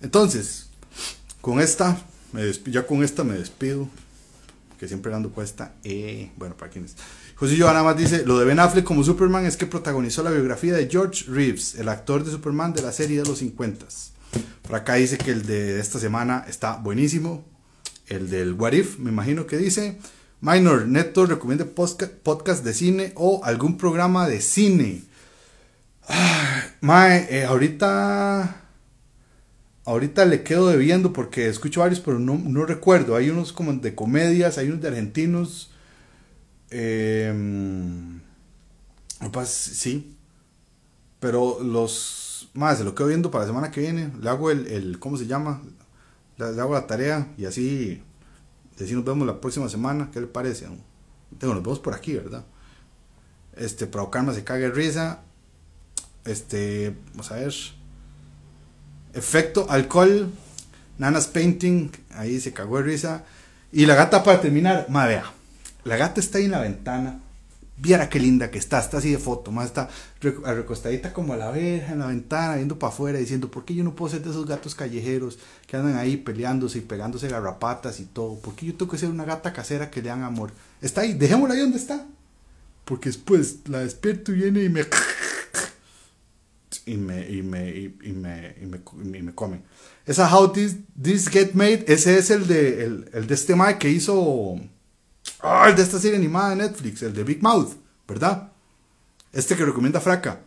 Entonces, 0.00 0.70
con 1.40 1.58
esta, 1.58 2.00
me 2.32 2.52
ya 2.70 2.86
con 2.86 3.02
esta 3.02 3.24
me 3.24 3.34
despido. 3.34 3.88
Que 4.78 4.86
siempre 4.86 5.12
ando 5.12 5.30
puesta. 5.30 5.74
Eh, 5.82 6.30
bueno, 6.36 6.56
para 6.56 6.70
quienes. 6.70 6.94
José 7.38 7.54
yo 7.54 7.68
nada 7.68 7.84
más 7.84 7.96
dice, 7.96 8.24
lo 8.26 8.36
de 8.40 8.44
Ben 8.44 8.58
Affleck 8.58 8.84
como 8.84 9.04
Superman 9.04 9.46
es 9.46 9.56
que 9.56 9.64
protagonizó 9.64 10.24
la 10.24 10.32
biografía 10.32 10.74
de 10.74 10.88
George 10.90 11.26
Reeves, 11.28 11.76
el 11.76 11.88
actor 11.88 12.24
de 12.24 12.32
Superman 12.32 12.72
de 12.72 12.82
la 12.82 12.90
serie 12.90 13.22
de 13.22 13.28
los 13.28 13.38
50. 13.38 13.86
Por 14.62 14.74
acá 14.74 14.94
dice 14.94 15.18
que 15.18 15.30
el 15.30 15.46
de 15.46 15.78
esta 15.78 16.00
semana 16.00 16.44
está 16.48 16.78
buenísimo. 16.78 17.44
El 18.08 18.28
del 18.28 18.54
What 18.54 18.72
If, 18.72 18.98
me 18.98 19.10
imagino 19.10 19.46
que 19.46 19.56
dice. 19.56 19.98
Minor, 20.40 20.88
Neto 20.88 21.26
recomienda 21.26 21.64
podcast 21.64 22.64
de 22.64 22.74
cine 22.74 23.12
o 23.14 23.44
algún 23.44 23.76
programa 23.76 24.26
de 24.26 24.40
cine. 24.40 25.04
Ah, 26.08 26.64
mae, 26.80 27.28
eh, 27.30 27.44
ahorita... 27.44 28.62
Ahorita 29.84 30.24
le 30.24 30.42
quedo 30.42 30.66
debiendo 30.66 31.12
porque 31.12 31.48
escucho 31.48 31.80
varios, 31.80 32.00
pero 32.00 32.18
no, 32.18 32.34
no 32.36 32.66
recuerdo. 32.66 33.14
Hay 33.14 33.30
unos 33.30 33.52
como 33.52 33.72
de 33.74 33.94
comedias, 33.94 34.58
hay 34.58 34.68
unos 34.68 34.82
de 34.82 34.88
argentinos. 34.88 35.70
Eh, 36.70 37.32
sí. 39.46 40.14
Pero 41.20 41.58
los 41.62 42.50
más, 42.54 42.78
se 42.78 42.84
lo 42.84 42.94
quedo 42.94 43.08
viendo 43.08 43.30
para 43.30 43.44
la 43.44 43.48
semana 43.48 43.70
que 43.70 43.80
viene. 43.80 44.10
Le 44.20 44.28
hago 44.28 44.50
el, 44.50 44.66
el 44.66 44.98
¿cómo 44.98 45.16
se 45.16 45.26
llama? 45.26 45.62
Le, 46.36 46.44
hago 46.60 46.74
la 46.74 46.86
tarea 46.86 47.28
y 47.36 47.44
así, 47.44 48.02
así 48.80 48.94
nos 48.94 49.04
vemos 49.04 49.26
la 49.26 49.40
próxima 49.40 49.68
semana. 49.68 50.10
¿Qué 50.12 50.20
le 50.20 50.26
parece? 50.26 50.66
Tengo 51.38 51.54
nos 51.54 51.62
vemos 51.62 51.78
por 51.78 51.94
aquí, 51.94 52.14
¿verdad? 52.14 52.44
Este, 53.56 53.86
provocarme 53.86 54.34
se 54.34 54.44
cague 54.44 54.70
risa. 54.70 55.20
Este, 56.24 56.94
vamos 57.10 57.30
a 57.32 57.36
ver. 57.36 57.54
Efecto 59.14 59.66
alcohol. 59.68 60.30
Nanas 60.98 61.26
Painting. 61.26 61.90
Ahí 62.10 62.40
se 62.40 62.52
cagó 62.52 62.78
de 62.78 62.84
risa. 62.84 63.24
Y 63.72 63.86
la 63.86 63.94
gata 63.94 64.22
para 64.22 64.40
terminar. 64.40 64.86
Madre, 64.88 65.16
vea. 65.16 65.37
La 65.84 65.96
gata 65.96 66.20
está 66.20 66.38
ahí 66.38 66.44
en 66.44 66.52
la 66.52 66.60
ventana. 66.60 67.20
Viera 67.80 68.08
qué 68.08 68.18
linda 68.18 68.50
que 68.50 68.58
está, 68.58 68.80
está 68.80 68.98
así 68.98 69.12
de 69.12 69.18
foto, 69.18 69.52
más 69.52 69.66
está 69.66 69.88
recostadita 70.20 71.12
como 71.12 71.34
a 71.34 71.36
la 71.36 71.52
verja 71.52 71.92
en 71.92 72.00
la 72.00 72.08
ventana, 72.08 72.56
viendo 72.56 72.76
para 72.76 72.92
afuera, 72.92 73.20
diciendo, 73.20 73.52
¿por 73.52 73.64
qué 73.64 73.72
yo 73.72 73.84
no 73.84 73.94
puedo 73.94 74.10
ser 74.10 74.20
de 74.20 74.30
esos 74.30 74.46
gatos 74.46 74.74
callejeros 74.74 75.38
que 75.64 75.76
andan 75.76 75.96
ahí 75.96 76.16
peleándose 76.16 76.78
y 76.78 76.80
pegándose 76.80 77.28
garrapatas 77.28 78.00
y 78.00 78.06
todo? 78.06 78.40
¿Por 78.40 78.56
qué 78.56 78.66
yo 78.66 78.74
tengo 78.74 78.90
que 78.90 78.98
ser 78.98 79.10
una 79.10 79.24
gata 79.24 79.52
casera 79.52 79.90
que 79.90 80.02
le 80.02 80.08
dan 80.08 80.24
amor? 80.24 80.50
Está 80.82 81.02
ahí, 81.02 81.14
dejémosla 81.14 81.54
ahí 81.54 81.60
donde 81.60 81.78
está. 81.78 82.04
Porque 82.84 83.10
después 83.10 83.58
la 83.68 83.80
despierto 83.80 84.32
y 84.32 84.36
viene 84.36 84.64
y 84.64 84.68
me... 84.68 84.84
Y 86.84 86.96
me, 86.96 87.28
y 87.28 87.42
me, 87.42 87.70
y, 87.70 87.88
me, 88.14 88.54
y 88.62 88.66
me, 88.66 89.18
y 89.18 89.22
me, 89.22 89.34
come. 89.34 89.60
Esa 90.06 90.34
How 90.34 90.52
This, 90.52 90.76
This 91.00 91.28
Get 91.28 91.52
Made, 91.52 91.84
ese 91.86 92.16
es 92.16 92.30
el 92.30 92.46
de, 92.46 92.84
el, 92.84 93.10
el 93.12 93.26
de 93.26 93.34
este 93.34 93.54
Mike 93.54 93.78
que 93.78 93.90
hizo 93.90 94.58
Ah, 95.40 95.66
el 95.68 95.76
de 95.76 95.82
esta 95.82 95.98
serie 95.98 96.16
animada 96.16 96.50
de 96.50 96.56
Netflix, 96.56 97.02
el 97.02 97.14
de 97.14 97.24
Big 97.24 97.42
Mouth, 97.42 97.74
¿verdad? 98.06 98.52
Este 99.32 99.56
que 99.56 99.64
recomienda 99.64 100.00
Fraca, 100.00 100.40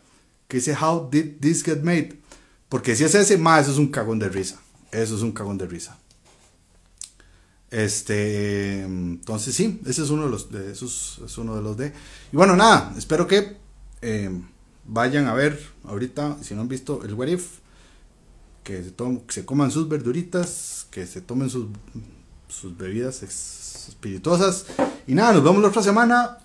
que 0.47 0.57
dice 0.57 0.75
How 0.75 1.09
Did 1.09 1.39
This 1.39 1.63
Get 1.63 1.81
Made? 1.81 2.19
Porque 2.67 2.95
si 2.95 3.03
es 3.03 3.15
ese, 3.15 3.37
más 3.37 3.63
eso 3.63 3.71
es 3.71 3.77
un 3.77 3.89
cagón 3.89 4.19
de 4.19 4.29
risa. 4.29 4.61
Eso 4.91 5.15
es 5.15 5.21
un 5.21 5.31
cagón 5.31 5.57
de 5.57 5.67
risa. 5.67 5.97
Este, 7.69 8.81
entonces 8.81 9.55
sí, 9.55 9.79
ese 9.85 10.03
es 10.03 10.09
uno 10.09 10.23
de 10.23 10.29
los 10.29 10.51
de 10.51 10.71
esos, 10.71 11.21
es 11.25 11.37
uno 11.37 11.55
de 11.55 11.61
los 11.61 11.77
de. 11.77 11.93
Y 12.31 12.35
bueno, 12.35 12.55
nada, 12.57 12.93
espero 12.97 13.27
que 13.27 13.55
eh, 14.01 14.29
vayan 14.85 15.27
a 15.27 15.33
ver 15.33 15.57
ahorita, 15.85 16.37
si 16.41 16.53
no 16.53 16.61
han 16.61 16.67
visto 16.67 17.03
el 17.03 17.13
What 17.13 17.27
If, 17.27 17.59
que 18.63 18.83
se, 18.83 18.93
se 19.29 19.45
coman 19.45 19.71
sus 19.71 19.87
verduritas, 19.87 20.87
que 20.91 21.07
se 21.07 21.21
tomen 21.21 21.49
sus, 21.49 21.67
sus 22.49 22.77
bebidas 22.77 23.23
espirituosas. 23.89 24.65
Y 25.07 25.13
nada, 25.13 25.33
nos 25.33 25.43
vemos 25.43 25.61
la 25.61 25.69
otra 25.69 25.83
semana. 25.83 26.37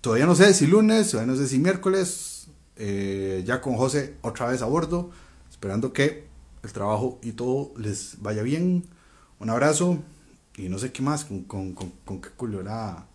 Todavía 0.00 0.26
no 0.26 0.34
sé 0.34 0.54
si 0.54 0.66
lunes, 0.66 1.10
todavía 1.10 1.32
no 1.32 1.38
sé 1.38 1.48
si 1.48 1.58
miércoles. 1.58 2.48
Eh, 2.76 3.42
ya 3.46 3.60
con 3.60 3.74
José 3.76 4.16
otra 4.22 4.48
vez 4.48 4.62
a 4.62 4.66
bordo. 4.66 5.10
Esperando 5.50 5.92
que 5.92 6.26
el 6.62 6.72
trabajo 6.72 7.18
y 7.22 7.32
todo 7.32 7.72
les 7.76 8.20
vaya 8.20 8.42
bien. 8.42 8.84
Un 9.38 9.50
abrazo. 9.50 9.98
Y 10.56 10.68
no 10.68 10.78
sé 10.78 10.92
qué 10.92 11.02
más, 11.02 11.24
con, 11.24 11.42
con, 11.42 11.72
con, 11.72 11.90
con 12.04 12.20
qué 12.20 12.30
culiolada. 12.30 13.06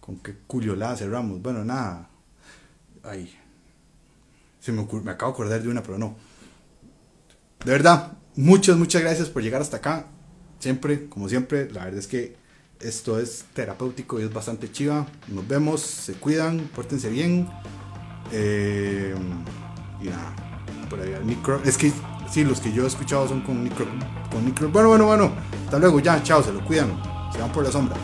Con 0.00 0.18
qué 0.18 0.36
culiolada 0.46 0.96
cerramos. 0.96 1.42
Bueno, 1.42 1.64
nada. 1.64 2.08
Ay. 3.02 3.36
Se 4.60 4.72
me, 4.72 4.86
me 5.04 5.10
acabo 5.10 5.32
de 5.32 5.34
acordar 5.34 5.62
de 5.62 5.68
una, 5.68 5.82
pero 5.82 5.98
no. 5.98 6.16
De 7.64 7.72
verdad, 7.72 8.12
muchas, 8.36 8.76
muchas 8.76 9.02
gracias 9.02 9.28
por 9.28 9.42
llegar 9.42 9.60
hasta 9.60 9.78
acá. 9.78 10.06
Siempre, 10.58 11.08
como 11.08 11.28
siempre, 11.28 11.70
la 11.70 11.84
verdad 11.84 12.00
es 12.00 12.06
que 12.06 12.36
Esto 12.80 13.18
es 13.18 13.44
terapéutico 13.54 14.20
y 14.20 14.22
es 14.22 14.32
bastante 14.32 14.70
chiva. 14.70 15.04
Nos 15.26 15.48
vemos, 15.48 15.80
se 15.80 16.12
cuidan, 16.12 16.70
pórtense 16.74 17.08
bien. 17.08 17.48
Eh, 18.30 19.16
y 20.00 20.04
nada, 20.04 20.36
por 20.88 21.00
ahí 21.00 21.10
el 21.10 21.24
micro. 21.24 21.60
Es 21.64 21.76
que 21.76 21.92
sí, 22.30 22.44
los 22.44 22.60
que 22.60 22.72
yo 22.72 22.84
he 22.84 22.86
escuchado 22.86 23.26
son 23.26 23.40
con 23.40 23.64
micro. 23.64 23.84
Con 24.30 24.44
micro. 24.44 24.68
Bueno, 24.68 24.90
bueno, 24.90 25.06
bueno. 25.06 25.32
Hasta 25.64 25.78
luego, 25.80 25.98
ya, 25.98 26.22
chao, 26.22 26.40
se 26.40 26.52
lo 26.52 26.64
cuidan. 26.64 27.02
Se 27.32 27.40
van 27.40 27.50
por 27.50 27.64
la 27.64 27.72
sombra. 27.72 27.96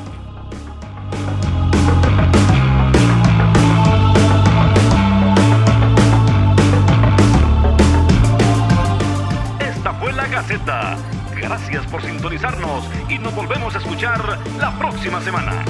Esta 9.61 9.95
fue 9.95 10.13
la 10.13 10.27
Gaceta. 10.27 10.99
Gracias 11.37 11.87
por 11.87 12.03
sintonizarnos 12.03 12.89
y 13.09 13.19
nos 13.19 13.35
volvemos 13.35 13.75
a 13.75 13.79
escuchar 13.79 14.39
la 14.59 14.77
próxima 14.79 15.21
semana. 15.21 15.65